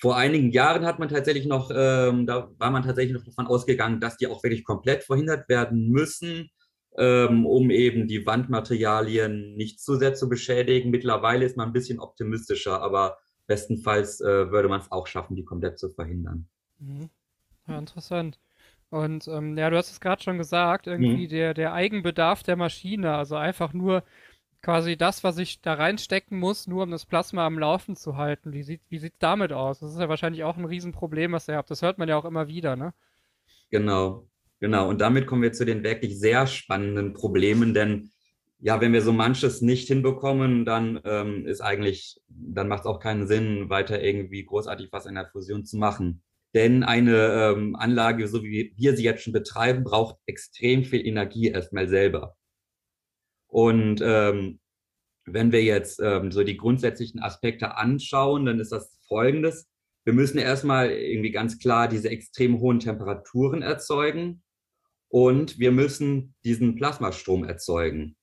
Vor 0.00 0.16
einigen 0.16 0.50
Jahren 0.50 0.84
hat 0.84 0.98
man 0.98 1.08
tatsächlich 1.08 1.46
noch, 1.46 1.70
ähm, 1.72 2.26
da 2.26 2.50
war 2.58 2.70
man 2.72 2.82
tatsächlich 2.82 3.14
noch 3.14 3.24
davon 3.24 3.46
ausgegangen, 3.46 4.00
dass 4.00 4.16
die 4.16 4.26
auch 4.26 4.42
wirklich 4.42 4.64
komplett 4.64 5.04
verhindert 5.04 5.48
werden 5.48 5.88
müssen 5.88 6.50
ähm, 6.96 7.46
um 7.46 7.70
eben 7.70 8.06
die 8.06 8.24
Wandmaterialien 8.26 9.56
nicht 9.56 9.80
zu 9.80 9.96
sehr 9.96 10.14
zu 10.14 10.28
beschädigen. 10.28 10.90
Mittlerweile 10.90 11.44
ist 11.44 11.56
man 11.56 11.68
ein 11.68 11.72
bisschen 11.72 11.98
optimistischer, 11.98 12.80
aber 12.80 13.18
bestenfalls 13.46 14.20
äh, 14.20 14.50
würde 14.50 14.68
man 14.68 14.80
es 14.80 14.90
auch 14.92 15.06
schaffen, 15.06 15.36
die 15.36 15.44
komplett 15.44 15.78
zu 15.78 15.88
verhindern. 15.90 16.48
Mhm. 16.78 17.10
Ja, 17.66 17.78
interessant. 17.78 18.38
Und 18.94 19.26
ähm, 19.26 19.58
ja, 19.58 19.70
du 19.70 19.76
hast 19.76 19.90
es 19.90 20.00
gerade 20.00 20.22
schon 20.22 20.38
gesagt, 20.38 20.86
irgendwie 20.86 21.24
mhm. 21.24 21.28
der, 21.28 21.52
der 21.52 21.72
Eigenbedarf 21.72 22.44
der 22.44 22.54
Maschine, 22.54 23.16
also 23.16 23.34
einfach 23.34 23.72
nur 23.72 24.04
quasi 24.62 24.96
das, 24.96 25.24
was 25.24 25.36
ich 25.38 25.60
da 25.60 25.74
reinstecken 25.74 26.38
muss, 26.38 26.68
nur 26.68 26.84
um 26.84 26.92
das 26.92 27.04
Plasma 27.04 27.44
am 27.44 27.58
Laufen 27.58 27.96
zu 27.96 28.16
halten. 28.16 28.52
Wie 28.52 28.62
sieht 28.62 28.82
wie 28.90 28.98
sieht's 29.00 29.18
damit 29.18 29.52
aus? 29.52 29.80
Das 29.80 29.90
ist 29.90 29.98
ja 29.98 30.08
wahrscheinlich 30.08 30.44
auch 30.44 30.56
ein 30.56 30.64
Riesenproblem, 30.64 31.32
was 31.32 31.48
ihr 31.48 31.56
habt. 31.56 31.72
Das 31.72 31.82
hört 31.82 31.98
man 31.98 32.08
ja 32.08 32.16
auch 32.16 32.24
immer 32.24 32.46
wieder, 32.46 32.76
ne? 32.76 32.94
Genau. 33.70 34.28
Genau, 34.60 34.88
und 34.88 35.00
damit 35.00 35.26
kommen 35.26 35.42
wir 35.42 35.52
zu 35.52 35.66
den 35.66 35.82
wirklich 35.82 36.16
sehr 36.16 36.46
spannenden 36.46 37.14
Problemen, 37.14 37.74
denn 37.74 38.12
ja, 38.60 38.80
wenn 38.80 38.92
wir 38.92 39.02
so 39.02 39.12
manches 39.12 39.60
nicht 39.60 39.88
hinbekommen, 39.88 40.64
dann 40.64 41.00
ähm, 41.04 41.46
ist 41.46 41.60
eigentlich, 41.60 42.22
dann 42.28 42.68
macht 42.68 42.82
es 42.82 42.86
auch 42.86 43.00
keinen 43.00 43.26
Sinn, 43.26 43.68
weiter 43.70 44.00
irgendwie 44.00 44.44
großartig 44.44 44.92
was 44.92 45.06
in 45.06 45.16
der 45.16 45.26
Fusion 45.26 45.64
zu 45.64 45.78
machen. 45.78 46.22
Denn 46.54 46.84
eine 46.84 47.52
ähm, 47.56 47.74
Anlage, 47.74 48.28
so 48.28 48.44
wie 48.44 48.72
wir 48.76 48.96
sie 48.96 49.02
jetzt 49.02 49.22
schon 49.22 49.32
betreiben, 49.32 49.82
braucht 49.82 50.16
extrem 50.26 50.84
viel 50.84 51.04
Energie 51.04 51.48
erstmal 51.48 51.88
selber. 51.88 52.36
Und 53.48 54.00
ähm, 54.02 54.60
wenn 55.26 55.52
wir 55.52 55.62
jetzt 55.62 56.00
ähm, 56.00 56.30
so 56.30 56.44
die 56.44 56.56
grundsätzlichen 56.56 57.20
Aspekte 57.20 57.76
anschauen, 57.76 58.46
dann 58.46 58.60
ist 58.60 58.72
das 58.72 58.98
folgendes. 59.08 59.68
wir 60.04 60.12
müssen 60.12 60.38
erstmal 60.38 60.90
irgendwie 60.90 61.30
ganz 61.30 61.58
klar 61.58 61.88
diese 61.88 62.10
extrem 62.10 62.60
hohen 62.60 62.78
Temperaturen 62.78 63.62
erzeugen 63.62 64.42
und 65.08 65.58
wir 65.58 65.72
müssen 65.72 66.34
diesen 66.44 66.74
Plasmastrom 66.74 67.44
erzeugen. 67.44 68.16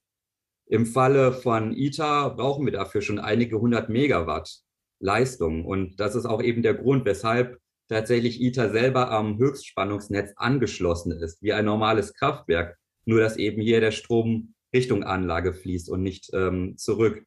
Im 0.68 0.86
Falle 0.86 1.34
von 1.34 1.74
ITER 1.74 2.32
brauchen 2.36 2.66
wir 2.66 2.72
dafür 2.72 3.02
schon 3.02 3.20
einige 3.20 3.60
hundert 3.60 3.90
Megawatt 3.90 4.62
Leistung. 5.00 5.66
Und 5.66 6.00
das 6.00 6.16
ist 6.16 6.26
auch 6.26 6.42
eben 6.42 6.62
der 6.62 6.76
Grund, 6.76 7.06
weshalb 7.06 7.61
tatsächlich 7.92 8.42
ITER 8.42 8.72
selber 8.72 9.12
am 9.12 9.38
Höchstspannungsnetz 9.38 10.34
angeschlossen 10.38 11.12
ist, 11.12 11.42
wie 11.42 11.54
ein 11.54 11.66
normales 11.66 12.14
Kraftwerk. 12.14 12.78
Nur 13.06 13.20
dass 13.20 13.38
eben 13.38 13.62
hier 13.62 13.82
der 13.82 13.92
Strom 13.92 14.54
Richtung 14.74 15.04
Anlage 15.04 15.54
fließt 15.54 15.90
und 15.90 16.02
nicht 16.02 16.30
ähm, 16.34 16.78
zurück. 16.78 17.26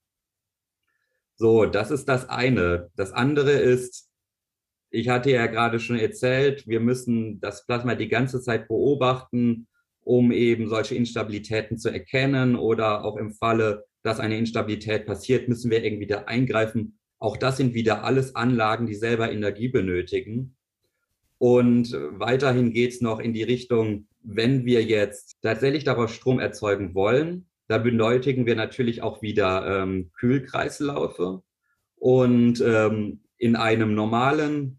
So, 1.37 1.67
das 1.67 1.91
ist 1.91 2.09
das 2.09 2.29
eine. 2.29 2.91
Das 2.97 3.13
andere 3.13 3.53
ist, 3.53 4.09
ich 4.91 5.09
hatte 5.09 5.31
ja 5.31 5.47
gerade 5.47 5.81
schon 5.81 5.99
erzählt, 5.99 6.67
wir 6.67 6.81
müssen 6.81 7.41
das 7.41 7.67
Plasma 7.67 7.97
die 7.97 8.09
ganze 8.09 8.41
Zeit 8.41 8.69
beobachten, 8.69 9.67
um 10.01 10.33
eben 10.33 10.69
solche 10.69 10.95
Instabilitäten 10.95 11.77
zu 11.77 11.91
erkennen 11.91 12.57
oder 12.57 13.05
auch 13.05 13.17
im 13.17 13.33
Falle, 13.33 13.85
dass 14.03 14.21
eine 14.21 14.39
Instabilität 14.39 15.07
passiert, 15.07 15.49
müssen 15.49 15.71
wir 15.71 15.85
irgendwie 15.85 16.07
da 16.07 16.25
eingreifen. 16.25 16.99
Auch 17.25 17.39
das 17.39 17.57
sind 17.57 17.73
wieder 17.73 18.05
alles 18.05 18.37
Anlagen, 18.37 18.87
die 18.87 18.95
selber 18.95 19.33
Energie 19.33 19.69
benötigen. 19.69 20.57
Und 21.39 21.91
weiterhin 22.11 22.71
geht 22.75 22.93
es 22.93 23.01
noch 23.01 23.19
in 23.19 23.33
die 23.33 23.45
Richtung, 23.45 24.09
wenn 24.23 24.67
wir 24.67 24.85
jetzt 24.85 25.39
tatsächlich 25.41 25.85
daraus 25.85 26.11
Strom 26.11 26.39
erzeugen 26.39 26.95
wollen, 26.95 27.47
da 27.67 27.79
benötigen 27.79 28.45
wir 28.45 28.57
natürlich 28.57 29.01
auch 29.01 29.23
wieder 29.23 29.85
ähm, 29.85 30.11
Kühlkreislaufe. 30.13 31.43
Und 31.97 32.61
ähm, 32.61 33.23
in 33.39 33.57
einem 33.57 33.95
normalen 33.95 34.79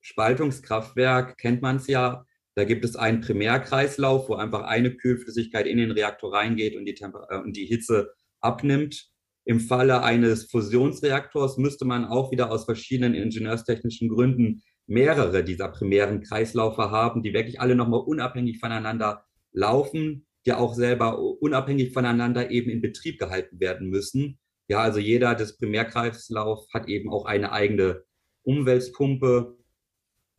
Spaltungskraftwerk 0.00 1.38
kennt 1.38 1.62
man 1.62 1.76
es 1.76 1.86
ja. 1.86 2.26
Da 2.56 2.64
gibt 2.64 2.84
es 2.84 2.96
einen 2.96 3.20
Primärkreislauf, 3.20 4.28
wo 4.28 4.34
einfach 4.34 4.64
eine 4.64 4.90
Kühlflüssigkeit 4.90 5.68
in 5.68 5.78
den 5.78 5.92
Reaktor 5.92 6.32
reingeht 6.32 6.74
und 6.74 6.84
die, 6.84 6.94
Temper 6.94 7.28
äh, 7.30 7.38
und 7.38 7.56
die 7.56 7.66
Hitze 7.66 8.12
abnimmt. 8.40 9.08
Im 9.46 9.60
Falle 9.60 10.02
eines 10.02 10.50
Fusionsreaktors 10.50 11.56
müsste 11.56 11.84
man 11.84 12.04
auch 12.04 12.32
wieder 12.32 12.50
aus 12.50 12.64
verschiedenen 12.64 13.14
ingenieurstechnischen 13.14 14.08
Gründen 14.08 14.62
mehrere 14.88 15.44
dieser 15.44 15.68
primären 15.68 16.20
Kreislaufe 16.20 16.90
haben, 16.90 17.22
die 17.22 17.32
wirklich 17.32 17.60
alle 17.60 17.76
nochmal 17.76 18.00
unabhängig 18.00 18.58
voneinander 18.58 19.24
laufen, 19.52 20.26
die 20.44 20.52
auch 20.52 20.74
selber 20.74 21.18
unabhängig 21.18 21.92
voneinander 21.92 22.50
eben 22.50 22.70
in 22.70 22.82
Betrieb 22.82 23.18
gehalten 23.18 23.60
werden 23.60 23.88
müssen. 23.88 24.38
Ja, 24.66 24.80
also 24.80 24.98
jeder 24.98 25.34
des 25.36 25.56
Primärkreislauf 25.56 26.66
hat 26.74 26.88
eben 26.88 27.08
auch 27.08 27.24
eine 27.24 27.52
eigene 27.52 28.02
Umweltpumpe 28.42 29.56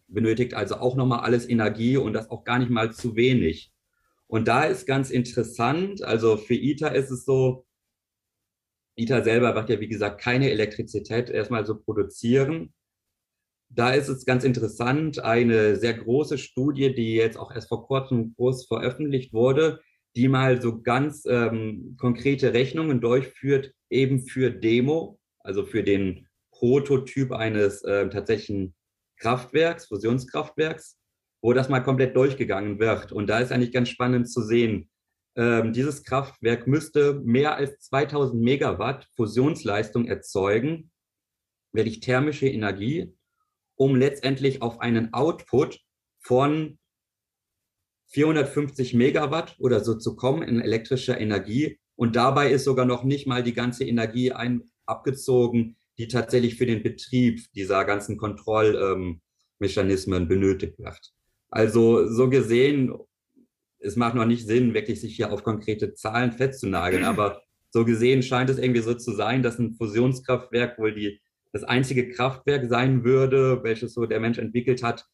benötigt 0.09 0.53
also 0.53 0.75
auch 0.75 0.95
nochmal 0.95 1.19
alles 1.19 1.47
Energie 1.47 1.97
und 1.97 2.13
das 2.13 2.29
auch 2.29 2.43
gar 2.43 2.59
nicht 2.59 2.71
mal 2.71 2.91
zu 2.93 3.15
wenig. 3.15 3.71
Und 4.27 4.47
da 4.47 4.63
ist 4.63 4.85
ganz 4.85 5.09
interessant, 5.09 6.03
also 6.03 6.37
für 6.37 6.55
ITER 6.55 6.93
ist 6.93 7.11
es 7.11 7.23
so, 7.23 7.65
ITER 8.97 9.23
selber 9.23 9.55
wird 9.55 9.69
ja, 9.69 9.79
wie 9.79 9.87
gesagt, 9.87 10.19
keine 10.19 10.49
Elektrizität 10.49 11.29
erstmal 11.29 11.65
so 11.65 11.79
produzieren. 11.79 12.73
Da 13.69 13.91
ist 13.91 14.07
es 14.07 14.25
ganz 14.25 14.43
interessant, 14.43 15.19
eine 15.19 15.75
sehr 15.75 15.93
große 15.93 16.37
Studie, 16.37 16.93
die 16.93 17.15
jetzt 17.15 17.37
auch 17.37 17.53
erst 17.53 17.67
vor 17.67 17.85
kurzem 17.85 18.33
groß 18.35 18.65
veröffentlicht 18.65 19.33
wurde, 19.33 19.81
die 20.15 20.27
mal 20.27 20.61
so 20.61 20.81
ganz 20.81 21.25
ähm, 21.27 21.95
konkrete 21.99 22.53
Rechnungen 22.53 23.01
durchführt, 23.01 23.71
eben 23.89 24.25
für 24.25 24.49
Demo, 24.49 25.19
also 25.41 25.65
für 25.65 25.83
den 25.83 26.27
Prototyp 26.51 27.31
eines 27.33 27.83
äh, 27.83 28.09
tatsächlichen 28.09 28.73
Kraftwerks, 29.17 29.85
Fusionskraftwerks, 29.87 30.97
wo 31.43 31.53
das 31.53 31.69
mal 31.69 31.81
komplett 31.81 32.15
durchgegangen 32.15 32.79
wird. 32.79 33.11
Und 33.11 33.27
da 33.27 33.39
ist 33.39 33.51
eigentlich 33.51 33.73
ganz 33.73 33.89
spannend 33.89 34.29
zu 34.29 34.41
sehen, 34.41 34.89
ähm, 35.37 35.71
dieses 35.71 36.03
Kraftwerk 36.03 36.67
müsste 36.67 37.21
mehr 37.23 37.55
als 37.55 37.79
2000 37.79 38.41
Megawatt 38.41 39.07
Fusionsleistung 39.15 40.07
erzeugen, 40.07 40.91
wirklich 41.71 41.99
thermische 41.99 42.47
Energie, 42.47 43.13
um 43.75 43.95
letztendlich 43.95 44.63
auf 44.63 44.81
einen 44.81 45.13
Output 45.13 45.79
von 46.19 46.79
450 48.07 48.95
Megawatt 48.95 49.55
oder 49.59 49.83
so 49.83 49.93
zu 49.93 50.15
kommen 50.15 50.41
in 50.41 50.59
elektrischer 50.59 51.19
Energie. 51.19 51.79
Und 51.95 52.15
dabei 52.15 52.51
ist 52.51 52.63
sogar 52.63 52.85
noch 52.85 53.03
nicht 53.03 53.27
mal 53.27 53.43
die 53.43 53.53
ganze 53.53 53.85
Energie 53.85 54.31
ein, 54.31 54.63
abgezogen, 54.87 55.77
die 55.99 56.07
tatsächlich 56.07 56.55
für 56.55 56.65
den 56.65 56.81
Betrieb 56.81 57.41
dieser 57.53 57.85
ganzen 57.85 58.17
Kontrollmechanismen 58.17 60.21
ähm, 60.23 60.27
benötigt 60.27 60.79
wird. 60.79 61.13
Also 61.49 62.07
so 62.07 62.29
gesehen, 62.29 62.91
es 63.87 63.95
macht 63.95 64.15
noch 64.15 64.25
nicht 64.25 64.45
Sinn, 64.45 64.73
wirklich 64.73 65.01
sich 65.01 65.15
hier 65.15 65.31
auf 65.31 65.43
konkrete 65.43 65.93
Zahlen 65.93 66.31
festzunageln, 66.31 67.05
aber 67.05 67.41
so 67.71 67.85
gesehen 67.85 68.21
scheint 68.23 68.49
es 68.49 68.57
irgendwie 68.57 68.81
so 68.81 68.93
zu 68.93 69.13
sein, 69.13 69.43
dass 69.43 69.59
ein 69.59 69.73
Fusionskraftwerk 69.73 70.77
wohl 70.77 70.93
die, 70.93 71.21
das 71.53 71.63
einzige 71.63 72.09
Kraftwerk 72.09 72.69
sein 72.69 73.03
würde, 73.03 73.63
welches 73.63 73.93
so 73.93 74.05
der 74.05 74.19
Mensch 74.19 74.37
entwickelt 74.37 74.83
hat, 74.83 75.05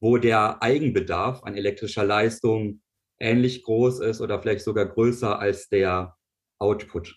wo 0.00 0.16
der 0.16 0.62
Eigenbedarf 0.62 1.42
an 1.44 1.54
elektrischer 1.54 2.04
Leistung 2.04 2.80
ähnlich 3.18 3.62
groß 3.62 4.00
ist 4.00 4.20
oder 4.20 4.40
vielleicht 4.40 4.64
sogar 4.64 4.86
größer 4.86 5.38
als 5.38 5.68
der 5.68 6.16
Output. 6.58 7.16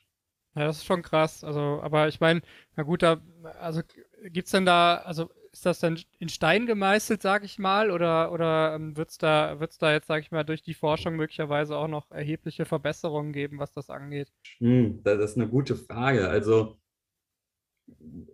Ja, 0.56 0.66
das 0.66 0.78
ist 0.78 0.86
schon 0.86 1.02
krass. 1.02 1.44
Also, 1.44 1.80
aber 1.82 2.08
ich 2.08 2.20
meine, 2.20 2.42
na 2.76 2.84
gut, 2.84 3.02
da, 3.02 3.22
also 3.60 3.82
gibt's 4.26 4.52
denn 4.52 4.66
da, 4.66 4.98
also 4.98 5.30
ist 5.54 5.68
das 5.68 5.80
denn 5.80 6.00
in 6.18 6.30
Stein 6.30 6.66
gemeißelt, 6.66 7.22
sag 7.22 7.46
ich 7.46 7.60
mal, 7.60 7.92
oder, 7.92 8.32
oder 8.32 8.74
ähm, 8.76 8.98
wird's 8.98 9.20
da, 9.20 9.60
wird's 9.60 9.78
da 9.78 9.94
jetzt, 9.94 10.08
sag 10.08 10.24
ich 10.24 10.32
mal, 10.32 10.44
durch 10.44 10.64
die 10.64 10.74
Forschung 10.74 11.16
möglicherweise 11.16 11.78
auch 11.78 11.88
noch 11.88 12.10
erhebliche 12.10 12.66
Verbesserungen 12.66 13.34
geben, 13.34 13.60
was 13.60 13.72
das 13.72 13.92
angeht? 13.92 14.34
Hm, 14.58 15.02
das 15.04 15.20
ist 15.20 15.38
eine 15.38 15.48
gute 15.48 15.76
Frage. 15.76 16.28
Also 16.28 16.80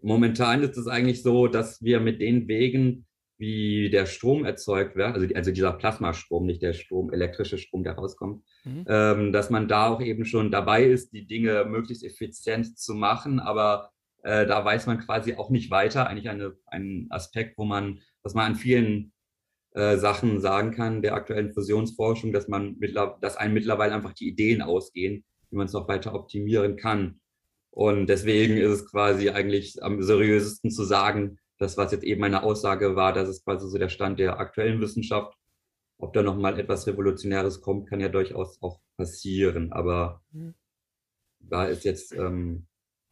momentan 0.02 0.64
ist 0.64 0.78
es 0.78 0.88
eigentlich 0.88 1.22
so, 1.22 1.48
dass 1.48 1.84
wir 1.84 2.00
mit 2.00 2.22
den 2.22 2.48
Wegen, 2.48 3.06
wie 3.38 3.90
der 3.90 4.06
Strom 4.06 4.46
erzeugt 4.46 4.96
wird, 4.96 5.14
also, 5.14 5.28
also 5.36 5.52
dieser 5.52 5.74
Plasmastrom, 5.74 6.46
nicht 6.46 6.62
der 6.62 6.74
Strom, 6.74 7.12
elektrische 7.12 7.58
Strom, 7.58 7.84
der 7.84 7.94
rauskommt, 7.94 8.44
mhm. 8.64 8.86
ähm, 8.88 9.34
dass 9.34 9.50
man 9.50 9.68
da 9.68 9.88
auch 9.90 10.02
eben 10.02 10.24
schon 10.24 10.52
dabei 10.52 10.86
ist, 10.86 11.12
die 11.12 11.28
Dinge 11.28 11.66
möglichst 11.66 12.04
effizient 12.04 12.78
zu 12.78 12.94
machen, 12.94 13.42
aber 13.42 13.92
äh, 14.24 14.46
da 14.46 14.64
weiß 14.64 14.88
man 14.88 15.00
quasi 15.00 15.36
auch 15.36 15.50
nicht 15.50 15.72
weiter. 15.72 16.08
Eigentlich 16.08 16.30
eine, 16.30 16.56
ein 16.68 17.08
Aspekt, 17.10 17.58
wo 17.58 17.66
man, 17.66 18.02
was 18.24 18.34
man 18.34 18.52
an 18.52 18.56
vielen 18.56 19.14
äh, 19.72 19.98
Sachen 19.98 20.42
sagen 20.42 20.72
kann, 20.72 21.02
der 21.02 21.14
aktuellen 21.14 21.54
Fusionsforschung, 21.54 22.34
dass 22.34 22.48
man 22.48 22.80
dass 23.22 23.38
einem 23.38 23.54
mittlerweile 23.54 23.94
einfach 23.94 24.14
die 24.14 24.28
Ideen 24.28 24.62
ausgehen, 24.62 25.24
wie 25.50 25.56
man 25.56 25.68
es 25.68 25.74
noch 25.74 25.88
weiter 25.88 26.14
optimieren 26.14 26.76
kann. 26.76 27.22
Und 27.72 28.08
deswegen 28.08 28.58
ist 28.58 28.72
es 28.72 28.92
quasi 28.92 29.30
eigentlich 29.30 29.82
am 29.84 30.02
seriösesten 30.02 30.72
zu 30.72 30.84
sagen, 30.84 31.40
das, 31.60 31.78
was 31.78 31.92
jetzt 31.92 32.04
eben 32.04 32.22
meine 32.22 32.44
Aussage 32.44 32.96
war, 32.96 33.14
das 33.14 33.30
ist 33.30 33.44
quasi 33.44 33.70
so 33.70 33.78
der 33.78 33.90
Stand 33.90 34.20
der 34.20 34.40
aktuellen 34.40 34.82
Wissenschaft. 34.82 35.36
Ob 35.98 36.14
da 36.14 36.24
nochmal 36.24 36.58
etwas 36.58 36.88
Revolutionäres 36.88 37.62
kommt, 37.62 37.90
kann 37.90 38.00
ja 38.00 38.10
durchaus 38.10 38.62
auch 38.62 38.80
passieren. 38.98 39.74
Aber 39.74 40.24
mhm. 40.32 40.56
da 41.40 41.66
ist 41.66 41.84
jetzt. 41.84 42.14
Ähm, 42.14 42.66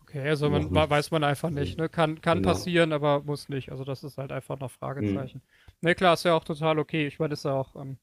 okay, 0.07 0.27
also 0.27 0.49
man, 0.49 0.73
weiß 0.73 1.11
man 1.11 1.23
einfach 1.23 1.49
nicht. 1.49 1.77
Ne? 1.77 1.89
Kann, 1.89 2.21
kann 2.21 2.39
genau. 2.39 2.53
passieren, 2.53 2.93
aber 2.93 3.21
muss 3.23 3.49
nicht. 3.49 3.71
Also 3.71 3.83
das 3.83 4.03
ist 4.03 4.17
halt 4.17 4.31
einfach 4.31 4.59
noch 4.59 4.71
Fragezeichen. 4.71 5.41
Mhm. 5.43 5.79
Ne, 5.81 5.95
klar, 5.95 6.13
ist 6.13 6.23
ja 6.23 6.33
auch 6.33 6.43
total 6.43 6.79
okay. 6.79 7.07
Ich 7.07 7.19
meine, 7.19 7.29
das 7.31 7.39
ist 7.39 7.45
ja 7.45 7.53
auch. 7.53 7.75
Ähm, 7.75 7.97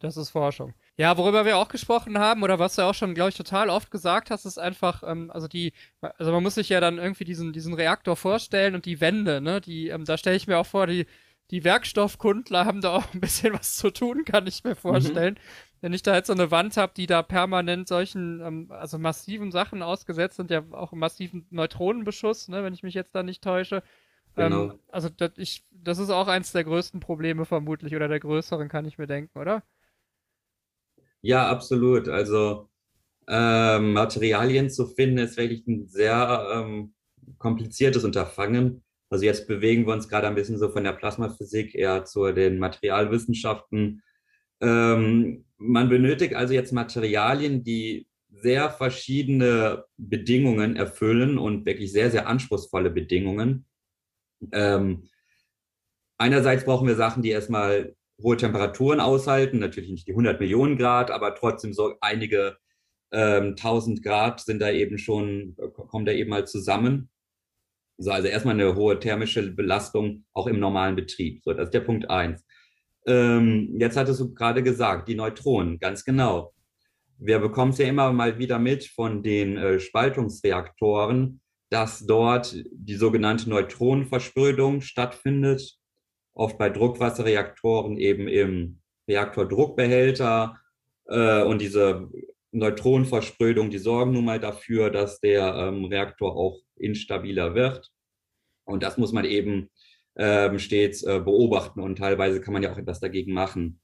das 0.00 0.16
ist 0.18 0.30
Forschung. 0.30 0.74
Ja, 0.98 1.16
worüber 1.16 1.46
wir 1.46 1.56
auch 1.56 1.68
gesprochen 1.68 2.18
haben, 2.18 2.42
oder 2.42 2.58
was 2.58 2.74
du 2.74 2.82
auch 2.82 2.94
schon, 2.94 3.14
glaube 3.14 3.30
ich, 3.30 3.36
total 3.36 3.70
oft 3.70 3.90
gesagt 3.90 4.30
hast, 4.30 4.44
ist 4.44 4.58
einfach, 4.58 5.02
ähm, 5.06 5.30
also 5.30 5.48
die, 5.48 5.72
also 6.00 6.30
man 6.30 6.42
muss 6.42 6.56
sich 6.56 6.68
ja 6.68 6.80
dann 6.80 6.98
irgendwie 6.98 7.24
diesen, 7.24 7.52
diesen 7.52 7.72
Reaktor 7.72 8.16
vorstellen 8.16 8.74
und 8.74 8.84
die 8.84 9.00
Wände, 9.00 9.40
ne? 9.40 9.60
Die, 9.60 9.88
ähm, 9.88 10.04
da 10.04 10.18
stelle 10.18 10.36
ich 10.36 10.46
mir 10.46 10.58
auch 10.58 10.66
vor, 10.66 10.86
die, 10.86 11.06
die 11.50 11.64
Werkstoffkundler 11.64 12.64
haben 12.66 12.80
da 12.80 12.96
auch 12.96 13.14
ein 13.14 13.20
bisschen 13.20 13.54
was 13.54 13.76
zu 13.76 13.90
tun, 13.90 14.24
kann 14.24 14.46
ich 14.46 14.64
mir 14.64 14.76
vorstellen. 14.76 15.34
Mhm. 15.34 15.73
Wenn 15.84 15.92
ich 15.92 16.02
da 16.02 16.14
jetzt 16.14 16.28
so 16.28 16.32
eine 16.32 16.50
Wand 16.50 16.78
habe, 16.78 16.94
die 16.96 17.04
da 17.04 17.22
permanent 17.22 17.88
solchen, 17.88 18.40
ähm, 18.40 18.70
also 18.70 18.98
massiven 18.98 19.52
Sachen 19.52 19.82
ausgesetzt 19.82 20.36
sind, 20.38 20.50
ja 20.50 20.64
auch 20.70 20.92
massiven 20.92 21.46
Neutronenbeschuss, 21.50 22.48
ne, 22.48 22.64
wenn 22.64 22.72
ich 22.72 22.82
mich 22.82 22.94
jetzt 22.94 23.14
da 23.14 23.22
nicht 23.22 23.44
täusche. 23.44 23.82
Ähm, 24.34 24.50
genau. 24.50 24.78
also 24.88 25.10
das, 25.10 25.32
ich, 25.36 25.62
das 25.70 25.98
ist 25.98 26.08
auch 26.08 26.26
eins 26.26 26.52
der 26.52 26.64
größten 26.64 27.00
Probleme 27.00 27.44
vermutlich 27.44 27.94
oder 27.94 28.08
der 28.08 28.18
größeren, 28.18 28.70
kann 28.70 28.86
ich 28.86 28.96
mir 28.96 29.06
denken, 29.06 29.38
oder? 29.38 29.62
Ja, 31.20 31.50
absolut. 31.50 32.08
Also 32.08 32.70
ähm, 33.28 33.92
Materialien 33.92 34.70
zu 34.70 34.86
finden, 34.86 35.18
ist 35.18 35.36
wirklich 35.36 35.66
ein 35.66 35.86
sehr 35.86 36.48
ähm, 36.50 36.94
kompliziertes 37.36 38.04
Unterfangen. 38.04 38.82
Also 39.10 39.26
jetzt 39.26 39.46
bewegen 39.46 39.86
wir 39.86 39.92
uns 39.92 40.08
gerade 40.08 40.28
ein 40.28 40.34
bisschen 40.34 40.56
so 40.56 40.70
von 40.70 40.84
der 40.84 40.94
Plasmaphysik 40.94 41.74
eher 41.74 42.06
zu 42.06 42.32
den 42.32 42.58
Materialwissenschaften. 42.58 44.02
Ähm, 44.62 45.44
man 45.58 45.88
benötigt 45.88 46.34
also 46.34 46.54
jetzt 46.54 46.72
Materialien, 46.72 47.64
die 47.64 48.06
sehr 48.30 48.70
verschiedene 48.70 49.84
Bedingungen 49.96 50.76
erfüllen 50.76 51.38
und 51.38 51.66
wirklich 51.66 51.92
sehr, 51.92 52.10
sehr 52.10 52.26
anspruchsvolle 52.26 52.90
Bedingungen. 52.90 53.66
Ähm, 54.52 55.08
einerseits 56.18 56.64
brauchen 56.64 56.88
wir 56.88 56.96
Sachen, 56.96 57.22
die 57.22 57.30
erstmal 57.30 57.94
hohe 58.22 58.36
Temperaturen 58.36 59.00
aushalten, 59.00 59.58
natürlich 59.58 59.90
nicht 59.90 60.06
die 60.06 60.12
100 60.12 60.40
Millionen 60.40 60.76
Grad, 60.76 61.10
aber 61.10 61.34
trotzdem 61.34 61.72
so 61.72 61.94
einige 62.00 62.56
ähm, 63.12 63.50
1000 63.56 64.02
Grad 64.02 64.40
sind 64.40 64.60
da 64.60 64.70
eben 64.70 64.98
schon, 64.98 65.56
kommen 65.72 66.06
da 66.06 66.12
eben 66.12 66.30
mal 66.30 66.46
zusammen. 66.46 67.10
So, 67.96 68.10
also 68.10 68.26
erstmal 68.26 68.54
eine 68.54 68.74
hohe 68.74 68.98
thermische 68.98 69.52
Belastung 69.52 70.24
auch 70.32 70.48
im 70.48 70.58
normalen 70.58 70.96
Betrieb. 70.96 71.42
So, 71.44 71.52
das 71.52 71.66
ist 71.66 71.74
der 71.74 71.80
Punkt 71.80 72.10
eins. 72.10 72.44
Ähm, 73.06 73.76
jetzt 73.78 73.96
hattest 73.96 74.20
du 74.20 74.34
gerade 74.34 74.62
gesagt, 74.62 75.08
die 75.08 75.14
Neutronen, 75.14 75.78
ganz 75.78 76.04
genau. 76.04 76.52
Wir 77.18 77.38
bekommen 77.38 77.72
es 77.72 77.78
ja 77.78 77.86
immer 77.86 78.12
mal 78.12 78.38
wieder 78.38 78.58
mit 78.58 78.84
von 78.86 79.22
den 79.22 79.56
äh, 79.56 79.80
Spaltungsreaktoren, 79.80 81.40
dass 81.70 82.06
dort 82.06 82.56
die 82.72 82.96
sogenannte 82.96 83.48
Neutronenversprödung 83.50 84.80
stattfindet 84.80 85.78
oft 86.34 86.58
bei 86.58 86.68
Druckwasserreaktoren 86.68 87.96
eben 87.96 88.28
im 88.28 88.80
Reaktordruckbehälter. 89.08 90.58
Äh, 91.06 91.42
und 91.42 91.60
diese 91.60 92.10
Neutronenversprödung, 92.52 93.70
die 93.70 93.78
sorgen 93.78 94.12
nun 94.12 94.24
mal 94.24 94.40
dafür, 94.40 94.90
dass 94.90 95.20
der 95.20 95.54
ähm, 95.54 95.84
Reaktor 95.86 96.36
auch 96.36 96.60
instabiler 96.76 97.54
wird. 97.54 97.90
Und 98.64 98.82
das 98.82 98.98
muss 98.98 99.12
man 99.12 99.24
eben 99.24 99.70
ähm, 100.16 100.58
stets 100.58 101.02
äh, 101.02 101.20
beobachten 101.20 101.80
und 101.80 101.98
teilweise 101.98 102.40
kann 102.40 102.54
man 102.54 102.62
ja 102.62 102.72
auch 102.72 102.78
etwas 102.78 103.00
dagegen 103.00 103.32
machen. 103.32 103.80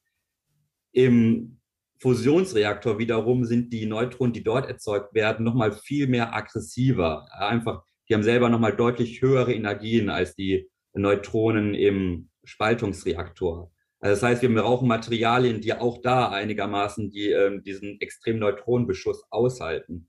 Im 0.93 1.61
Fusionsreaktor 2.01 2.99
wiederum 2.99 3.45
sind 3.45 3.73
die 3.73 3.87
Neutronen, 3.87 4.33
die 4.33 4.43
dort 4.43 4.67
erzeugt 4.69 5.15
werden, 5.15 5.45
nochmal 5.45 5.73
viel 5.73 6.07
mehr 6.07 6.35
aggressiver. 6.35 7.29
Einfach, 7.33 7.83
die 8.09 8.15
haben 8.15 8.23
selber 8.23 8.49
nochmal 8.49 8.75
deutlich 8.75 9.21
höhere 9.21 9.53
Energien 9.53 10.09
als 10.09 10.35
die 10.35 10.69
Neutronen 10.95 11.75
im 11.75 12.31
Spaltungsreaktor. 12.45 13.71
Also 14.01 14.15
das 14.15 14.23
heißt, 14.23 14.43
wir 14.43 14.55
brauchen 14.55 14.89
Materialien, 14.89 15.61
die 15.61 15.75
auch 15.75 15.99
da 16.01 16.31
einigermaßen 16.31 17.11
die, 17.11 17.31
ähm, 17.31 17.63
diesen 17.63 18.01
extremen 18.01 18.39
Neutronenbeschuss 18.39 19.25
aushalten. 19.31 20.09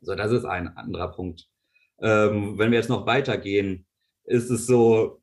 So, 0.00 0.16
das 0.16 0.32
ist 0.32 0.44
ein 0.44 0.68
anderer 0.76 1.12
Punkt. 1.12 1.46
Ähm, 2.00 2.58
wenn 2.58 2.72
wir 2.72 2.78
jetzt 2.78 2.88
noch 2.88 3.06
weitergehen, 3.06 3.86
ist 4.24 4.50
es 4.50 4.66
so, 4.66 5.19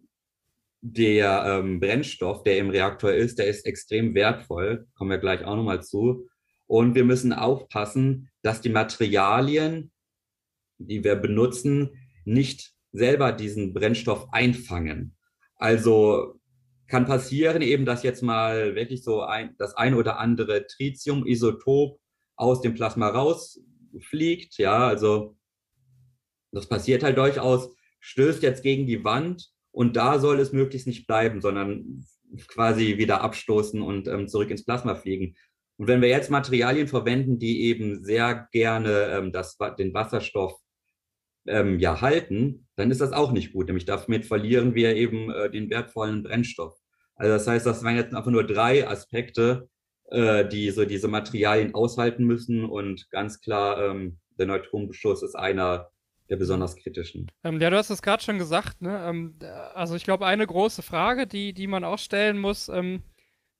der 0.81 1.43
ähm, 1.45 1.79
Brennstoff, 1.79 2.43
der 2.43 2.59
im 2.59 2.69
Reaktor 2.69 3.11
ist, 3.11 3.39
der 3.39 3.47
ist 3.47 3.65
extrem 3.65 4.13
wertvoll. 4.13 4.87
Kommen 4.95 5.11
wir 5.11 5.17
gleich 5.17 5.43
auch 5.43 5.55
nochmal 5.55 5.83
zu. 5.83 6.27
Und 6.67 6.95
wir 6.95 7.03
müssen 7.03 7.33
aufpassen, 7.33 8.29
dass 8.41 8.61
die 8.61 8.69
Materialien, 8.69 9.91
die 10.77 11.03
wir 11.03 11.15
benutzen, 11.15 11.91
nicht 12.25 12.73
selber 12.91 13.31
diesen 13.31 13.73
Brennstoff 13.73 14.27
einfangen. 14.31 15.15
Also 15.55 16.39
kann 16.87 17.05
passieren 17.05 17.61
eben, 17.61 17.85
dass 17.85 18.03
jetzt 18.03 18.21
mal 18.21 18.75
wirklich 18.75 19.03
so 19.03 19.21
ein, 19.21 19.55
das 19.57 19.75
ein 19.75 19.93
oder 19.93 20.19
andere 20.19 20.67
Tritium-Isotop 20.67 21.99
aus 22.35 22.61
dem 22.61 22.75
Plasma 22.75 23.09
rausfliegt. 23.09 24.57
Ja, 24.57 24.87
also 24.87 25.35
das 26.51 26.67
passiert 26.67 27.03
halt 27.03 27.17
durchaus, 27.17 27.69
stößt 27.99 28.43
jetzt 28.43 28.63
gegen 28.63 28.87
die 28.87 29.03
Wand 29.03 29.51
und 29.77 29.95
da 29.95 30.17
soll 30.17 30.39
es 30.39 30.53
möglichst 30.53 30.87
nicht 30.87 31.05
bleiben, 31.05 31.39
sondern 31.39 32.03
quasi 32.47 32.97
wieder 32.97 33.21
abstoßen 33.21 33.79
und 33.79 34.07
ähm, 34.07 34.27
zurück 34.27 34.49
ins 34.49 34.65
Plasma 34.65 34.95
fliegen. 34.95 35.35
Und 35.77 35.87
wenn 35.87 36.01
wir 36.01 36.09
jetzt 36.09 36.31
Materialien 36.31 36.87
verwenden, 36.87 37.37
die 37.37 37.65
eben 37.65 38.03
sehr 38.03 38.47
gerne 38.51 39.11
ähm, 39.11 39.31
das, 39.31 39.55
den 39.77 39.93
Wasserstoff 39.93 40.59
ähm, 41.45 41.77
ja 41.77 42.01
halten, 42.01 42.67
dann 42.75 42.89
ist 42.89 43.01
das 43.01 43.11
auch 43.13 43.31
nicht 43.31 43.53
gut. 43.53 43.67
Nämlich 43.67 43.85
damit 43.85 44.25
verlieren 44.25 44.73
wir 44.73 44.95
eben 44.95 45.29
äh, 45.29 45.51
den 45.51 45.69
wertvollen 45.69 46.23
Brennstoff. 46.23 46.75
Also 47.13 47.33
das 47.33 47.45
heißt, 47.45 47.67
das 47.67 47.83
waren 47.83 47.97
jetzt 47.97 48.15
einfach 48.15 48.31
nur 48.31 48.47
drei 48.47 48.87
Aspekte, 48.87 49.69
äh, 50.09 50.43
die 50.47 50.71
so 50.71 50.85
diese 50.85 51.07
Materialien 51.07 51.75
aushalten 51.75 52.25
müssen. 52.25 52.65
Und 52.65 53.11
ganz 53.11 53.41
klar, 53.41 53.91
ähm, 53.91 54.17
der 54.39 54.47
Neutronenbeschuss 54.47 55.21
ist 55.21 55.35
einer 55.35 55.91
der 56.29 56.37
besonders 56.37 56.75
kritischen. 56.75 57.31
Ähm, 57.43 57.59
ja, 57.59 57.69
du 57.69 57.77
hast 57.77 57.89
es 57.89 58.01
gerade 58.01 58.23
schon 58.23 58.37
gesagt. 58.37 58.81
Ne? 58.81 59.03
Ähm, 59.05 59.35
also 59.73 59.95
ich 59.95 60.03
glaube, 60.03 60.25
eine 60.25 60.45
große 60.45 60.81
Frage, 60.81 61.27
die, 61.27 61.53
die 61.53 61.67
man 61.67 61.83
auch 61.83 61.99
stellen 61.99 62.37
muss, 62.37 62.69
ähm, 62.69 63.01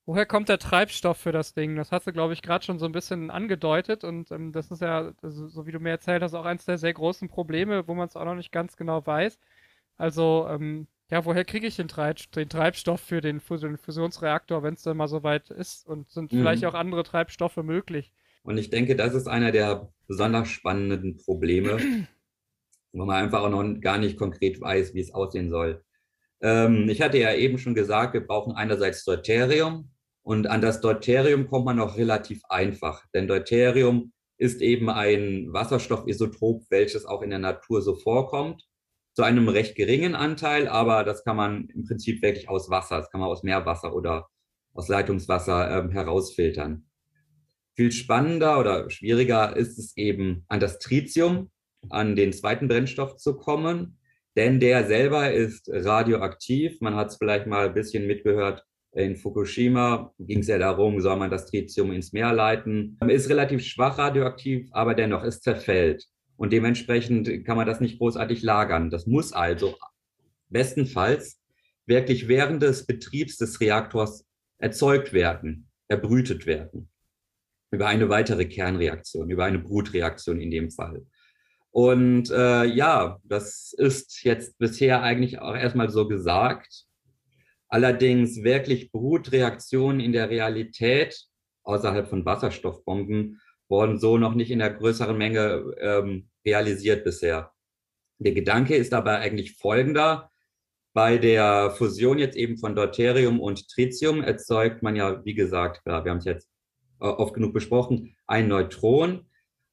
Woher 0.08 0.24
kommt 0.24 0.48
der 0.48 0.58
Treibstoff 0.58 1.18
für 1.18 1.32
das 1.32 1.52
Ding? 1.52 1.76
Das 1.76 1.92
hast 1.92 2.06
du, 2.06 2.14
glaube 2.14 2.32
ich, 2.32 2.40
gerade 2.40 2.64
schon 2.64 2.78
so 2.78 2.86
ein 2.86 2.92
bisschen 2.92 3.30
angedeutet 3.30 4.04
und 4.04 4.30
ähm, 4.30 4.52
das 4.52 4.70
ist 4.70 4.80
ja, 4.80 5.12
also, 5.20 5.48
so 5.48 5.66
wie 5.66 5.70
du 5.70 5.80
mir 5.80 5.90
erzählt 5.90 6.22
hast, 6.22 6.32
auch 6.32 6.46
eines 6.46 6.64
der 6.64 6.78
sehr 6.78 6.94
großen 6.94 7.28
Probleme, 7.28 7.86
wo 7.86 7.92
man 7.92 8.08
es 8.08 8.16
auch 8.16 8.24
noch 8.24 8.34
nicht 8.34 8.50
ganz 8.50 8.78
genau 8.78 9.04
weiß. 9.04 9.38
Also, 9.98 10.46
ähm, 10.48 10.86
ja, 11.10 11.26
woher 11.26 11.44
kriege 11.44 11.66
ich 11.66 11.76
den, 11.76 11.88
Treib 11.88 12.32
den, 12.32 12.48
Treibstoff 12.48 13.02
für 13.02 13.20
den, 13.20 13.38
Fus 13.38 13.60
den 13.60 13.76
Fusionsreaktor, 13.76 14.62
wenn 14.62 14.72
es 14.72 14.82
dann 14.82 14.96
mal 14.96 15.08
so 15.08 15.22
weit 15.24 15.50
ist? 15.50 15.86
Und 15.86 16.08
sind 16.08 16.32
mhm. 16.32 16.38
vielleicht 16.38 16.64
auch 16.64 16.72
andere 16.72 17.02
Treibstoffe 17.02 17.58
möglich? 17.58 18.10
Und 18.44 18.56
ich 18.56 18.70
denke, 18.70 18.96
das 18.96 19.12
ist 19.12 19.28
einer 19.28 19.52
der 19.52 19.92
besonders 20.06 20.48
spannenden 20.48 21.18
Probleme, 21.18 22.06
wo 22.92 23.04
man 23.04 23.22
einfach 23.22 23.42
auch 23.42 23.50
noch 23.50 23.80
gar 23.80 23.98
nicht 23.98 24.18
konkret 24.18 24.60
weiß, 24.60 24.94
wie 24.94 25.00
es 25.00 25.14
aussehen 25.14 25.50
soll. 25.50 25.84
Ähm, 26.40 26.88
ich 26.88 27.02
hatte 27.02 27.18
ja 27.18 27.34
eben 27.34 27.58
schon 27.58 27.74
gesagt, 27.74 28.14
wir 28.14 28.26
brauchen 28.26 28.52
einerseits 28.52 29.04
Deuterium, 29.04 29.90
und 30.28 30.46
an 30.46 30.60
das 30.60 30.82
Deuterium 30.82 31.48
kommt 31.48 31.64
man 31.64 31.78
noch 31.78 31.96
relativ 31.96 32.42
einfach, 32.50 33.02
denn 33.14 33.26
Deuterium 33.26 34.12
ist 34.36 34.60
eben 34.60 34.90
ein 34.90 35.54
Wasserstoffisotop, 35.54 36.64
welches 36.68 37.06
auch 37.06 37.22
in 37.22 37.30
der 37.30 37.38
Natur 37.38 37.80
so 37.80 37.94
vorkommt, 37.94 38.62
zu 39.14 39.22
einem 39.22 39.48
recht 39.48 39.74
geringen 39.74 40.14
Anteil, 40.14 40.68
aber 40.68 41.02
das 41.02 41.24
kann 41.24 41.36
man 41.36 41.68
im 41.70 41.86
Prinzip 41.86 42.20
wirklich 42.20 42.46
aus 42.46 42.68
Wasser, 42.68 42.98
das 42.98 43.10
kann 43.10 43.22
man 43.22 43.30
aus 43.30 43.42
Meerwasser 43.42 43.94
oder 43.94 44.28
aus 44.74 44.88
Leitungswasser 44.88 45.70
ähm, 45.78 45.90
herausfiltern. 45.92 46.90
Viel 47.74 47.90
spannender 47.90 48.60
oder 48.60 48.90
schwieriger 48.90 49.56
ist 49.56 49.78
es 49.78 49.96
eben 49.96 50.44
an 50.48 50.60
das 50.60 50.78
Tritium, 50.78 51.50
an 51.90 52.16
den 52.16 52.32
zweiten 52.32 52.68
Brennstoff 52.68 53.16
zu 53.16 53.36
kommen, 53.36 53.98
denn 54.36 54.60
der 54.60 54.86
selber 54.86 55.32
ist 55.32 55.68
radioaktiv. 55.68 56.80
Man 56.80 56.94
hat 56.94 57.08
es 57.08 57.16
vielleicht 57.16 57.46
mal 57.46 57.68
ein 57.68 57.74
bisschen 57.74 58.06
mitgehört, 58.06 58.64
in 58.92 59.16
Fukushima 59.16 60.12
ging 60.18 60.40
es 60.40 60.48
ja 60.48 60.58
darum, 60.58 61.00
soll 61.00 61.16
man 61.16 61.30
das 61.30 61.46
Tritium 61.46 61.92
ins 61.92 62.12
Meer 62.12 62.32
leiten. 62.32 62.98
Ist 63.08 63.28
relativ 63.28 63.64
schwach 63.64 63.98
radioaktiv, 63.98 64.68
aber 64.72 64.94
dennoch, 64.94 65.22
es 65.22 65.40
zerfällt. 65.40 66.06
Und 66.36 66.52
dementsprechend 66.52 67.44
kann 67.44 67.56
man 67.56 67.66
das 67.66 67.80
nicht 67.80 67.98
großartig 67.98 68.42
lagern. 68.42 68.90
Das 68.90 69.06
muss 69.06 69.32
also 69.32 69.76
bestenfalls 70.48 71.38
wirklich 71.86 72.28
während 72.28 72.62
des 72.62 72.86
Betriebs 72.86 73.36
des 73.36 73.60
Reaktors 73.60 74.24
erzeugt 74.58 75.12
werden, 75.12 75.68
erbrütet 75.88 76.46
werden. 76.46 76.88
Über 77.70 77.86
eine 77.88 78.08
weitere 78.08 78.46
Kernreaktion, 78.46 79.30
über 79.30 79.44
eine 79.44 79.58
Brutreaktion 79.58 80.40
in 80.40 80.50
dem 80.50 80.70
Fall. 80.70 81.04
Und 81.78 82.28
äh, 82.32 82.64
ja, 82.64 83.20
das 83.22 83.72
ist 83.72 84.24
jetzt 84.24 84.58
bisher 84.58 85.00
eigentlich 85.00 85.38
auch 85.38 85.54
erstmal 85.54 85.90
so 85.90 86.08
gesagt. 86.08 86.86
Allerdings 87.68 88.42
wirklich 88.42 88.90
Brutreaktionen 88.90 90.00
in 90.00 90.10
der 90.10 90.28
Realität 90.28 91.16
außerhalb 91.62 92.08
von 92.08 92.24
Wasserstoffbomben 92.24 93.40
wurden 93.68 94.00
so 94.00 94.18
noch 94.18 94.34
nicht 94.34 94.50
in 94.50 94.58
der 94.58 94.74
größeren 94.74 95.16
Menge 95.16 95.72
ähm, 95.78 96.28
realisiert 96.44 97.04
bisher. 97.04 97.52
Der 98.18 98.32
Gedanke 98.32 98.74
ist 98.74 98.92
dabei 98.92 99.20
eigentlich 99.20 99.56
folgender. 99.56 100.32
Bei 100.94 101.16
der 101.16 101.70
Fusion 101.70 102.18
jetzt 102.18 102.36
eben 102.36 102.58
von 102.58 102.74
Deuterium 102.74 103.38
und 103.38 103.68
Tritium 103.68 104.24
erzeugt 104.24 104.82
man 104.82 104.96
ja, 104.96 105.24
wie 105.24 105.34
gesagt, 105.34 105.86
wir 105.86 105.92
haben 105.92 106.18
es 106.18 106.24
jetzt 106.24 106.48
äh, 107.00 107.04
oft 107.04 107.34
genug 107.34 107.54
besprochen, 107.54 108.16
ein 108.26 108.48
Neutron. 108.48 109.27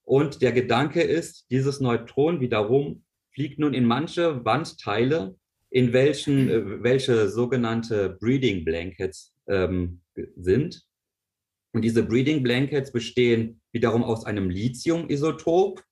Und 0.06 0.42
der 0.42 0.52
Gedanke 0.52 1.02
ist, 1.02 1.46
dieses 1.50 1.80
Neutron 1.80 2.40
wiederum 2.40 3.04
fliegt 3.34 3.60
nun 3.60 3.74
in 3.74 3.86
manche 3.86 4.46
Wandteile 4.46 5.36
in 5.76 5.92
welchen, 5.92 6.50
äh, 6.50 6.84
welche 6.84 7.28
sogenannte 7.30 8.18
Breeding 8.22 8.64
Blankets 8.64 9.34
ähm, 9.48 10.00
sind. 10.38 10.84
Und 11.74 11.82
diese 11.82 12.04
Breeding 12.04 12.44
Blankets 12.44 12.94
bestehen 12.94 13.60
wiederum 13.74 14.02
aus 14.02 14.26
einem 14.26 14.50
Lithium-Isotop 14.50 15.84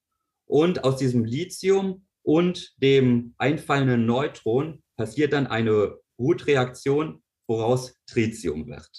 und 0.45 0.86
aus 0.86 0.95
diesem 0.95 1.26
Lithium 1.26 2.05
und 2.22 2.74
dem 2.82 3.34
einfallenden 3.38 4.05
Neutron 4.05 4.82
passiert 4.95 5.34
dann 5.34 5.47
eine 5.47 5.97
Brutreaktion, 6.16 7.22
woraus 7.47 7.99
Tritium 8.07 8.68
wird. 8.68 8.89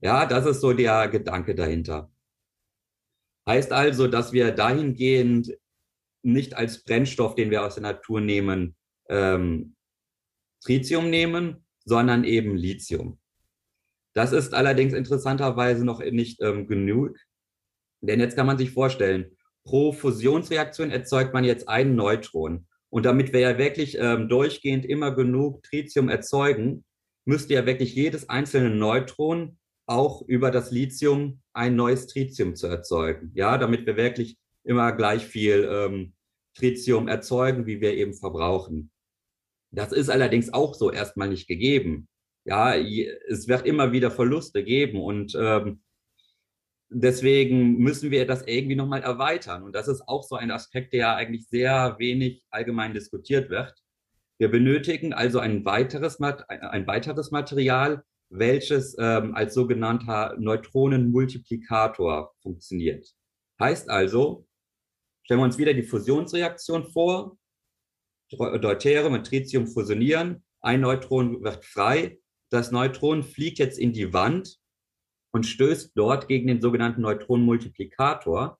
Ja, 0.00 0.26
das 0.26 0.46
ist 0.46 0.60
so 0.60 0.72
der 0.72 1.08
Gedanke 1.08 1.56
dahinter. 1.56 2.08
Heißt 3.50 3.72
also, 3.72 4.06
dass 4.06 4.32
wir 4.32 4.52
dahingehend 4.52 5.58
nicht 6.22 6.56
als 6.56 6.84
Brennstoff, 6.84 7.34
den 7.34 7.50
wir 7.50 7.66
aus 7.66 7.74
der 7.74 7.82
Natur 7.82 8.20
nehmen, 8.20 8.76
ähm, 9.08 9.74
Tritium 10.62 11.10
nehmen, 11.10 11.66
sondern 11.84 12.22
eben 12.22 12.54
Lithium. 12.54 13.18
Das 14.14 14.30
ist 14.30 14.54
allerdings 14.54 14.92
interessanterweise 14.92 15.84
noch 15.84 15.98
nicht 15.98 16.40
ähm, 16.40 16.68
genug, 16.68 17.18
denn 18.02 18.20
jetzt 18.20 18.36
kann 18.36 18.46
man 18.46 18.56
sich 18.56 18.70
vorstellen, 18.70 19.36
pro 19.64 19.92
Fusionsreaktion 19.92 20.92
erzeugt 20.92 21.34
man 21.34 21.42
jetzt 21.42 21.68
einen 21.68 21.96
Neutron. 21.96 22.68
Und 22.88 23.04
damit 23.04 23.32
wir 23.32 23.40
ja 23.40 23.58
wirklich 23.58 23.98
ähm, 23.98 24.28
durchgehend 24.28 24.84
immer 24.84 25.12
genug 25.12 25.64
Tritium 25.64 26.08
erzeugen, 26.08 26.84
müsste 27.24 27.54
ja 27.54 27.66
wirklich 27.66 27.96
jedes 27.96 28.28
einzelne 28.28 28.70
Neutron 28.70 29.58
auch 29.90 30.22
über 30.22 30.50
das 30.50 30.70
Lithium 30.70 31.42
ein 31.52 31.74
neues 31.74 32.06
Tritium 32.06 32.54
zu 32.54 32.68
erzeugen. 32.68 33.32
Ja, 33.34 33.58
damit 33.58 33.86
wir 33.86 33.96
wirklich 33.96 34.38
immer 34.62 34.92
gleich 34.92 35.26
viel 35.26 35.68
ähm, 35.70 36.14
Tritium 36.54 37.08
erzeugen, 37.08 37.66
wie 37.66 37.80
wir 37.80 37.94
eben 37.94 38.14
verbrauchen. 38.14 38.90
Das 39.72 39.92
ist 39.92 40.08
allerdings 40.08 40.52
auch 40.52 40.74
so 40.74 40.90
erstmal 40.90 41.28
nicht 41.28 41.48
gegeben. 41.48 42.08
Ja, 42.44 42.74
es 42.74 43.48
wird 43.48 43.66
immer 43.66 43.92
wieder 43.92 44.10
Verluste 44.10 44.64
geben 44.64 45.00
und 45.00 45.36
ähm, 45.38 45.82
deswegen 46.88 47.78
müssen 47.78 48.10
wir 48.10 48.26
das 48.26 48.46
irgendwie 48.46 48.76
nochmal 48.76 49.02
erweitern. 49.02 49.62
Und 49.62 49.74
das 49.74 49.88
ist 49.88 50.02
auch 50.08 50.22
so 50.22 50.36
ein 50.36 50.50
Aspekt, 50.50 50.92
der 50.92 51.16
eigentlich 51.16 51.48
sehr 51.48 51.96
wenig 51.98 52.44
allgemein 52.50 52.94
diskutiert 52.94 53.50
wird. 53.50 53.74
Wir 54.38 54.50
benötigen 54.50 55.12
also 55.12 55.38
ein 55.38 55.64
weiteres, 55.64 56.20
ein 56.20 56.86
weiteres 56.86 57.30
Material, 57.30 58.04
welches 58.30 58.96
ähm, 58.98 59.34
als 59.34 59.54
sogenannter 59.54 60.36
Neutronenmultiplikator 60.38 62.32
funktioniert. 62.42 63.06
Heißt 63.60 63.90
also, 63.90 64.46
stellen 65.24 65.40
wir 65.40 65.44
uns 65.44 65.58
wieder 65.58 65.74
die 65.74 65.82
Fusionsreaktion 65.82 66.84
vor, 66.84 67.36
Deuterium 68.30 69.14
und 69.14 69.26
Tritium 69.26 69.66
fusionieren, 69.66 70.44
ein 70.60 70.80
Neutron 70.80 71.42
wird 71.42 71.64
frei, 71.64 72.18
das 72.50 72.70
Neutron 72.70 73.22
fliegt 73.22 73.58
jetzt 73.58 73.78
in 73.78 73.92
die 73.92 74.12
Wand 74.12 74.58
und 75.32 75.46
stößt 75.46 75.92
dort 75.94 76.28
gegen 76.28 76.48
den 76.48 76.60
sogenannten 76.60 77.00
Neutronenmultiplikator. 77.02 78.58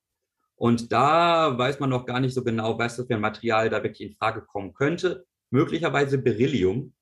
Und 0.55 0.91
da 0.91 1.57
weiß 1.57 1.79
man 1.79 1.89
noch 1.89 2.05
gar 2.05 2.19
nicht 2.19 2.33
so 2.33 2.43
genau, 2.43 2.77
was 2.77 2.95
für 2.95 3.05
ein 3.09 3.19
Material 3.19 3.69
da 3.69 3.83
wirklich 3.83 4.09
in 4.09 4.15
Frage 4.15 4.41
kommen 4.41 4.73
könnte. 4.73 5.25
Möglicherweise 5.49 6.17
Beryllium. 6.17 6.93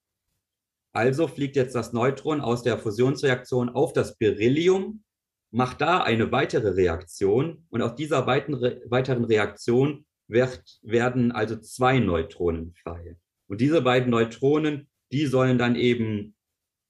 Also 0.99 1.29
fliegt 1.29 1.55
jetzt 1.55 1.75
das 1.75 1.93
Neutron 1.93 2.41
aus 2.41 2.61
der 2.61 2.77
Fusionsreaktion 2.77 3.69
auf 3.69 3.93
das 3.93 4.17
Beryllium, 4.17 5.01
macht 5.49 5.79
da 5.79 6.03
eine 6.03 6.29
weitere 6.33 6.71
Reaktion 6.71 7.65
und 7.69 7.81
aus 7.81 7.95
dieser 7.95 8.27
weiteren 8.27 9.23
Reaktion 9.23 10.05
wird, 10.27 10.61
werden 10.81 11.31
also 11.31 11.55
zwei 11.55 11.99
Neutronen 11.99 12.73
frei. 12.83 13.15
Und 13.47 13.61
diese 13.61 13.81
beiden 13.81 14.09
Neutronen, 14.09 14.89
die 15.13 15.25
sollen 15.25 15.57
dann 15.57 15.77
eben 15.77 16.35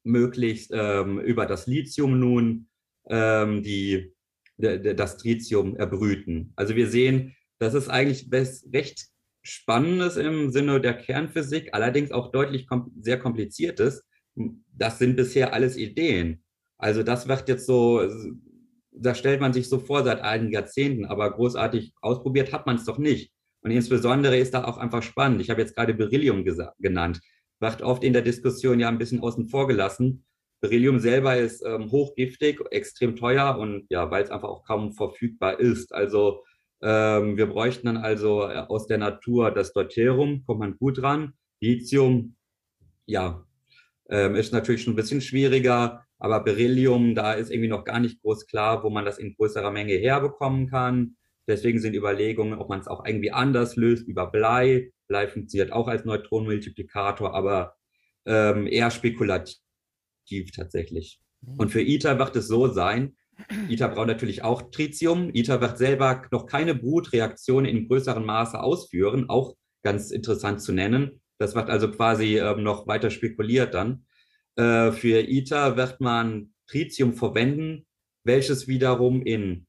möglichst 0.04 0.72
ähm, 0.74 1.20
über 1.20 1.46
das 1.46 1.68
Lithium 1.68 2.20
nun 2.20 2.68
ähm, 3.10 3.62
die, 3.62 4.12
das 4.58 5.18
Tritium 5.18 5.76
erbrüten. 5.76 6.52
Also 6.56 6.76
wir 6.76 6.90
sehen, 6.90 7.36
das 7.60 7.76
ist 7.76 7.90
eigentlich 7.90 8.28
recht 8.74 9.06
Spannendes 9.50 10.18
im 10.18 10.52
Sinne 10.52 10.80
der 10.82 10.94
Kernphysik, 10.94 11.70
allerdings 11.74 12.12
auch 12.12 12.32
deutlich 12.32 12.68
kom 12.68 12.92
sehr 13.02 13.20
kompliziertes. 13.20 14.06
Das 14.74 15.00
sind 15.00 15.16
bisher 15.16 15.54
alles 15.54 15.78
Ideen. 15.78 16.44
Also 16.78 17.04
das 17.04 17.28
wird 17.28 17.50
jetzt 17.50 17.66
so, 17.66 18.08
da 18.92 19.16
stellt 19.16 19.42
man 19.42 19.54
sich 19.54 19.68
so 19.68 19.80
vor 19.80 20.04
seit 20.04 20.22
einigen 20.22 20.54
Jahrzehnten, 20.54 21.06
aber 21.06 21.32
großartig 21.32 21.94
ausprobiert 22.02 22.54
hat 22.54 22.66
man 22.66 22.78
es 22.78 22.86
doch 22.86 22.98
nicht. 22.98 23.32
Und 23.62 23.72
insbesondere 23.72 24.38
ist 24.38 24.54
da 24.54 24.64
auch 24.64 24.78
einfach 24.78 25.04
spannend. 25.04 25.42
Ich 25.42 25.50
habe 25.50 25.62
jetzt 25.62 25.76
gerade 25.76 25.94
Beryllium 25.94 26.46
genannt 26.80 27.20
wird 27.60 27.82
oft 27.82 28.04
in 28.04 28.14
der 28.14 28.22
Diskussion 28.22 28.80
ja 28.80 28.88
ein 28.88 28.98
bisschen 28.98 29.22
außen 29.22 29.48
vor 29.48 29.68
gelassen. 29.68 30.26
Beryllium 30.62 31.00
selber 31.00 31.38
ist 31.38 31.64
ähm, 31.66 31.92
hochgiftig, 31.92 32.60
extrem 32.72 33.16
teuer 33.16 33.58
und 33.58 33.86
ja, 33.90 34.10
weil 34.12 34.24
es 34.24 34.32
einfach 34.32 34.50
auch 34.50 34.66
kaum 34.66 34.94
verfügbar 34.94 35.60
ist. 35.60 35.94
Also 35.94 36.44
ähm, 36.82 37.38
wir 37.38 37.48
bräuchten 37.48 37.88
dann 37.88 37.98
also 37.98 38.44
äh, 38.44 38.58
aus 38.68 38.88
der 38.88 38.98
Natur 38.98 39.52
das 39.52 39.74
Deuterium, 39.74 40.44
kommt 40.46 40.60
man 40.60 40.78
gut 40.78 41.02
dran. 41.02 41.34
Lithium, 41.60 42.36
ja, 43.06 43.46
ähm, 44.10 44.36
ist 44.36 44.54
natürlich 44.54 44.84
schon 44.84 44.94
ein 44.94 44.96
bisschen 44.98 45.22
schwieriger, 45.22 46.06
aber 46.18 46.42
Beryllium, 46.42 47.16
da 47.16 47.34
ist 47.34 47.52
irgendwie 47.52 47.70
noch 47.70 47.84
gar 47.84 48.00
nicht 48.00 48.22
groß 48.22 48.48
klar, 48.48 48.84
wo 48.84 48.90
man 48.90 49.06
das 49.06 49.18
in 49.18 49.36
größerer 49.36 49.72
Menge 49.72 49.94
herbekommen 49.94 50.70
kann. 50.70 51.16
Deswegen 51.48 51.80
sind 51.80 51.96
Überlegungen, 51.96 52.60
ob 52.60 52.70
man 52.70 52.80
es 52.80 52.88
auch 52.88 53.06
irgendwie 53.06 53.32
anders 53.32 53.76
löst, 53.76 54.08
über 54.08 54.28
Blei. 54.28 54.92
Blei 55.08 55.28
funktioniert 55.28 55.72
auch 55.72 55.88
als 55.88 56.06
Neutronenmultiplikator, 56.06 57.34
aber 57.34 57.76
ähm, 58.26 58.68
eher 58.68 58.92
spekulativ 58.92 59.56
tatsächlich. 60.56 61.20
Mhm. 61.42 61.60
Und 61.60 61.70
für 61.70 61.82
ITER 61.82 62.20
wird 62.20 62.36
es 62.36 62.48
so 62.48 62.68
sein, 62.68 63.16
ITER 63.70 63.90
braucht 63.90 64.08
natürlich 64.08 64.44
auch 64.44 64.72
Tritium. 64.72 65.30
ITER 65.34 65.62
wird 65.62 65.78
selber 65.78 66.24
noch 66.32 66.46
keine 66.46 66.76
Brutreaktion 66.76 67.66
in 67.66 67.88
größerem 67.88 68.26
Maße 68.26 68.62
ausführen, 68.62 69.30
auch 69.30 69.56
ganz 69.84 70.12
interessant 70.12 70.62
zu 70.62 70.74
nennen. 70.74 71.22
Das 71.38 71.56
wird 71.56 71.70
also 71.70 71.90
quasi 71.92 72.38
ähm, 72.38 72.64
noch 72.64 72.88
weiter 72.88 73.10
spekuliert 73.10 73.74
dann. 73.74 74.06
Äh, 74.56 74.92
für 74.92 75.22
ITER 75.22 75.78
wird 75.78 76.02
man 76.02 76.54
Tritium 76.68 77.14
verwenden, 77.14 77.86
welches 78.24 78.68
wiederum 78.68 79.22
in 79.22 79.66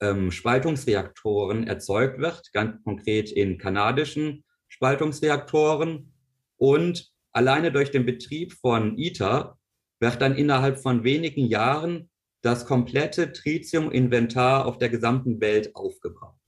ähm, 0.00 0.30
Spaltungsreaktoren 0.30 1.66
erzeugt 1.66 2.20
wird, 2.20 2.52
ganz 2.52 2.82
konkret 2.84 3.32
in 3.32 3.58
kanadischen 3.58 4.44
Spaltungsreaktoren. 4.68 6.12
Und 6.56 7.10
alleine 7.32 7.72
durch 7.72 7.90
den 7.90 8.04
Betrieb 8.04 8.52
von 8.52 8.98
ITER 8.98 9.58
wird 10.00 10.20
dann 10.20 10.36
innerhalb 10.36 10.78
von 10.78 11.02
wenigen 11.02 11.46
Jahren 11.46 12.10
das 12.44 12.66
komplette 12.66 13.32
Tritium-Inventar 13.32 14.66
auf 14.66 14.78
der 14.78 14.88
gesamten 14.88 15.40
Welt 15.40 15.74
aufgebraucht. 15.74 16.38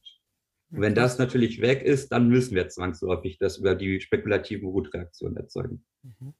Und 0.70 0.80
wenn 0.80 0.94
das 0.94 1.18
natürlich 1.18 1.61
weg 1.61 1.82
ist, 1.82 2.11
dann 2.12 2.28
müssen 2.28 2.55
wir 2.55 2.68
zwangsläufig 2.68 3.38
das 3.38 3.59
über 3.59 3.74
die 3.74 4.01
spekulativen 4.01 4.68
Rutreaktionen 4.68 5.36
erzeugen. 5.36 5.84
Mhm. 6.03 6.34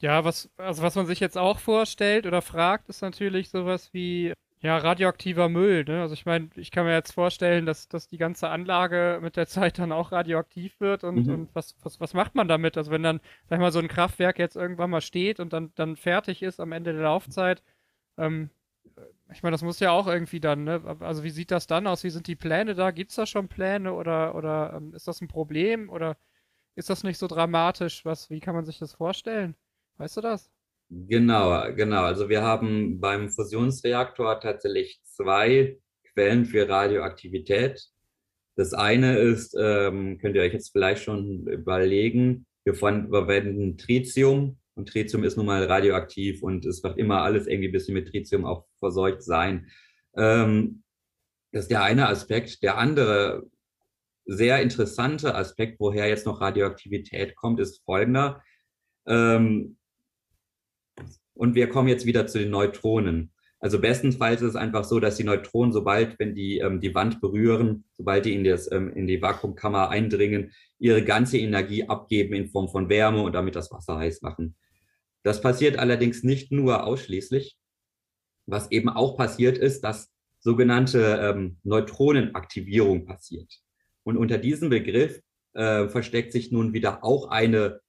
Ja, 0.00 0.24
was, 0.24 0.50
also 0.56 0.82
was 0.82 0.94
man 0.96 1.06
sich 1.06 1.20
jetzt 1.20 1.36
auch 1.36 1.58
vorstellt 1.58 2.26
oder 2.26 2.42
fragt, 2.42 2.88
ist 2.88 3.02
natürlich 3.02 3.50
sowas 3.50 3.92
wie 3.92 4.32
ja, 4.62 4.76
radioaktiver 4.76 5.48
Müll, 5.48 5.84
ne? 5.84 6.02
Also 6.02 6.12
ich 6.12 6.26
meine, 6.26 6.50
ich 6.56 6.70
kann 6.70 6.84
mir 6.84 6.92
jetzt 6.92 7.12
vorstellen, 7.12 7.64
dass, 7.64 7.88
dass 7.88 8.08
die 8.08 8.18
ganze 8.18 8.48
Anlage 8.50 9.18
mit 9.22 9.36
der 9.36 9.46
Zeit 9.46 9.78
dann 9.78 9.92
auch 9.92 10.12
radioaktiv 10.12 10.80
wird 10.80 11.02
und, 11.04 11.26
mhm. 11.26 11.34
und 11.34 11.54
was, 11.54 11.76
was, 11.82 12.00
was 12.00 12.12
macht 12.12 12.34
man 12.34 12.48
damit? 12.48 12.76
Also 12.76 12.90
wenn 12.90 13.02
dann, 13.02 13.20
sag 13.46 13.56
ich 13.56 13.60
mal, 13.60 13.72
so 13.72 13.78
ein 13.78 13.88
Kraftwerk 13.88 14.38
jetzt 14.38 14.56
irgendwann 14.56 14.90
mal 14.90 15.00
steht 15.00 15.40
und 15.40 15.52
dann, 15.54 15.72
dann 15.76 15.96
fertig 15.96 16.42
ist 16.42 16.60
am 16.60 16.72
Ende 16.72 16.92
der 16.92 17.02
Laufzeit, 17.02 17.62
ähm, 18.18 18.50
ich 19.32 19.42
meine, 19.42 19.54
das 19.54 19.62
muss 19.62 19.80
ja 19.80 19.90
auch 19.90 20.06
irgendwie 20.06 20.40
dann, 20.40 20.64
ne? 20.64 20.96
Also 21.00 21.22
wie 21.22 21.30
sieht 21.30 21.50
das 21.50 21.66
dann 21.66 21.86
aus? 21.86 22.04
Wie 22.04 22.10
sind 22.10 22.26
die 22.26 22.36
Pläne 22.36 22.74
da? 22.74 22.90
Gibt 22.90 23.10
es 23.10 23.16
da 23.16 23.26
schon 23.26 23.48
Pläne 23.48 23.92
oder, 23.92 24.34
oder 24.34 24.74
ähm, 24.76 24.94
ist 24.94 25.08
das 25.08 25.20
ein 25.20 25.28
Problem 25.28 25.88
oder 25.88 26.16
ist 26.74 26.90
das 26.90 27.04
nicht 27.04 27.18
so 27.18 27.26
dramatisch? 27.26 28.04
Was, 28.04 28.30
wie 28.30 28.40
kann 28.40 28.54
man 28.54 28.64
sich 28.64 28.78
das 28.78 28.94
vorstellen? 28.94 29.54
Weißt 29.98 30.16
du 30.16 30.20
das? 30.20 30.50
Genau, 30.88 31.72
genau. 31.74 32.02
Also 32.02 32.28
wir 32.28 32.42
haben 32.42 33.00
beim 33.00 33.28
Fusionsreaktor 33.28 34.40
tatsächlich 34.40 35.00
zwei 35.04 35.78
Quellen 36.12 36.44
für 36.44 36.68
Radioaktivität. 36.68 37.80
Das 38.56 38.74
eine 38.74 39.18
ist, 39.18 39.56
ähm, 39.58 40.18
könnt 40.18 40.34
ihr 40.34 40.42
euch 40.42 40.52
jetzt 40.52 40.72
vielleicht 40.72 41.04
schon 41.04 41.46
überlegen, 41.46 42.46
wir 42.64 42.74
verwenden 42.74 43.78
Tritium 43.78 44.58
und 44.80 44.88
Tritium 44.88 45.24
ist 45.24 45.36
nun 45.36 45.46
mal 45.46 45.62
radioaktiv 45.64 46.42
und 46.42 46.64
es 46.64 46.82
wird 46.82 46.96
immer 46.96 47.20
alles 47.22 47.46
irgendwie 47.46 47.68
ein 47.68 47.72
bisschen 47.72 47.94
mit 47.94 48.08
Tritium 48.08 48.46
auch 48.46 48.64
verseucht 48.78 49.22
sein. 49.22 49.70
Ähm, 50.16 50.82
das 51.52 51.64
ist 51.64 51.70
der 51.70 51.82
eine 51.82 52.08
Aspekt. 52.08 52.62
Der 52.62 52.78
andere 52.78 53.44
sehr 54.24 54.62
interessante 54.62 55.34
Aspekt, 55.34 55.78
woher 55.80 56.08
jetzt 56.08 56.24
noch 56.24 56.40
Radioaktivität 56.40 57.36
kommt, 57.36 57.60
ist 57.60 57.84
folgender. 57.84 58.42
Ähm, 59.06 59.76
und 61.34 61.54
wir 61.54 61.68
kommen 61.68 61.88
jetzt 61.88 62.06
wieder 62.06 62.26
zu 62.26 62.38
den 62.38 62.50
Neutronen. 62.50 63.32
Also 63.58 63.80
bestenfalls 63.80 64.40
ist 64.40 64.50
es 64.50 64.56
einfach 64.56 64.84
so, 64.84 64.98
dass 64.98 65.16
die 65.16 65.24
Neutronen, 65.24 65.72
sobald, 65.72 66.18
wenn 66.18 66.34
die 66.34 66.58
ähm, 66.58 66.80
die 66.80 66.94
Wand 66.94 67.20
berühren, 67.20 67.84
sobald 67.92 68.24
die 68.24 68.34
in, 68.34 68.44
das, 68.44 68.72
ähm, 68.72 68.90
in 68.94 69.06
die 69.06 69.20
Vakuumkammer 69.20 69.90
eindringen, 69.90 70.52
ihre 70.78 71.04
ganze 71.04 71.36
Energie 71.36 71.84
abgeben 71.86 72.32
in 72.32 72.48
Form 72.48 72.68
von 72.68 72.88
Wärme 72.88 73.20
und 73.22 73.34
damit 73.34 73.56
das 73.56 73.70
Wasser 73.70 73.98
heiß 73.98 74.22
machen. 74.22 74.56
Das 75.22 75.40
passiert 75.40 75.78
allerdings 75.78 76.22
nicht 76.22 76.52
nur 76.52 76.84
ausschließlich. 76.84 77.56
Was 78.46 78.70
eben 78.70 78.88
auch 78.88 79.16
passiert 79.16 79.58
ist, 79.58 79.82
dass 79.82 80.10
sogenannte 80.40 81.20
ähm, 81.22 81.58
Neutronenaktivierung 81.62 83.04
passiert. 83.04 83.60
Und 84.02 84.16
unter 84.16 84.38
diesem 84.38 84.70
Begriff 84.70 85.20
äh, 85.52 85.88
versteckt 85.88 86.32
sich 86.32 86.50
nun 86.50 86.72
wieder 86.72 87.04
auch 87.04 87.28
eine 87.28 87.80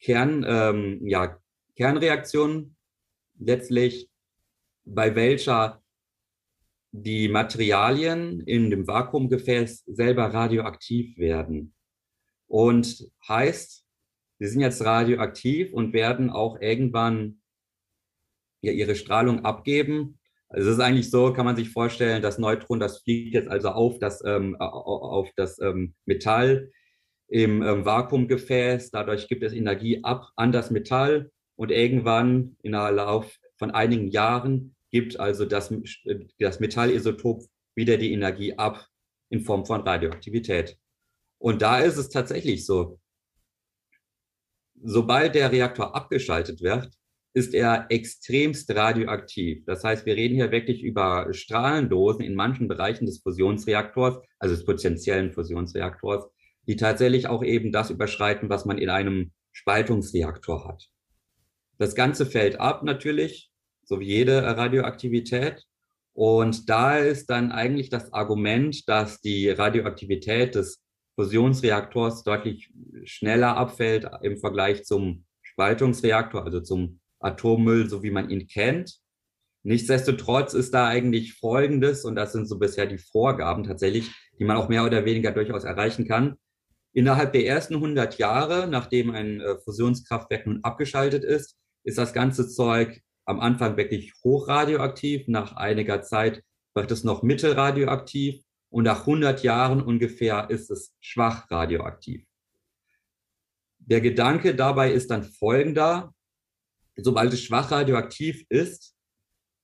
Kern, 0.00 0.44
ähm, 0.46 1.06
ja, 1.06 1.38
Kernreaktion, 1.76 2.76
letztlich 3.38 4.10
bei 4.84 5.14
welcher 5.14 5.82
die 6.92 7.28
Materialien 7.28 8.40
in 8.40 8.70
dem 8.70 8.86
Vakuumgefäß 8.86 9.84
selber 9.86 10.34
radioaktiv 10.34 11.16
werden. 11.18 11.72
Und 12.48 13.08
heißt, 13.28 13.84
sie 14.40 14.46
sind 14.46 14.62
jetzt 14.62 14.82
radioaktiv 14.84 15.72
und 15.72 15.92
werden 15.92 16.30
auch 16.30 16.60
irgendwann 16.60 17.40
ja, 18.62 18.72
ihre 18.72 18.96
Strahlung 18.96 19.44
abgeben. 19.44 20.18
Also 20.48 20.70
es 20.70 20.76
ist 20.76 20.82
eigentlich 20.82 21.10
so, 21.10 21.32
kann 21.32 21.44
man 21.44 21.56
sich 21.56 21.70
vorstellen, 21.70 22.22
das 22.22 22.38
Neutron, 22.38 22.80
das 22.80 23.02
fliegt 23.02 23.34
jetzt 23.34 23.48
also 23.48 23.68
auf 23.68 23.98
das, 23.98 24.24
ähm, 24.24 24.56
auf 24.58 25.28
das 25.36 25.60
ähm, 25.60 25.94
Metall 26.06 26.70
im 27.28 27.62
ähm, 27.62 27.84
Vakuumgefäß. 27.84 28.90
Dadurch 28.90 29.28
gibt 29.28 29.44
es 29.44 29.52
Energie 29.52 30.02
ab 30.02 30.30
an 30.36 30.52
das 30.52 30.70
Metall 30.70 31.30
und 31.56 31.70
irgendwann 31.70 32.56
in 32.62 32.72
der 32.72 32.90
Lauf 32.90 33.38
von 33.56 33.70
einigen 33.70 34.08
Jahren 34.08 34.74
gibt 34.90 35.20
also 35.20 35.44
das, 35.44 35.72
das 36.38 36.60
Metallisotop 36.60 37.44
wieder 37.76 37.98
die 37.98 38.12
Energie 38.12 38.56
ab 38.56 38.88
in 39.28 39.42
Form 39.42 39.66
von 39.66 39.82
Radioaktivität. 39.82 40.76
Und 41.38 41.62
da 41.62 41.78
ist 41.78 41.96
es 41.96 42.08
tatsächlich 42.08 42.66
so, 42.66 42.99
sobald 44.82 45.34
der 45.34 45.52
Reaktor 45.52 45.94
abgeschaltet 45.94 46.62
wird, 46.62 46.90
ist 47.32 47.54
er 47.54 47.86
extremst 47.90 48.74
radioaktiv. 48.74 49.64
Das 49.64 49.84
heißt, 49.84 50.04
wir 50.04 50.16
reden 50.16 50.34
hier 50.34 50.50
wirklich 50.50 50.82
über 50.82 51.32
Strahlendosen 51.32 52.24
in 52.24 52.34
manchen 52.34 52.66
Bereichen 52.66 53.06
des 53.06 53.20
Fusionsreaktors, 53.20 54.18
also 54.38 54.54
des 54.54 54.64
potenziellen 54.64 55.32
Fusionsreaktors, 55.32 56.26
die 56.66 56.76
tatsächlich 56.76 57.28
auch 57.28 57.44
eben 57.44 57.70
das 57.70 57.90
überschreiten, 57.90 58.48
was 58.48 58.64
man 58.64 58.78
in 58.78 58.90
einem 58.90 59.32
Spaltungsreaktor 59.52 60.66
hat. 60.66 60.88
Das 61.78 61.94
Ganze 61.94 62.26
fällt 62.26 62.60
ab 62.60 62.82
natürlich, 62.82 63.50
so 63.84 64.00
wie 64.00 64.06
jede 64.06 64.42
Radioaktivität. 64.42 65.64
Und 66.12 66.68
da 66.68 66.98
ist 66.98 67.30
dann 67.30 67.52
eigentlich 67.52 67.88
das 67.88 68.12
Argument, 68.12 68.88
dass 68.88 69.20
die 69.20 69.48
Radioaktivität 69.48 70.56
des 70.56 70.82
Fusionsreaktors 71.16 72.22
deutlich 72.22 72.72
schneller 73.04 73.56
abfällt 73.56 74.08
im 74.22 74.38
Vergleich 74.38 74.84
zum 74.84 75.24
Spaltungsreaktor, 75.42 76.44
also 76.44 76.60
zum 76.60 77.00
Atommüll, 77.20 77.88
so 77.88 78.02
wie 78.02 78.10
man 78.10 78.30
ihn 78.30 78.46
kennt. 78.46 78.98
Nichtsdestotrotz 79.62 80.54
ist 80.54 80.72
da 80.72 80.86
eigentlich 80.86 81.34
Folgendes, 81.34 82.04
und 82.04 82.14
das 82.14 82.32
sind 82.32 82.46
so 82.46 82.58
bisher 82.58 82.86
die 82.86 82.98
Vorgaben 82.98 83.64
tatsächlich, 83.64 84.10
die 84.38 84.44
man 84.44 84.56
auch 84.56 84.68
mehr 84.68 84.84
oder 84.84 85.04
weniger 85.04 85.32
durchaus 85.32 85.64
erreichen 85.64 86.08
kann. 86.08 86.36
Innerhalb 86.92 87.32
der 87.32 87.46
ersten 87.46 87.74
100 87.74 88.18
Jahre, 88.18 88.66
nachdem 88.68 89.10
ein 89.10 89.40
äh, 89.40 89.58
Fusionskraftwerk 89.62 90.46
nun 90.46 90.60
abgeschaltet 90.64 91.24
ist, 91.24 91.56
ist 91.84 91.98
das 91.98 92.12
ganze 92.12 92.48
Zeug 92.48 93.00
am 93.26 93.38
Anfang 93.38 93.76
wirklich 93.76 94.12
hochradioaktiv. 94.24 95.28
Nach 95.28 95.56
einiger 95.56 96.02
Zeit 96.02 96.42
wird 96.74 96.90
es 96.90 97.04
noch 97.04 97.22
mittelradioaktiv 97.22 98.42
und 98.70 98.84
nach 98.84 99.00
100 99.00 99.42
Jahren 99.42 99.82
ungefähr 99.82 100.48
ist 100.48 100.70
es 100.70 100.94
schwach 101.00 101.50
radioaktiv. 101.50 102.24
Der 103.78 104.00
Gedanke 104.00 104.54
dabei 104.54 104.92
ist 104.92 105.10
dann 105.10 105.24
folgender 105.24 106.14
sobald 107.02 107.32
es 107.32 107.42
schwach 107.42 107.70
radioaktiv 107.70 108.44
ist, 108.48 108.94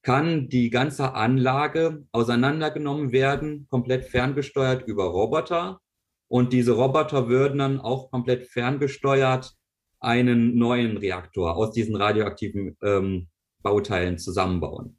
kann 0.03 0.49
die 0.49 0.71
ganze 0.71 1.15
Anlage 1.15 2.05
auseinandergenommen 2.13 3.13
werden, 3.13 3.67
komplett 3.71 4.05
ferngesteuert 4.05 4.87
über 4.87 5.05
Roboter. 5.05 5.81
Und 6.29 6.53
diese 6.53 6.73
Roboter 6.73 7.29
würden 7.29 7.59
dann 7.59 7.81
auch 7.81 8.11
komplett 8.11 8.47
ferngesteuert 8.47 9.55
einen 10.01 10.57
neuen 10.57 10.97
Reaktor 10.97 11.57
aus 11.57 11.73
diesen 11.73 11.97
radioaktiven 11.97 12.77
ähm, 12.83 13.29
Bauteilen 13.63 14.19
zusammenbauen. 14.19 14.99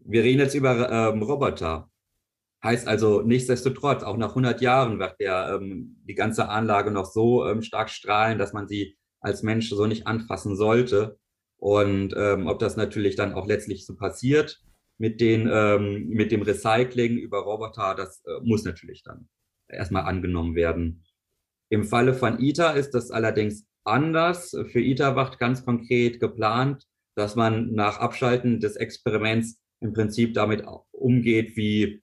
Wir 0.00 0.22
reden 0.22 0.40
jetzt 0.40 0.54
über 0.54 0.90
ähm, 0.90 1.22
Roboter. 1.22 1.90
Heißt 2.66 2.88
also, 2.88 3.22
nichtsdestotrotz, 3.22 4.02
auch 4.02 4.16
nach 4.16 4.30
100 4.30 4.60
Jahren 4.60 4.98
wird 4.98 5.20
der, 5.20 5.54
ähm, 5.54 5.98
die 6.02 6.16
ganze 6.16 6.48
Anlage 6.48 6.90
noch 6.90 7.04
so 7.04 7.46
ähm, 7.46 7.62
stark 7.62 7.90
strahlen, 7.90 8.38
dass 8.38 8.52
man 8.52 8.66
sie 8.66 8.98
als 9.20 9.44
Mensch 9.44 9.70
so 9.70 9.86
nicht 9.86 10.08
anfassen 10.08 10.56
sollte. 10.56 11.16
Und 11.58 12.12
ähm, 12.16 12.48
ob 12.48 12.58
das 12.58 12.76
natürlich 12.76 13.14
dann 13.14 13.34
auch 13.34 13.46
letztlich 13.46 13.86
so 13.86 13.94
passiert 13.94 14.60
mit, 14.98 15.20
den, 15.20 15.48
ähm, 15.48 16.08
mit 16.08 16.32
dem 16.32 16.42
Recycling 16.42 17.16
über 17.18 17.38
Roboter, 17.38 17.94
das 17.94 18.24
äh, 18.24 18.40
muss 18.42 18.64
natürlich 18.64 19.04
dann 19.04 19.28
erstmal 19.68 20.02
angenommen 20.02 20.56
werden. 20.56 21.04
Im 21.70 21.84
Falle 21.84 22.14
von 22.14 22.40
ITER 22.40 22.74
ist 22.74 22.90
das 22.94 23.12
allerdings 23.12 23.64
anders. 23.84 24.56
Für 24.72 24.80
ITER 24.80 25.14
wacht 25.14 25.38
ganz 25.38 25.64
konkret 25.64 26.18
geplant, 26.18 26.82
dass 27.14 27.36
man 27.36 27.74
nach 27.74 27.98
Abschalten 28.00 28.58
des 28.58 28.74
Experiments 28.74 29.60
im 29.78 29.92
Prinzip 29.92 30.34
damit 30.34 30.64
umgeht 30.90 31.56
wie 31.56 32.02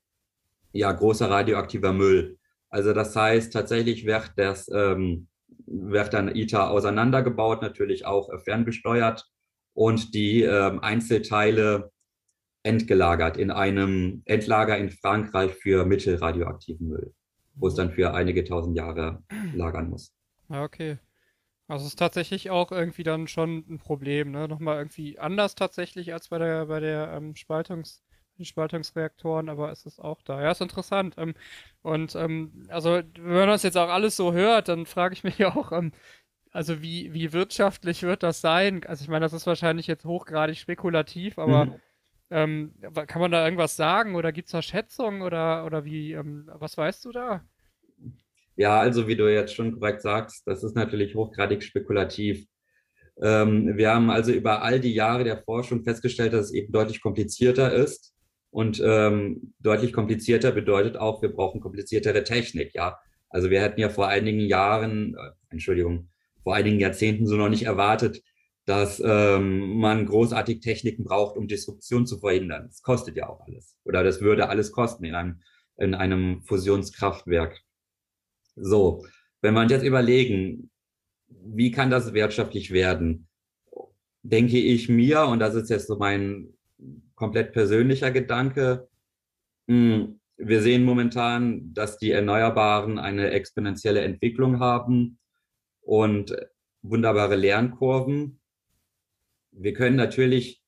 ja, 0.74 0.92
großer 0.92 1.30
radioaktiver 1.30 1.94
Müll. 1.94 2.38
Also 2.70 2.94
das 2.94 3.16
heißt, 3.16 3.54
tatsächlich 3.54 4.06
wird 4.06 4.34
das 4.36 4.70
ähm, 4.74 5.28
wird 5.66 6.14
dann 6.14 6.36
ITER 6.36 6.70
auseinandergebaut, 6.70 7.62
natürlich 7.62 8.06
auch 8.06 8.30
äh, 8.30 8.40
ferngesteuert 8.40 9.26
und 9.74 10.14
die 10.14 10.44
äh, 10.44 10.78
Einzelteile 10.82 11.92
entgelagert 12.64 13.38
in 13.38 13.52
einem 13.52 14.24
Endlager 14.26 14.78
in 14.78 14.90
Frankreich 14.90 15.54
für 15.54 15.86
mittelradioaktiven 15.86 16.88
Müll, 16.88 17.14
wo 17.56 17.68
es 17.68 17.76
dann 17.76 17.92
für 17.92 18.14
einige 18.14 18.44
tausend 18.44 18.78
Jahre 18.78 19.24
lagern 19.54 19.90
muss. 19.90 20.14
Ja, 20.50 20.64
okay. 20.64 20.98
Also 21.68 21.86
es 21.86 21.94
ist 21.94 22.00
tatsächlich 22.00 22.50
auch 22.50 22.72
irgendwie 22.72 23.04
dann 23.04 23.28
schon 23.28 23.66
ein 23.70 23.80
Problem, 23.80 24.32
ne? 24.32 24.48
Nochmal 24.48 24.78
irgendwie 24.78 25.18
anders 25.18 25.56
tatsächlich 25.56 26.14
als 26.14 26.30
bei 26.30 26.38
der 26.38 26.66
bei 26.66 26.80
der 26.80 27.14
ähm, 27.14 27.36
Spaltungs 27.36 28.04
die 28.38 28.46
Spaltungsreaktoren, 28.46 29.50
aber 29.50 29.72
es 29.72 29.86
ist 29.86 30.00
auch 30.00 30.22
da. 30.24 30.42
Ja, 30.42 30.52
ist 30.52 30.62
interessant. 30.62 31.16
Ähm, 31.18 31.34
und 31.82 32.16
ähm, 32.16 32.66
also, 32.70 33.02
wenn 33.16 33.34
man 33.34 33.48
das 33.48 33.64
jetzt 33.64 33.78
auch 33.78 33.90
alles 33.90 34.16
so 34.16 34.34
hört, 34.34 34.68
dann 34.68 34.86
frage 34.86 35.14
ich 35.14 35.24
mich 35.24 35.38
ja 35.38 35.56
auch, 35.56 35.72
ähm, 35.72 35.92
also 36.54 36.82
wie, 36.82 37.14
wie 37.14 37.34
wirtschaftlich 37.34 38.04
wird 38.04 38.24
das 38.24 38.40
sein? 38.40 38.84
Also 38.86 39.04
ich 39.04 39.10
meine, 39.10 39.26
das 39.26 39.34
ist 39.34 39.48
wahrscheinlich 39.48 39.88
jetzt 39.88 40.06
hochgradig 40.06 40.58
spekulativ, 40.58 41.40
aber 41.40 41.66
mhm. 41.66 41.76
ähm, 42.30 42.74
kann 43.08 43.22
man 43.22 43.32
da 43.32 43.44
irgendwas 43.44 43.76
sagen 43.76 44.16
oder 44.16 44.32
gibt 44.32 44.48
es 44.48 44.52
da 44.52 44.62
Schätzungen 44.62 45.24
oder, 45.24 45.66
oder 45.66 45.84
wie, 45.84 46.14
ähm, 46.14 46.48
was 46.54 46.78
weißt 46.78 47.06
du 47.06 47.12
da? 47.12 47.44
Ja, 48.56 48.80
also 48.80 49.08
wie 49.08 49.16
du 49.16 49.32
jetzt 49.34 49.56
schon 49.56 49.80
korrekt 49.80 50.04
sagst, 50.04 50.46
das 50.46 50.64
ist 50.64 50.76
natürlich 50.76 51.16
hochgradig 51.16 51.64
spekulativ. 51.64 52.46
Ähm, 53.22 53.76
wir 53.76 53.92
haben 53.92 54.12
also 54.12 54.32
über 54.32 54.62
all 54.62 54.80
die 54.80 54.94
Jahre 54.94 55.24
der 55.24 55.42
Forschung 55.44 55.84
festgestellt, 55.84 56.34
dass 56.34 56.48
es 56.48 56.54
eben 56.54 56.72
deutlich 56.72 57.02
komplizierter 57.02 57.74
ist. 57.74 58.13
Und 58.54 58.80
ähm, 58.86 59.56
deutlich 59.62 59.94
komplizierter 59.94 60.52
bedeutet 60.52 60.96
auch, 60.96 61.24
wir 61.24 61.30
brauchen 61.30 61.60
kompliziertere 61.60 62.24
Technik, 62.24 62.76
ja. 62.76 63.00
Also 63.30 63.50
wir 63.50 63.60
hätten 63.60 63.80
ja 63.80 63.90
vor 63.90 64.10
einigen 64.10 64.42
Jahren, 64.42 65.16
äh, 65.16 65.32
Entschuldigung, 65.50 66.10
vor 66.44 66.54
einigen 66.54 66.80
Jahrzehnten 66.80 67.26
so 67.26 67.36
noch 67.36 67.50
nicht 67.50 67.64
erwartet, 67.64 68.22
dass 68.66 69.02
ähm, 69.04 69.80
man 69.80 70.06
großartig 70.06 70.60
Techniken 70.60 71.04
braucht, 71.04 71.36
um 71.36 71.48
Disruption 71.48 72.06
zu 72.06 72.20
verhindern. 72.20 72.68
Das 72.68 72.84
kostet 72.84 73.18
ja 73.18 73.28
auch 73.28 73.42
alles. 73.48 73.76
Oder 73.86 74.04
das 74.04 74.22
würde 74.22 74.48
alles 74.50 74.72
kosten 74.72 75.06
in 75.06 75.16
einem, 75.16 75.42
in 75.78 75.96
einem 75.96 76.44
Fusionskraftwerk. 76.44 77.60
So, 78.56 79.04
wenn 79.42 79.58
uns 79.58 79.72
jetzt 79.72 79.84
überlegen, 79.84 80.70
wie 81.28 81.72
kann 81.72 81.90
das 81.90 82.14
wirtschaftlich 82.14 82.70
werden, 82.70 83.28
denke 84.22 84.60
ich 84.60 84.90
mir, 84.90 85.26
und 85.26 85.40
das 85.40 85.56
ist 85.56 85.72
jetzt 85.72 85.88
so 85.88 85.98
mein 85.98 86.54
komplett 87.16 87.54
persönlicher 87.54 88.12
Gedanke. 88.12 88.90
Hm, 89.68 90.20
wir 90.38 90.62
sehen 90.62 90.84
momentan, 90.84 91.74
dass 91.74 91.98
die 91.98 92.12
Erneuerbaren 92.12 93.00
eine 93.00 93.32
exponentielle 93.32 94.02
Entwicklung 94.02 94.60
haben 94.60 95.20
und 95.82 96.36
wunderbare 96.82 97.36
Lernkurven. 97.36 98.40
Wir 99.52 99.74
können 99.74 99.96
natürlich, 99.96 100.62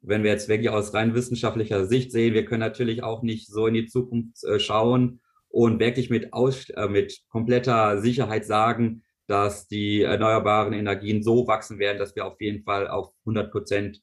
wenn 0.00 0.22
wir 0.22 0.30
jetzt 0.30 0.48
wirklich 0.48 0.70
aus 0.70 0.94
rein 0.94 1.14
wissenschaftlicher 1.14 1.86
Sicht 1.86 2.12
sehen, 2.12 2.34
wir 2.34 2.44
können 2.44 2.60
natürlich 2.60 3.02
auch 3.02 3.22
nicht 3.22 3.48
so 3.48 3.66
in 3.66 3.74
die 3.74 3.86
Zukunft 3.86 4.42
äh, 4.44 4.58
schauen 4.58 5.20
und 5.48 5.78
wirklich 5.78 6.10
mit, 6.10 6.32
aus, 6.32 6.68
äh, 6.70 6.88
mit 6.88 7.20
kompletter 7.28 8.00
Sicherheit 8.00 8.46
sagen, 8.46 9.02
dass 9.26 9.68
die 9.68 10.02
erneuerbaren 10.02 10.72
Energien 10.72 11.22
so 11.22 11.46
wachsen 11.46 11.78
werden, 11.78 11.98
dass 11.98 12.16
wir 12.16 12.26
auf 12.26 12.40
jeden 12.40 12.62
Fall 12.64 12.88
auf 12.88 13.12
100 13.20 13.50
Prozent 13.50 14.02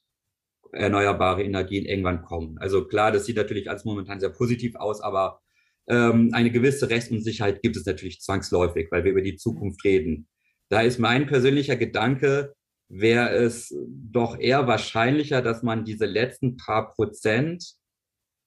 erneuerbare 0.72 1.44
Energien 1.44 1.86
irgendwann 1.86 2.24
kommen. 2.24 2.58
Also 2.60 2.88
klar, 2.88 3.12
das 3.12 3.26
sieht 3.26 3.38
natürlich 3.38 3.70
alles 3.70 3.86
momentan 3.86 4.20
sehr 4.20 4.30
positiv 4.30 4.76
aus, 4.76 5.02
aber 5.02 5.42
ähm, 5.88 6.30
eine 6.34 6.52
gewisse 6.52 6.90
Rechtsunsicherheit 6.90 7.62
gibt 7.62 7.76
es 7.76 7.86
natürlich 7.86 8.22
zwangsläufig, 8.22 8.88
weil 8.92 9.04
wir 9.04 9.12
über 9.12 9.22
die 9.22 9.36
Zukunft 9.36 9.84
reden. 9.84 10.28
Da 10.70 10.82
ist 10.82 11.00
mein 11.00 11.28
persönlicher 11.28 11.76
Gedanke, 11.76 12.54
wäre 12.88 13.30
es 13.30 13.74
doch 13.88 14.40
eher 14.40 14.68
wahrscheinlicher, 14.68 15.42
dass 15.42 15.64
man 15.64 15.86
diese 15.86 16.06
letzten 16.06 16.58
paar 16.58 16.94
Prozent, 16.94 17.76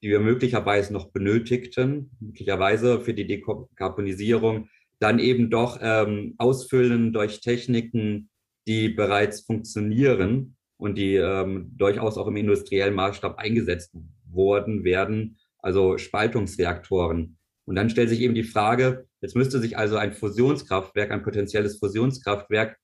die 0.03 0.11
wir 0.11 0.21
möglicherweise 0.21 0.93
noch 0.93 1.11
benötigten, 1.13 2.11
möglicherweise 2.21 3.01
für 3.01 3.15
die 3.15 3.27
Dekarbonisierung, 3.27 4.69
dann 5.01 5.19
eben 5.19 5.51
doch 5.51 5.79
ähm, 5.81 6.35
ausfüllen 6.39 7.13
durch 7.13 7.41
Techniken, 7.41 8.31
die 8.67 8.91
bereits 8.91 9.43
funktionieren 9.43 10.54
und 10.77 10.97
die 10.97 11.17
ähm, 11.17 11.73
durchaus 11.77 12.19
auch 12.19 12.27
im 12.27 12.37
industriellen 12.37 12.95
Maßstab 12.95 13.39
eingesetzt 13.39 13.93
worden 14.31 14.85
werden, 14.85 15.39
also 15.59 15.99
Spaltungsreaktoren. 15.99 17.39
Und 17.67 17.77
dann 17.77 17.91
stellt 17.91 18.11
sich 18.11 18.21
eben 18.21 18.35
die 18.35 18.45
Frage, 18.45 19.07
jetzt 19.21 19.37
müsste 19.37 19.59
sich 19.61 19.79
also 19.79 19.97
ein 19.97 20.13
Fusionskraftwerk, 20.13 21.11
ein 21.11 21.23
potenzielles 21.23 21.79
Fusionskraftwerk 21.79 22.77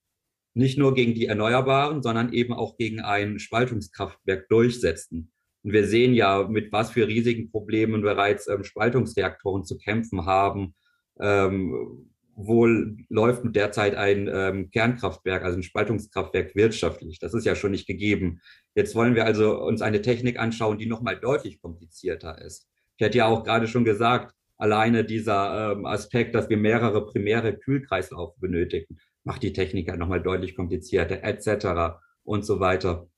nicht 0.54 0.78
nur 0.78 0.94
gegen 0.94 1.14
die 1.14 1.26
Erneuerbaren, 1.26 2.02
sondern 2.02 2.32
eben 2.32 2.52
auch 2.52 2.76
gegen 2.76 3.00
ein 3.00 3.38
Spaltungskraftwerk 3.38 4.48
durchsetzen. 4.48 5.32
Und 5.62 5.72
wir 5.72 5.86
sehen 5.86 6.14
ja, 6.14 6.48
mit 6.48 6.72
was 6.72 6.90
für 6.90 7.06
riesigen 7.06 7.50
Problemen 7.50 8.02
bereits 8.02 8.48
ähm, 8.48 8.64
Spaltungsreaktoren 8.64 9.64
zu 9.64 9.76
kämpfen 9.78 10.24
haben, 10.26 10.74
ähm, 11.20 12.10
wohl 12.46 12.96
läuft 13.08 13.42
derzeit 13.54 13.94
ein 13.94 14.28
ähm, 14.32 14.70
Kernkraftwerk, 14.70 15.44
also 15.44 15.58
ein 15.58 15.62
Spaltungskraftwerk 15.62 16.54
wirtschaftlich. 16.54 17.18
Das 17.18 17.34
ist 17.34 17.44
ja 17.44 17.54
schon 17.54 17.70
nicht 17.70 17.86
gegeben. 17.86 18.40
Jetzt 18.74 18.94
wollen 18.94 19.14
wir 19.14 19.24
also 19.24 19.60
uns 19.60 19.82
eine 19.82 20.02
Technik 20.02 20.38
anschauen, 20.38 20.78
die 20.78 20.86
nochmal 20.86 21.18
deutlich 21.18 21.60
komplizierter 21.60 22.40
ist. 22.40 22.68
Ich 22.96 23.04
hätte 23.04 23.18
ja 23.18 23.26
auch 23.26 23.44
gerade 23.44 23.66
schon 23.66 23.84
gesagt, 23.84 24.34
alleine 24.56 25.04
dieser 25.04 25.72
ähm, 25.72 25.86
Aspekt, 25.86 26.34
dass 26.34 26.48
wir 26.48 26.56
mehrere 26.56 27.06
primäre 27.06 27.56
Kühlkreislaufe 27.56 28.38
benötigen, 28.40 28.98
macht 29.24 29.42
die 29.42 29.52
Technik 29.52 29.88
ja 29.88 29.96
nochmal 29.96 30.22
deutlich 30.22 30.54
komplizierter, 30.54 31.22
etc. 31.24 32.00
und 32.24 32.44
so 32.44 32.60
weiter. 32.60 33.08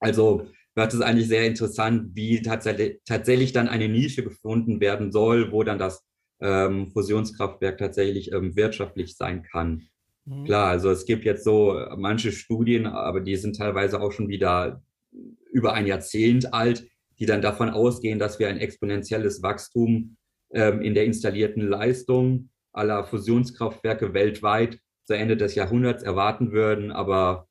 Also 0.00 0.46
wird 0.74 0.94
es 0.94 1.00
eigentlich 1.00 1.28
sehr 1.28 1.46
interessant, 1.46 2.14
wie 2.14 2.40
tatsächlich, 2.40 3.00
tatsächlich 3.04 3.52
dann 3.52 3.68
eine 3.68 3.88
Nische 3.88 4.22
gefunden 4.22 4.80
werden 4.80 5.12
soll, 5.12 5.52
wo 5.52 5.62
dann 5.62 5.78
das 5.78 6.07
ähm, 6.40 6.90
Fusionskraftwerk 6.90 7.78
tatsächlich 7.78 8.32
ähm, 8.32 8.56
wirtschaftlich 8.56 9.16
sein 9.16 9.42
kann. 9.42 9.88
Mhm. 10.24 10.44
Klar, 10.44 10.68
also 10.68 10.90
es 10.90 11.06
gibt 11.06 11.24
jetzt 11.24 11.44
so 11.44 11.80
manche 11.96 12.32
Studien, 12.32 12.86
aber 12.86 13.20
die 13.20 13.36
sind 13.36 13.56
teilweise 13.56 14.00
auch 14.00 14.12
schon 14.12 14.28
wieder 14.28 14.82
über 15.50 15.72
ein 15.72 15.86
Jahrzehnt 15.86 16.52
alt, 16.52 16.86
die 17.18 17.26
dann 17.26 17.42
davon 17.42 17.70
ausgehen, 17.70 18.18
dass 18.18 18.38
wir 18.38 18.48
ein 18.48 18.58
exponentielles 18.58 19.42
Wachstum 19.42 20.16
ähm, 20.50 20.82
in 20.82 20.94
der 20.94 21.04
installierten 21.04 21.66
Leistung 21.66 22.50
aller 22.72 23.04
Fusionskraftwerke 23.04 24.14
weltweit 24.14 24.78
zu 25.04 25.14
Ende 25.14 25.36
des 25.36 25.54
Jahrhunderts 25.54 26.02
erwarten 26.02 26.52
würden. 26.52 26.92
Aber 26.92 27.48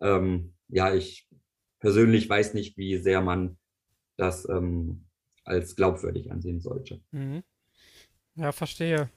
ähm, 0.00 0.54
ja, 0.68 0.94
ich 0.94 1.28
persönlich 1.80 2.28
weiß 2.28 2.54
nicht, 2.54 2.76
wie 2.78 2.96
sehr 2.96 3.20
man 3.20 3.58
das 4.16 4.48
ähm, 4.48 5.04
als 5.44 5.76
glaubwürdig 5.76 6.30
ansehen 6.30 6.60
sollte. 6.60 7.00
Mhm. 7.10 7.42
Ja, 8.36 8.52
verstehe. 8.52 9.10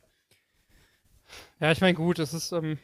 Ja, 1.60 1.72
ich 1.72 1.82
meine, 1.82 1.94
gut, 1.94 2.20
es 2.20 2.34
ist 2.34 2.52
ähm, 2.52 2.78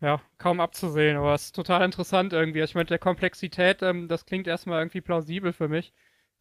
ja 0.00 0.20
kaum 0.38 0.60
abzusehen, 0.60 1.16
aber 1.16 1.34
es 1.34 1.46
ist 1.46 1.54
total 1.56 1.84
interessant 1.84 2.32
irgendwie. 2.32 2.60
Ich 2.62 2.74
meine, 2.74 2.86
der 2.86 2.98
Komplexität, 2.98 3.82
ähm, 3.82 4.08
das 4.08 4.26
klingt 4.26 4.46
erstmal 4.46 4.80
irgendwie 4.80 5.00
plausibel 5.00 5.52
für 5.52 5.68
mich. 5.68 5.92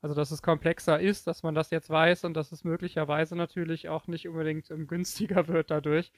Also, 0.02 0.16
dass 0.16 0.32
es 0.32 0.42
komplexer 0.42 1.00
ist, 1.00 1.28
dass 1.28 1.44
man 1.44 1.56
das 1.56 1.72
jetzt 1.72 1.90
weiß 1.90 2.26
und 2.26 2.36
dass 2.36 2.52
es 2.52 2.64
möglicherweise 2.64 3.36
natürlich 3.36 3.90
auch 3.90 4.08
nicht 4.08 4.28
unbedingt 4.28 4.70
ähm, 4.72 4.88
günstiger 4.88 5.48
wird 5.48 5.72
dadurch. 5.72 6.12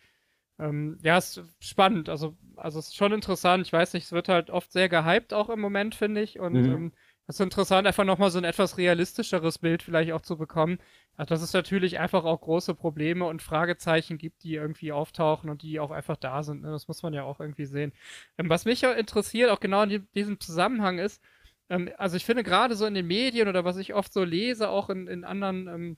Ähm, 0.59 0.97
ja, 1.03 1.17
ist 1.17 1.41
spannend. 1.59 2.09
Also, 2.09 2.35
also 2.55 2.79
es 2.79 2.87
ist 2.87 2.95
schon 2.95 3.13
interessant. 3.13 3.65
Ich 3.65 3.73
weiß 3.73 3.93
nicht, 3.93 4.05
es 4.05 4.11
wird 4.11 4.29
halt 4.29 4.49
oft 4.49 4.71
sehr 4.71 4.89
gehypt 4.89 5.33
auch 5.33 5.49
im 5.49 5.59
Moment, 5.59 5.95
finde 5.95 6.21
ich. 6.21 6.39
Und 6.39 6.53
mhm. 6.53 6.91
Es 7.29 7.35
ist 7.35 7.41
interessant, 7.41 7.85
einfach 7.85 8.05
nochmal 8.05 8.31
so 8.31 8.37
ein 8.37 8.45
etwas 8.45 8.77
realistischeres 8.77 9.57
Bild 9.57 9.83
vielleicht 9.83 10.13
auch 10.13 10.21
zu 10.21 10.37
bekommen. 10.37 10.79
Also, 11.17 11.29
dass 11.29 11.41
es 11.41 11.51
natürlich 11.51 11.99
einfach 11.99 12.23
auch 12.23 12.39
große 12.39 12.73
Probleme 12.73 13.25
und 13.25 13.41
Fragezeichen 13.41 14.17
gibt, 14.17 14.43
die 14.43 14.55
irgendwie 14.55 14.93
auftauchen 14.93 15.49
und 15.49 15.61
die 15.61 15.81
auch 15.81 15.91
einfach 15.91 16.15
da 16.15 16.41
sind. 16.43 16.61
Ne? 16.61 16.71
Das 16.71 16.87
muss 16.87 17.03
man 17.03 17.13
ja 17.13 17.23
auch 17.23 17.41
irgendwie 17.41 17.65
sehen. 17.65 17.91
Ähm, 18.37 18.49
was 18.49 18.63
mich 18.63 18.83
interessiert, 18.83 19.49
auch 19.49 19.59
genau 19.59 19.83
in 19.83 20.07
diesem 20.15 20.39
Zusammenhang 20.39 20.99
ist, 20.99 21.21
ähm, 21.69 21.89
also 21.97 22.15
ich 22.15 22.25
finde 22.25 22.43
gerade 22.43 22.75
so 22.75 22.85
in 22.85 22.93
den 22.93 23.07
Medien 23.07 23.49
oder 23.49 23.65
was 23.65 23.77
ich 23.77 23.93
oft 23.93 24.13
so 24.13 24.23
lese, 24.23 24.69
auch 24.69 24.89
in, 24.89 25.07
in 25.07 25.25
anderen 25.25 25.67
ähm, 25.67 25.97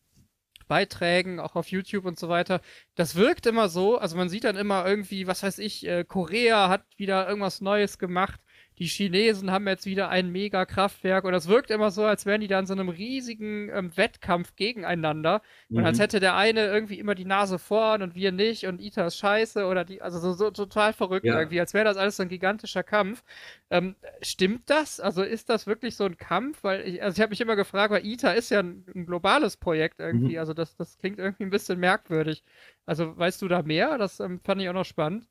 Beiträgen, 0.68 1.40
auch 1.40 1.56
auf 1.56 1.68
YouTube 1.70 2.06
und 2.06 2.18
so 2.20 2.30
weiter. 2.30 2.62
Das 2.96 3.16
wirkt 3.16 3.46
immer 3.46 3.70
so, 3.70 3.98
also 3.98 4.18
man 4.18 4.30
sieht 4.30 4.46
dann 4.46 4.56
immer 4.56 4.88
irgendwie, 4.88 5.28
was 5.28 5.44
weiß 5.44 5.60
ich, 5.60 5.86
äh, 5.88 6.06
Korea 6.06 6.70
hat 6.70 6.86
wieder 6.98 7.28
irgendwas 7.28 7.62
Neues 7.62 8.00
gemacht 8.00 8.40
die 8.80 8.86
Chinesen 8.86 9.52
haben 9.52 9.68
jetzt 9.68 9.86
wieder 9.86 10.10
ein 10.10 10.32
Mega-Kraftwerk 10.32 11.26
und 11.26 11.34
das 11.34 11.50
wirkt 11.50 11.70
immer 11.70 11.92
so, 11.92 12.06
als 12.06 12.26
wären 12.26 12.40
die 12.40 12.48
da 12.48 12.60
in 12.60 12.66
so 12.66 12.74
einem 12.74 12.88
riesigen 12.88 13.70
ähm, 13.74 13.96
Wettkampf 13.96 14.56
gegeneinander 14.56 15.42
mhm. 15.68 15.80
und 15.80 15.86
als 15.86 15.98
mhm. 15.98 16.02
hätte 16.04 16.20
der 16.22 16.36
eine 16.36 16.66
irgendwie 16.66 16.98
immer 16.98 17.14
die 17.14 17.26
Nase 17.26 17.60
vorn 17.60 18.02
und 18.02 18.16
wir 18.16 18.32
nicht 18.32 18.66
und 18.66 18.82
ITER 18.82 19.08
ist 19.08 19.18
scheiße 19.18 19.66
oder 19.66 19.84
die, 19.84 20.02
also 20.02 20.20
so, 20.20 20.32
so 20.32 20.50
total 20.50 20.94
verrückt 20.94 21.26
ja. 21.26 21.38
irgendwie, 21.38 21.60
als 21.60 21.74
wäre 21.74 21.84
das 21.84 21.98
alles 21.98 22.16
so 22.16 22.24
ein 22.24 22.30
gigantischer 22.30 22.84
Kampf. 22.84 23.24
Ähm, 23.70 23.96
stimmt 24.22 24.70
das? 24.70 25.02
Also 25.02 25.24
ist 25.24 25.50
das 25.50 25.68
wirklich 25.68 25.98
so 25.98 26.06
ein 26.06 26.18
Kampf? 26.18 26.64
Weil 26.64 26.88
ich, 26.88 27.04
also 27.04 27.18
ich 27.18 27.22
habe 27.22 27.32
mich 27.32 27.42
immer 27.42 27.58
gefragt, 27.58 27.92
weil 27.92 28.06
ITER 28.06 28.36
ist 28.36 28.50
ja 28.50 28.60
ein, 28.60 28.86
ein 28.96 29.06
globales 29.06 29.58
Projekt 29.58 30.00
irgendwie, 30.00 30.34
mhm. 30.34 30.40
also 30.40 30.54
das, 30.54 30.78
das 30.78 30.98
klingt 30.98 31.20
irgendwie 31.20 31.44
ein 31.44 31.50
bisschen 31.50 31.80
merkwürdig. 31.80 32.44
Also 32.86 33.18
weißt 33.18 33.42
du 33.42 33.50
da 33.50 33.62
mehr? 33.62 33.98
Das 33.98 34.22
ähm, 34.22 34.40
fand 34.42 34.62
ich 34.62 34.70
auch 34.70 34.74
noch 34.74 34.86
spannend. 34.86 35.28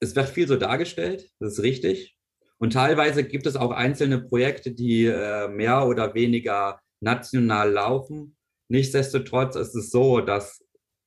Es 0.00 0.16
wird 0.16 0.28
viel 0.28 0.48
so 0.48 0.56
dargestellt, 0.56 1.30
das 1.38 1.52
ist 1.52 1.62
richtig. 1.62 2.16
Und 2.60 2.74
teilweise 2.74 3.24
gibt 3.24 3.46
es 3.46 3.56
auch 3.56 3.70
einzelne 3.70 4.20
Projekte, 4.20 4.72
die 4.72 5.06
äh, 5.06 5.48
mehr 5.48 5.86
oder 5.86 6.14
weniger 6.14 6.78
national 7.00 7.72
laufen. 7.72 8.36
Nichtsdestotrotz 8.68 9.56
ist 9.56 9.74
es 9.74 9.90
so, 9.90 10.20
dass 10.20 10.62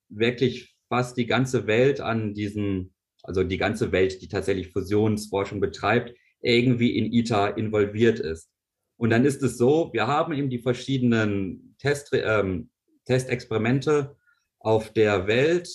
wirklich 0.08 0.74
fast 0.88 1.16
die 1.16 1.26
ganze 1.26 1.68
Welt 1.68 2.00
an 2.00 2.34
diesen, 2.34 2.92
also 3.22 3.44
die 3.44 3.56
ganze 3.56 3.92
Welt, 3.92 4.20
die 4.20 4.26
tatsächlich 4.26 4.72
Fusionsforschung 4.72 5.60
betreibt, 5.60 6.12
irgendwie 6.40 6.98
in 6.98 7.12
ITER 7.12 7.56
involviert 7.56 8.18
ist. 8.18 8.50
Und 8.96 9.10
dann 9.10 9.24
ist 9.24 9.42
es 9.44 9.56
so, 9.56 9.90
wir 9.92 10.08
haben 10.08 10.32
eben 10.32 10.50
die 10.50 10.58
verschiedenen 10.58 11.76
Test, 11.78 12.10
ähm, 12.12 12.70
Testexperimente 13.04 14.16
auf 14.58 14.92
der 14.92 15.28
Welt 15.28 15.68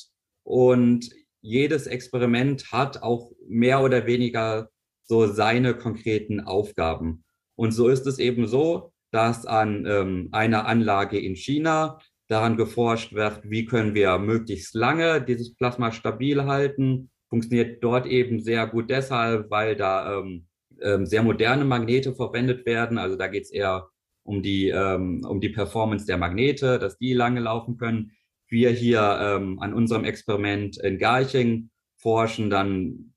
und 0.44 1.10
jedes 1.42 1.88
Experiment 1.88 2.74
hat 2.74 3.02
auch 3.02 3.32
mehr 3.48 3.82
oder 3.82 4.06
weniger 4.06 4.70
so 5.10 5.26
seine 5.26 5.74
konkreten 5.74 6.40
Aufgaben. 6.40 7.24
Und 7.56 7.72
so 7.72 7.90
ist 7.90 8.06
es 8.06 8.20
eben 8.20 8.48
so, 8.48 8.94
dass 9.12 9.48
an 9.48 9.86
ähm, 9.88 10.30
einer 10.32 10.68
Anlage 10.68 11.18
in 11.18 11.36
China 11.36 12.00
daran 12.28 12.58
geforscht 12.58 13.14
wird, 13.14 13.42
wie 13.44 13.66
können 13.66 13.96
wir 13.96 14.20
möglichst 14.20 14.76
lange 14.76 15.20
dieses 15.20 15.56
Plasma 15.56 15.92
stabil 15.92 16.46
halten. 16.46 17.10
Funktioniert 17.28 17.84
dort 17.84 18.06
eben 18.06 18.40
sehr 18.40 18.68
gut 18.68 18.92
deshalb, 18.92 19.50
weil 19.50 19.76
da 19.76 20.20
ähm, 20.20 20.46
ähm, 20.80 21.08
sehr 21.08 21.24
moderne 21.24 21.66
Magnete 21.66 22.14
verwendet 22.14 22.68
werden. 22.68 23.00
Also 23.00 23.16
da 23.16 23.28
geht 23.28 23.44
es 23.44 23.52
eher 23.52 23.90
um 24.24 24.44
die, 24.44 24.70
ähm, 24.70 25.26
um 25.28 25.42
die 25.42 25.50
Performance 25.50 26.06
der 26.06 26.18
Magnete, 26.18 26.78
dass 26.78 27.00
die 27.00 27.14
lange 27.14 27.40
laufen 27.40 27.78
können. 27.78 28.12
Wir 28.48 28.70
hier 28.70 29.20
ähm, 29.22 29.60
an 29.60 29.74
unserem 29.74 30.06
Experiment 30.06 30.78
in 30.78 31.00
Garching 31.00 31.72
forschen 31.98 32.52
dann 32.52 33.14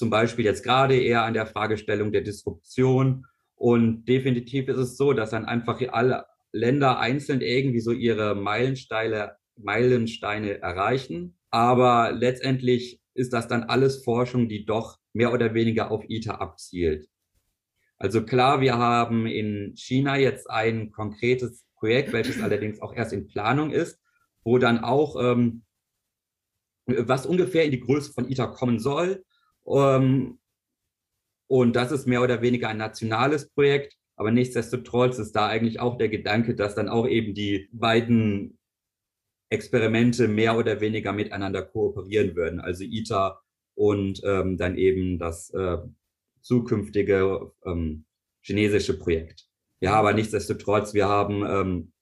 zum 0.00 0.08
Beispiel 0.08 0.46
jetzt 0.46 0.64
gerade 0.64 0.98
eher 0.98 1.24
an 1.24 1.34
der 1.34 1.44
Fragestellung 1.44 2.10
der 2.10 2.22
Disruption. 2.22 3.26
Und 3.54 4.06
definitiv 4.06 4.66
ist 4.68 4.78
es 4.78 4.96
so, 4.96 5.12
dass 5.12 5.28
dann 5.28 5.44
einfach 5.44 5.78
alle 5.92 6.24
Länder 6.52 6.98
einzeln 6.98 7.42
irgendwie 7.42 7.80
so 7.80 7.92
ihre 7.92 8.34
Meilensteine, 8.34 9.36
Meilensteine 9.56 10.62
erreichen. 10.62 11.36
Aber 11.50 12.12
letztendlich 12.12 13.02
ist 13.12 13.34
das 13.34 13.46
dann 13.46 13.64
alles 13.64 14.02
Forschung, 14.02 14.48
die 14.48 14.64
doch 14.64 14.96
mehr 15.12 15.34
oder 15.34 15.52
weniger 15.52 15.90
auf 15.90 16.02
ITER 16.08 16.40
abzielt. 16.40 17.06
Also 17.98 18.24
klar, 18.24 18.62
wir 18.62 18.78
haben 18.78 19.26
in 19.26 19.74
China 19.76 20.16
jetzt 20.16 20.48
ein 20.48 20.92
konkretes 20.92 21.66
Projekt, 21.76 22.14
welches 22.14 22.40
allerdings 22.40 22.80
auch 22.80 22.94
erst 22.94 23.12
in 23.12 23.26
Planung 23.26 23.70
ist, 23.70 24.00
wo 24.44 24.56
dann 24.56 24.82
auch 24.82 25.16
ähm, 25.22 25.62
was 26.86 27.26
ungefähr 27.26 27.66
in 27.66 27.72
die 27.72 27.80
Größe 27.80 28.14
von 28.14 28.30
ITER 28.30 28.48
kommen 28.48 28.78
soll, 28.78 29.22
ähm, 29.66 30.38
und 31.48 31.74
das 31.74 31.90
ist 31.92 32.06
mehr 32.06 32.22
oder 32.22 32.42
weniger 32.42 32.68
ein 32.68 32.76
nationales 32.76 33.48
Projekt, 33.48 33.96
aber 34.16 34.30
nichtsdestotrotz 34.30 35.18
ist 35.18 35.32
da 35.32 35.46
eigentlich 35.46 35.80
auch 35.80 35.98
der 35.98 36.08
Gedanke, 36.08 36.54
dass 36.54 36.74
dann 36.74 36.88
auch 36.88 37.08
eben 37.08 37.34
die 37.34 37.68
beiden 37.72 38.58
Experimente 39.48 40.28
mehr 40.28 40.56
oder 40.56 40.80
weniger 40.80 41.12
miteinander 41.12 41.62
kooperieren 41.62 42.36
würden, 42.36 42.60
also 42.60 42.84
ITER 42.84 43.40
und 43.74 44.20
ähm, 44.24 44.56
dann 44.58 44.76
eben 44.76 45.18
das 45.18 45.50
äh, 45.50 45.78
zukünftige 46.40 47.50
ähm, 47.64 48.04
chinesische 48.42 48.98
Projekt. 48.98 49.48
Ja, 49.80 49.94
aber 49.94 50.12
nichtsdestotrotz, 50.12 50.94
wir 50.94 51.08
haben 51.08 51.44
ähm, 51.44 51.92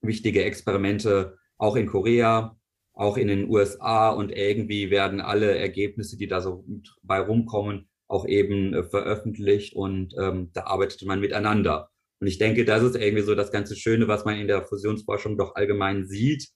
wichtige 0.00 0.44
Experimente 0.44 1.38
auch 1.56 1.76
in 1.76 1.86
Korea, 1.86 2.58
auch 2.94 3.16
in 3.16 3.28
den 3.28 3.48
USA 3.48 4.10
und 4.10 4.30
irgendwie 4.30 4.90
werden 4.90 5.20
alle 5.20 5.56
Ergebnisse, 5.56 6.16
die 6.16 6.26
da 6.26 6.40
so 6.40 6.64
bei 7.02 7.20
rumkommen, 7.20 7.88
auch 8.06 8.26
eben 8.26 8.74
äh, 8.74 8.84
veröffentlicht 8.84 9.74
und 9.74 10.14
ähm, 10.18 10.50
da 10.52 10.64
arbeitet 10.64 11.02
man 11.06 11.20
miteinander. 11.20 11.90
Und 12.20 12.26
ich 12.26 12.38
denke, 12.38 12.64
das 12.64 12.82
ist 12.82 12.94
irgendwie 12.94 13.22
so 13.22 13.34
das 13.34 13.50
ganze 13.50 13.74
Schöne, 13.74 14.06
was 14.06 14.24
man 14.24 14.38
in 14.38 14.46
der 14.46 14.62
Fusionsforschung 14.64 15.36
doch 15.38 15.54
allgemein 15.54 16.06
sieht, 16.06 16.50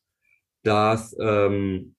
dass 0.63 1.17
ähm, 1.19 1.97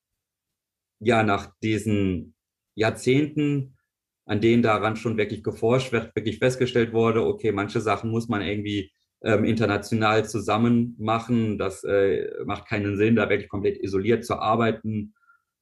ja 1.00 1.24
nach 1.24 1.52
diesen 1.64 2.36
Jahrzehnten, 2.76 3.78
an 4.26 4.42
denen 4.42 4.62
daran 4.62 4.96
schon 4.96 5.18
wirklich 5.18 5.44
geforscht 5.44 5.92
wird, 5.92 6.16
wirklich 6.16 6.38
festgestellt 6.38 6.94
wurde, 6.94 7.26
okay, 7.26 7.52
manche 7.52 7.82
Sachen 7.82 8.12
muss 8.12 8.28
man 8.28 8.42
irgendwie 8.42 8.92
ähm, 9.24 9.46
international 9.46 10.28
zusammen 10.28 10.96
machen. 11.00 11.58
Das 11.58 11.84
äh, 11.84 12.30
macht 12.46 12.68
keinen 12.68 12.98
Sinn, 12.98 13.16
da 13.16 13.30
wirklich 13.30 13.50
komplett 13.50 13.78
isoliert 13.82 14.26
zu 14.26 14.36
arbeiten. 14.36 15.14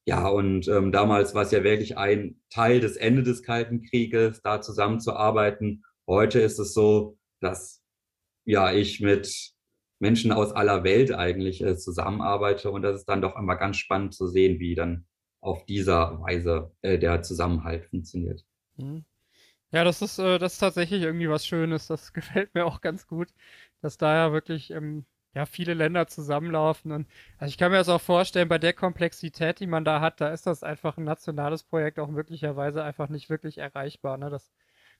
Ja, 0.08 0.28
und 0.28 0.68
ähm, 0.68 0.91
damals 0.91 1.34
war 1.34 1.43
es 1.43 1.51
ja 1.51 1.64
wirklich 1.64 1.97
ein 1.97 2.39
Teil 2.49 2.80
des 2.80 2.95
Ende 2.95 3.24
des 3.24 3.41
Kalten 3.41 3.82
Krieges, 3.82 4.41
da 4.41 4.62
zusammenzuarbeiten. 4.62 5.84
Heute 6.08 6.39
ist 6.41 6.60
es 6.60 6.74
so, 6.74 7.18
dass 7.41 7.82
ja 8.45 8.72
ich 8.72 9.01
mit 9.01 9.53
Menschen 9.99 10.32
aus 10.32 10.51
aller 10.51 10.84
Welt 10.84 11.12
eigentlich 11.12 11.64
äh, 11.64 11.78
zusammenarbeite 11.78 12.70
und 12.70 12.84
das 12.84 12.99
ist 12.99 13.10
dann 13.10 13.22
doch 13.22 13.36
immer 13.36 13.56
ganz 13.56 13.78
spannend 13.78 14.14
zu 14.14 14.28
sehen, 14.28 14.60
wie 14.60 14.76
dann 14.76 15.08
auf 15.41 15.66
dieser 15.66 16.22
Weise 16.22 16.72
äh, 16.82 16.99
der 16.99 17.22
Zusammenhalt 17.22 17.86
funktioniert. 17.86 18.43
Mhm. 18.78 19.06
Ja, 19.72 19.84
das 19.84 20.01
ist, 20.01 20.20
äh, 20.20 20.39
das 20.39 20.53
ist 20.53 20.59
tatsächlich 20.59 21.01
irgendwie 21.01 21.30
was 21.30 21.45
Schönes. 21.45 21.88
Das 21.88 22.13
gefällt 22.13 22.53
mir 22.55 22.66
auch 22.66 22.82
ganz 22.82 23.07
gut, 23.07 23.30
dass 23.82 23.97
da 23.97 24.16
ja 24.16 24.32
wirklich 24.34 24.72
ähm, 24.72 25.05
ja, 25.36 25.45
viele 25.45 25.74
Länder 25.74 26.07
zusammenlaufen. 26.07 26.91
Und 26.91 27.07
also 27.38 27.49
ich 27.49 27.57
kann 27.57 27.72
mir 27.72 27.78
das 27.78 27.89
auch 27.89 28.01
vorstellen, 28.01 28.47
bei 28.47 28.57
der 28.57 28.74
Komplexität, 28.74 29.59
die 29.59 29.68
man 29.68 29.84
da 29.84 29.99
hat, 30.01 30.22
da 30.22 30.30
ist 30.30 30.47
das 30.47 30.63
einfach 30.63 30.97
ein 30.97 31.03
nationales 31.03 31.63
Projekt 31.63 31.99
auch 31.99 32.09
möglicherweise 32.09 32.84
einfach 32.84 33.09
nicht 33.09 33.30
wirklich 33.30 33.57
erreichbar. 33.57 34.18
Ne? 34.18 34.30
Das 34.30 34.53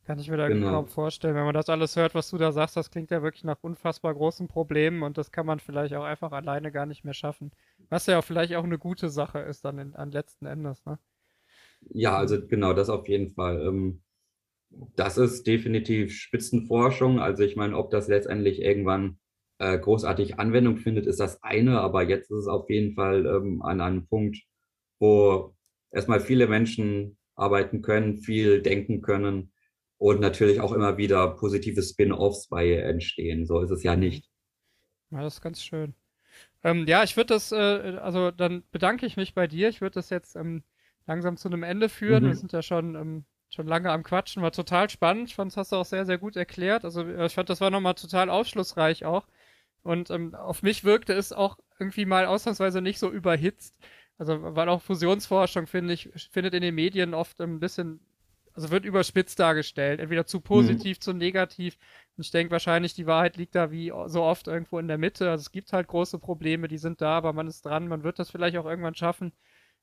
kann 0.04 0.20
ich 0.20 0.30
mir 0.30 0.38
da 0.38 0.50
genau. 0.50 0.72
kaum 0.72 0.88
vorstellen. 0.88 1.36
Wenn 1.36 1.46
man 1.46 1.54
das 1.54 1.70
alles 1.70 1.96
hört, 1.96 2.14
was 2.14 2.30
du 2.30 2.38
da 2.38 2.52
sagst, 2.52 2.76
das 2.76 2.92
klingt 2.92 3.12
ja 3.12 3.24
wirklich 3.24 3.46
nach 3.46 3.58
unfassbar 3.62 4.14
großen 4.14 4.48
Problemen 4.48 5.04
und 5.04 5.18
das 5.18 5.32
kann 5.32 5.46
man 5.46 5.60
vielleicht 5.60 5.96
auch 5.96 6.04
einfach 6.04 6.34
alleine 6.34 6.72
gar 6.72 6.86
nicht 6.86 7.06
mehr 7.06 7.14
schaffen. 7.14 7.52
Was 7.90 8.06
ja 8.06 8.20
auch 8.20 8.24
vielleicht 8.24 8.56
auch 8.56 8.64
eine 8.66 8.78
gute 8.78 9.10
Sache 9.10 9.40
ist 9.40 9.64
dann 9.64 9.80
in, 9.80 9.96
an 9.96 10.12
letzten 10.12 10.46
Endes. 10.46 10.86
Ne? 10.86 11.00
Ja, 11.90 12.18
also 12.18 12.46
genau, 12.46 12.74
das 12.74 12.90
auf 12.90 13.08
jeden 13.08 13.34
Fall. 13.34 13.62
Ähm, 13.66 14.02
das 14.96 15.18
ist 15.18 15.48
definitiv 15.48 16.14
Spitzenforschung. 16.14 17.20
Also 17.20 17.44
ich 17.44 17.56
meine, 17.56 17.78
ob 17.78 17.92
das 17.92 18.08
letztendlich 18.08 18.62
irgendwann 18.62 19.20
äh, 19.60 19.78
großartig 19.78 20.40
Anwendung 20.40 20.78
findet, 20.78 21.06
ist 21.08 21.20
das 21.20 21.42
eine, 21.44 21.80
aber 21.80 22.04
jetzt 22.04 22.30
ist 22.32 22.40
es 22.40 22.48
auf 22.48 22.70
jeden 22.70 22.94
Fall 22.94 23.26
ähm, 23.26 23.62
an 23.62 23.82
einem 23.82 24.08
Punkt, 24.08 24.38
wo 25.00 25.56
erstmal 25.92 26.20
viele 26.20 26.48
Menschen 26.48 27.18
arbeiten 27.36 27.82
können, 27.82 28.18
viel 28.18 28.62
denken 28.62 29.02
können 29.02 29.52
und 29.98 30.20
natürlich 30.20 30.60
auch 30.60 30.72
immer 30.72 30.98
wieder 30.98 31.36
positive 31.36 31.82
Spin-offs 31.82 32.48
bei 32.50 32.74
entstehen. 32.74 33.46
So 33.46 33.62
ist 33.62 33.72
es 33.72 33.84
ja 33.84 33.96
nicht. 33.96 34.30
Ja, 35.12 35.22
das 35.22 35.36
ist 35.36 35.42
ganz 35.42 35.64
schön. 35.64 35.94
Ähm, 36.64 36.86
ja, 36.88 37.04
ich 37.04 37.16
würde 37.16 37.34
das, 37.34 37.52
äh, 37.52 37.98
also 38.02 38.32
dann 38.32 38.64
bedanke 38.72 39.06
ich 39.06 39.18
mich 39.18 39.34
bei 39.34 39.48
dir. 39.48 39.70
Ich 39.70 39.82
würde 39.82 39.96
das 39.96 40.10
jetzt 40.10 40.36
ähm, 40.36 40.64
langsam 41.06 41.38
zu 41.38 41.48
einem 41.48 41.64
Ende 41.64 41.90
führen. 41.90 42.24
Mhm. 42.24 42.28
Wir 42.28 42.36
sind 42.36 42.52
ja 42.52 42.62
schon 42.62 42.96
ähm, 42.96 43.26
schon 43.56 43.68
lange 43.68 43.92
am 43.92 44.04
Quatschen. 44.04 44.44
War 44.44 44.52
total 44.52 44.90
spannend. 44.90 45.30
Ich 45.30 45.36
fand, 45.36 45.52
das 45.52 45.58
hast 45.58 45.72
du 45.72 45.78
auch 45.78 45.86
sehr, 45.86 46.06
sehr 46.06 46.18
gut 46.18 46.36
erklärt. 46.36 46.86
Also 46.86 47.02
äh, 47.04 47.26
ich 47.26 47.34
fand, 47.34 47.50
das 47.50 47.62
war 47.62 47.72
nochmal 47.72 47.96
total 47.96 48.30
aufschlussreich 48.30 49.06
auch. 49.06 49.28
Und 49.84 50.10
ähm, 50.10 50.36
auf 50.36 50.64
mich 50.64 50.84
wirkte 50.84 51.14
es 51.14 51.32
auch 51.32 51.58
irgendwie 51.80 52.06
mal 52.06 52.26
ausnahmsweise 52.26 52.82
nicht 52.82 53.00
so 53.00 53.12
überhitzt. 53.12 53.76
Also, 54.18 54.56
weil 54.56 54.70
auch 54.70 54.82
Fusionsforschung, 54.82 55.68
finde 55.68 55.94
ich, 55.94 56.10
findet 56.32 56.54
in 56.54 56.62
den 56.62 56.76
Medien 56.76 57.14
oft 57.14 57.40
ein 57.42 57.60
bisschen, 57.60 58.00
also 58.54 58.72
wird 58.72 58.86
überspitzt 58.86 59.40
dargestellt. 59.40 60.00
Entweder 60.00 60.26
zu 60.26 60.42
positiv, 60.42 60.98
mhm. 60.98 61.02
zu 61.02 61.14
negativ. 61.14 61.78
Und 62.18 62.26
ich 62.26 62.32
denke 62.32 62.52
wahrscheinlich, 62.52 62.94
die 62.94 63.08
Wahrheit 63.08 63.38
liegt 63.38 63.56
da 63.56 63.72
wie 63.72 63.92
so 64.08 64.24
oft 64.24 64.48
irgendwo 64.48 64.80
in 64.80 64.88
der 64.88 64.98
Mitte. 64.98 65.30
Also 65.30 65.42
es 65.42 65.52
gibt 65.52 65.74
halt 65.74 65.88
große 65.88 66.20
Probleme, 66.20 66.68
die 66.68 66.78
sind 66.78 67.02
da, 67.02 67.18
aber 67.18 67.34
man 67.34 67.48
ist 67.48 67.66
dran, 67.66 67.88
man 67.88 68.04
wird 68.04 68.20
das 68.20 68.32
vielleicht 68.32 68.58
auch 68.58 68.66
irgendwann 68.66 68.96
schaffen. 68.96 69.34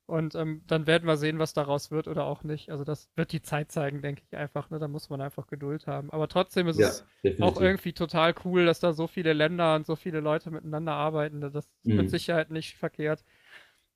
Und 0.07 0.34
ähm, 0.34 0.62
dann 0.66 0.86
werden 0.86 1.07
wir 1.07 1.16
sehen, 1.16 1.38
was 1.38 1.55
daraus 1.55 1.90
wird 1.90 2.09
oder 2.09 2.24
auch 2.24 2.42
nicht. 2.42 2.70
Also 2.70 2.84
das 2.84 3.09
wird 3.14 3.32
die 3.32 3.40
Zeit 3.40 3.70
zeigen, 3.70 4.03
denke 4.03 4.22
ich 4.26 4.36
einfach. 4.36 4.68
Ne? 4.68 4.78
Da 4.78 4.88
muss 4.88 5.09
man 5.09 5.20
einfach 5.20 5.46
Geduld 5.46 5.86
haben. 5.86 6.11
Aber 6.11 6.28
trotzdem 6.28 6.66
ist 6.68 6.78
ja, 6.78 6.88
es 6.88 7.07
definitiv. 7.22 7.44
auch 7.44 7.61
irgendwie 7.61 7.92
total 7.92 8.34
cool, 8.44 8.66
dass 8.66 8.80
da 8.80 8.92
so 8.92 9.07
viele 9.07 9.32
Länder 9.32 9.76
und 9.76 9.86
so 9.86 9.96
viele 9.96 10.20
Leute 10.20 10.50
miteinander 10.50 10.92
arbeiten. 10.92 11.40
Das 11.40 11.55
ist 11.55 11.70
mhm. 11.84 11.96
mit 11.96 12.11
Sicherheit 12.11 12.50
nicht 12.50 12.76
verkehrt. 12.76 13.24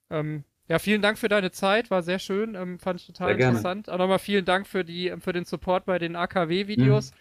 Ähm, 0.08 0.44
ja, 0.68 0.78
vielen 0.78 1.02
Dank 1.02 1.18
für 1.18 1.28
deine 1.28 1.52
Zeit, 1.52 1.90
war 1.90 2.02
sehr 2.02 2.18
schön, 2.18 2.56
ähm, 2.56 2.80
fand 2.80 3.00
ich 3.00 3.06
total 3.06 3.36
sehr 3.36 3.48
interessant. 3.48 3.88
Auch 3.88 3.98
nochmal 3.98 4.18
vielen 4.18 4.44
Dank 4.44 4.66
für 4.66 4.84
die, 4.84 5.14
für 5.18 5.32
den 5.32 5.44
Support 5.44 5.84
bei 5.84 5.98
den 5.98 6.16
AKW-Videos. 6.16 7.12
Mhm. 7.12 7.16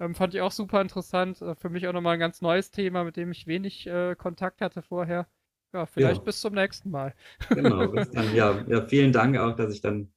Ähm, 0.00 0.14
fand 0.14 0.34
ich 0.34 0.40
auch 0.40 0.52
super 0.52 0.80
interessant. 0.80 1.40
Äh, 1.42 1.54
für 1.54 1.70
mich 1.70 1.86
auch 1.86 1.92
nochmal 1.92 2.14
ein 2.14 2.20
ganz 2.20 2.40
neues 2.40 2.70
Thema, 2.70 3.04
mit 3.04 3.16
dem 3.16 3.30
ich 3.30 3.46
wenig 3.46 3.86
äh, 3.86 4.14
Kontakt 4.16 4.60
hatte 4.60 4.82
vorher. 4.82 5.26
Ja, 5.72 5.86
vielleicht 5.86 6.18
ja. 6.18 6.24
bis 6.24 6.40
zum 6.40 6.54
nächsten 6.54 6.90
Mal. 6.90 7.14
Genau, 7.50 7.88
bis 7.88 8.10
dann. 8.10 8.34
Ja, 8.34 8.64
ja, 8.68 8.86
vielen 8.86 9.12
Dank 9.12 9.36
auch, 9.36 9.54
dass 9.54 9.72
ich 9.72 9.80
dann 9.80 10.12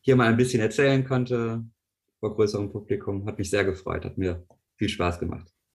hier 0.00 0.16
mal 0.16 0.28
ein 0.28 0.36
bisschen 0.36 0.60
erzählen 0.60 1.04
konnte 1.04 1.64
vor 2.20 2.34
größerem 2.34 2.70
Publikum. 2.70 3.26
Hat 3.26 3.38
mich 3.38 3.50
sehr 3.50 3.64
gefreut, 3.64 4.04
hat 4.04 4.18
mir 4.18 4.46
viel 4.76 4.88
Spaß 4.88 5.18
gemacht. 5.18 5.55